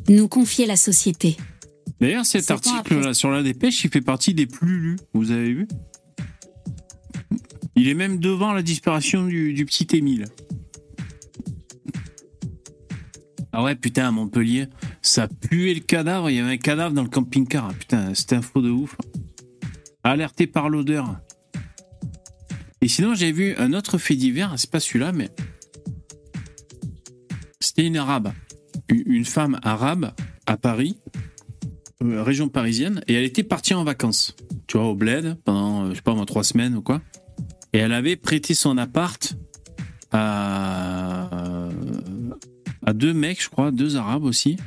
Nous 0.09 0.27
confiait 0.27 0.67
la 0.67 0.75
société. 0.75 1.37
D'ailleurs, 2.01 2.27
cet 2.27 2.51
article 2.51 2.99
là, 2.99 3.15
sur 3.15 3.31
la 3.31 3.45
dépêche, 3.45 3.85
il 3.85 3.91
fait 3.91 4.01
partie 4.01 4.35
des 4.35 4.47
plus 4.47 4.81
lus. 4.81 4.97
Vous 5.15 5.31
avez 5.31 5.53
vu? 5.53 5.69
Il 7.77 7.87
est 7.87 7.95
même 7.95 8.19
devant 8.19 8.53
la 8.53 8.63
disparition 8.63 9.25
du, 9.25 9.55
du 9.55 9.67
petit 9.67 9.87
Émile. 9.97 10.27
Ah 13.53 13.63
ouais, 13.63 13.77
putain, 13.77 14.09
à 14.09 14.11
Montpellier, 14.11 14.67
ça 15.07 15.29
puait 15.29 15.75
le 15.75 15.81
cadavre. 15.81 16.31
Il 16.31 16.37
y 16.37 16.41
avait 16.41 16.53
un 16.53 16.57
cadavre 16.57 16.95
dans 16.95 17.03
le 17.03 17.09
camping-car. 17.09 17.69
Ah, 17.71 17.75
Putain, 17.79 18.15
cette 18.15 18.33
info 18.33 18.61
de 18.61 18.71
ouf. 18.71 18.97
Alerté 20.03 20.47
par 20.47 20.69
l'odeur. 20.69 21.19
Et 22.81 22.89
sinon, 22.89 23.15
j'ai 23.15 23.33
vu 23.33 23.55
un 23.57 23.73
autre 23.73 23.99
fait 23.99 24.15
divers, 24.15 24.55
c'est 24.57 24.71
pas 24.71 24.81
celui-là, 24.81 25.11
mais 25.11 25.31
c'était 27.59 27.87
une 27.87 27.97
arabe, 27.97 28.33
une 28.89 29.25
femme 29.25 29.59
arabe 29.63 30.13
à 30.47 30.57
Paris, 30.57 30.99
euh, 32.05 32.23
région 32.23 32.49
parisienne, 32.49 33.03
et 33.09 33.15
elle 33.15 33.25
était 33.25 33.43
partie 33.43 33.75
en 33.75 33.83
vacances, 33.83 34.37
tu 34.69 34.77
vois, 34.77 34.87
au 34.87 34.95
bled, 34.95 35.37
pendant, 35.45 35.87
euh, 35.87 35.91
je 35.91 35.97
sais 35.97 36.03
pas, 36.03 36.15
moi, 36.15 36.27
trois 36.27 36.45
semaines 36.45 36.77
ou 36.77 36.83
quoi. 36.83 37.01
Et 37.73 37.79
elle 37.79 37.93
avait 37.93 38.15
prêté 38.15 38.55
son 38.55 38.77
appart 38.79 39.35
à, 40.13 41.69
à 42.85 42.93
deux 42.93 43.15
mecs, 43.15 43.43
je 43.43 43.49
crois, 43.49 43.73
deux 43.73 43.97
arabes 43.97 44.25
aussi. 44.25 44.59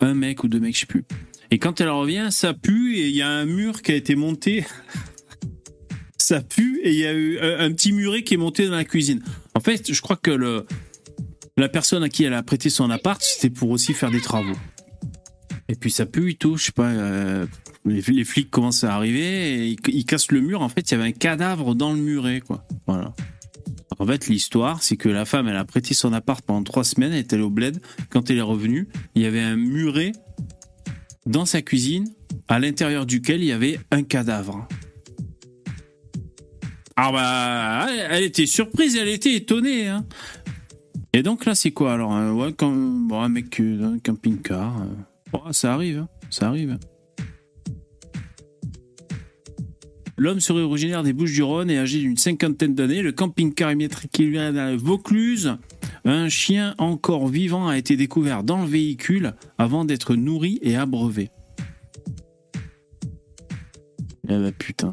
Un 0.00 0.14
mec 0.14 0.44
ou 0.44 0.48
deux 0.48 0.60
mecs, 0.60 0.74
je 0.74 0.80
sais 0.80 0.86
plus. 0.86 1.04
Et 1.50 1.58
quand 1.58 1.80
elle 1.80 1.88
revient, 1.88 2.28
ça 2.30 2.54
pue 2.54 2.96
et 2.96 3.08
il 3.08 3.14
y 3.16 3.22
a 3.22 3.28
un 3.28 3.46
mur 3.46 3.82
qui 3.82 3.92
a 3.92 3.94
été 3.94 4.14
monté. 4.14 4.64
ça 6.18 6.40
pue 6.40 6.80
et 6.82 6.90
il 6.90 6.98
y 6.98 7.06
a 7.06 7.14
eu 7.14 7.38
un, 7.38 7.70
petit 7.72 7.92
muret 7.92 8.22
qui 8.22 8.34
est 8.34 8.38
monté 8.38 8.66
dans 8.66 8.74
la 8.74 8.84
cuisine. 8.84 9.22
En 9.54 9.60
fait, 9.60 9.92
je 9.92 10.00
crois 10.00 10.16
que 10.16 10.30
le, 10.30 10.66
la 11.56 11.68
personne 11.68 12.02
à 12.02 12.08
qui 12.08 12.24
elle 12.24 12.34
a 12.34 12.42
prêté 12.42 12.68
son 12.68 12.90
appart, 12.90 13.22
c'était 13.22 13.50
pour 13.50 13.70
aussi 13.70 13.94
faire 13.94 14.10
des 14.10 14.20
travaux. 14.20 14.56
Et 15.68 15.76
puis 15.76 15.90
ça 15.90 16.06
pue 16.06 16.32
et 16.32 16.34
tout, 16.34 16.56
je 16.56 16.64
sais 16.64 16.72
pas. 16.72 16.90
euh, 16.90 17.46
les, 17.84 18.00
les 18.00 18.24
flics 18.24 18.50
commencent 18.50 18.84
à 18.84 18.94
arriver 18.94 19.54
et 19.54 19.66
ils, 19.68 19.78
ils 19.88 20.04
cassent 20.04 20.30
le 20.32 20.40
mur. 20.40 20.62
En 20.62 20.68
fait, 20.68 20.90
il 20.90 20.92
y 20.92 20.94
avait 20.94 21.08
un 21.08 21.12
cadavre 21.12 21.74
dans 21.74 21.92
le 21.92 22.00
muret, 22.00 22.40
quoi. 22.40 22.64
Voilà. 22.86 23.14
En 23.98 24.06
fait, 24.06 24.28
l'histoire, 24.28 24.82
c'est 24.82 24.96
que 24.96 25.08
la 25.08 25.24
femme, 25.24 25.48
elle 25.48 25.56
a 25.56 25.64
prêté 25.64 25.94
son 25.94 26.12
appart 26.12 26.44
pendant 26.44 26.62
trois 26.62 26.84
semaines, 26.84 27.12
elle 27.12 27.20
est 27.20 27.32
allée 27.32 27.42
au 27.42 27.50
bled. 27.50 27.80
Quand 28.10 28.28
elle 28.30 28.38
est 28.38 28.42
revenue, 28.42 28.88
il 29.14 29.22
y 29.22 29.26
avait 29.26 29.40
un 29.40 29.56
muret 29.56 30.12
dans 31.24 31.46
sa 31.46 31.62
cuisine, 31.62 32.06
à 32.48 32.58
l'intérieur 32.58 33.06
duquel 33.06 33.40
il 33.40 33.46
y 33.46 33.52
avait 33.52 33.80
un 33.90 34.02
cadavre. 34.02 34.68
Ah 36.96 37.12
bah, 37.12 37.86
elle- 38.10 38.24
était 38.24 38.46
surprise, 38.46 38.96
elle 38.96 39.08
était 39.08 39.34
étonnée. 39.34 39.88
hein. 39.88 40.06
Et 41.12 41.22
donc 41.22 41.44
là, 41.44 41.54
c'est 41.54 41.70
quoi 41.70 41.94
alors 41.94 42.14
comme, 42.56 43.08
bon, 43.08 43.20
un 43.22 43.28
mec 43.28 43.58
euh, 43.60 43.78
dans 43.78 43.92
un 43.92 43.98
camping-car. 43.98 44.86
Bon, 45.32 45.40
ça 45.52 45.72
arrive, 45.74 45.98
hein, 46.00 46.08
ça 46.30 46.48
arrive. 46.48 46.78
L'homme 50.18 50.40
serait 50.40 50.62
originaire 50.62 51.02
des 51.02 51.12
Bouches-du-Rhône 51.12 51.70
et 51.70 51.78
âgé 51.78 51.98
d'une 51.98 52.16
cinquantaine 52.16 52.74
d'années. 52.74 53.02
Le 53.02 53.12
camping-car 53.12 53.72
immatriculé 53.72 54.38
à 54.38 54.50
la 54.50 54.76
Vaucluse. 54.76 55.56
Un 56.04 56.28
chien 56.28 56.74
encore 56.78 57.28
vivant 57.28 57.68
a 57.68 57.76
été 57.76 57.96
découvert 57.96 58.42
dans 58.42 58.62
le 58.62 58.68
véhicule 58.68 59.34
avant 59.58 59.84
d'être 59.84 60.14
nourri 60.14 60.58
et 60.62 60.76
abreuvé. 60.76 61.30
Bah 64.24 64.50
putain. 64.52 64.92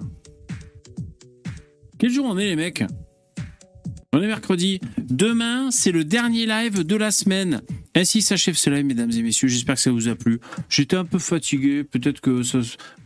Quel 1.97 2.09
jour 2.09 2.25
on 2.27 2.37
est 2.37 2.45
les 2.45 2.55
mecs? 2.55 2.83
On 4.15 4.21
est 4.21 4.27
mercredi. 4.27 4.79
Demain, 4.99 5.71
c'est 5.71 5.91
le 5.91 6.03
dernier 6.03 6.45
live 6.45 6.83
de 6.85 6.95
la 6.95 7.09
semaine. 7.09 7.61
Ainsi 7.95 8.21
s'achève 8.21 8.55
ce 8.55 8.69
live, 8.69 8.85
mesdames 8.85 9.09
et 9.09 9.23
messieurs. 9.23 9.47
J'espère 9.47 9.73
que 9.73 9.81
ça 9.81 9.89
vous 9.89 10.07
a 10.07 10.13
plu. 10.13 10.39
J'étais 10.69 10.95
un 10.95 11.03
peu 11.03 11.17
fatigué. 11.17 11.83
Peut-être 11.83 12.21
que 12.21 12.41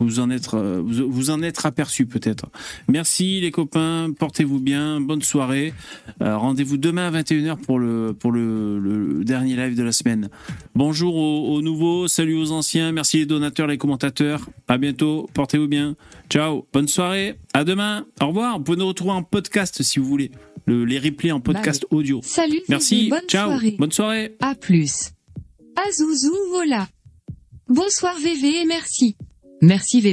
vous 0.00 0.20
en 0.20 0.28
êtes, 0.28 0.52
euh, 0.52 0.82
vous, 0.84 1.30
aperçu, 1.64 2.04
peut-être. 2.04 2.50
Merci 2.88 3.40
les 3.40 3.50
copains. 3.50 4.10
Portez-vous 4.18 4.60
bien. 4.60 5.00
Bonne 5.00 5.22
soirée. 5.22 5.72
Euh, 6.20 6.36
Rendez-vous 6.36 6.76
demain 6.76 7.08
à 7.08 7.22
21h 7.22 7.56
pour 7.56 7.78
le 7.78 8.14
pour 8.18 8.30
le, 8.30 8.78
le 8.78 9.24
dernier 9.24 9.56
live 9.56 9.76
de 9.76 9.82
la 9.82 9.92
semaine. 9.92 10.28
Bonjour 10.74 11.16
aux, 11.16 11.54
aux 11.54 11.62
nouveaux. 11.62 12.06
Salut 12.06 12.36
aux 12.36 12.52
anciens. 12.52 12.92
Merci 12.92 13.18
les 13.18 13.26
donateurs, 13.26 13.66
les 13.66 13.78
commentateurs. 13.78 14.46
À 14.68 14.76
bientôt. 14.76 15.26
Portez-vous 15.32 15.68
bien. 15.68 15.96
Ciao. 16.28 16.66
Bonne 16.74 16.88
soirée. 16.88 17.38
À 17.54 17.64
demain. 17.64 18.04
Au 18.20 18.26
revoir. 18.26 18.58
Vous 18.58 18.64
pouvez 18.64 18.76
nous 18.78 18.88
retrouver 18.88 19.12
en 19.12 19.22
podcast 19.22 19.82
si 19.82 19.98
vous 19.98 20.06
voulez. 20.06 20.30
Le- 20.68 20.84
les 20.84 20.98
replays 20.98 21.32
en 21.32 21.40
podcast 21.40 21.86
audio. 21.90 22.20
Salut, 22.22 22.60
Merci. 22.68 23.08
Bonne 23.08 23.26
Ciao. 23.26 23.48
soirée. 23.48 23.74
Bonne 23.78 23.90
soirée. 23.92 24.36
À 24.40 24.54
plus. 24.54 25.12
Azouzou, 25.88 26.34
voilà. 26.50 26.88
Bonsoir 27.68 28.14
VV 28.18 28.60
et 28.60 28.64
merci. 28.66 29.16
Merci 29.62 30.00
VV. 30.00 30.06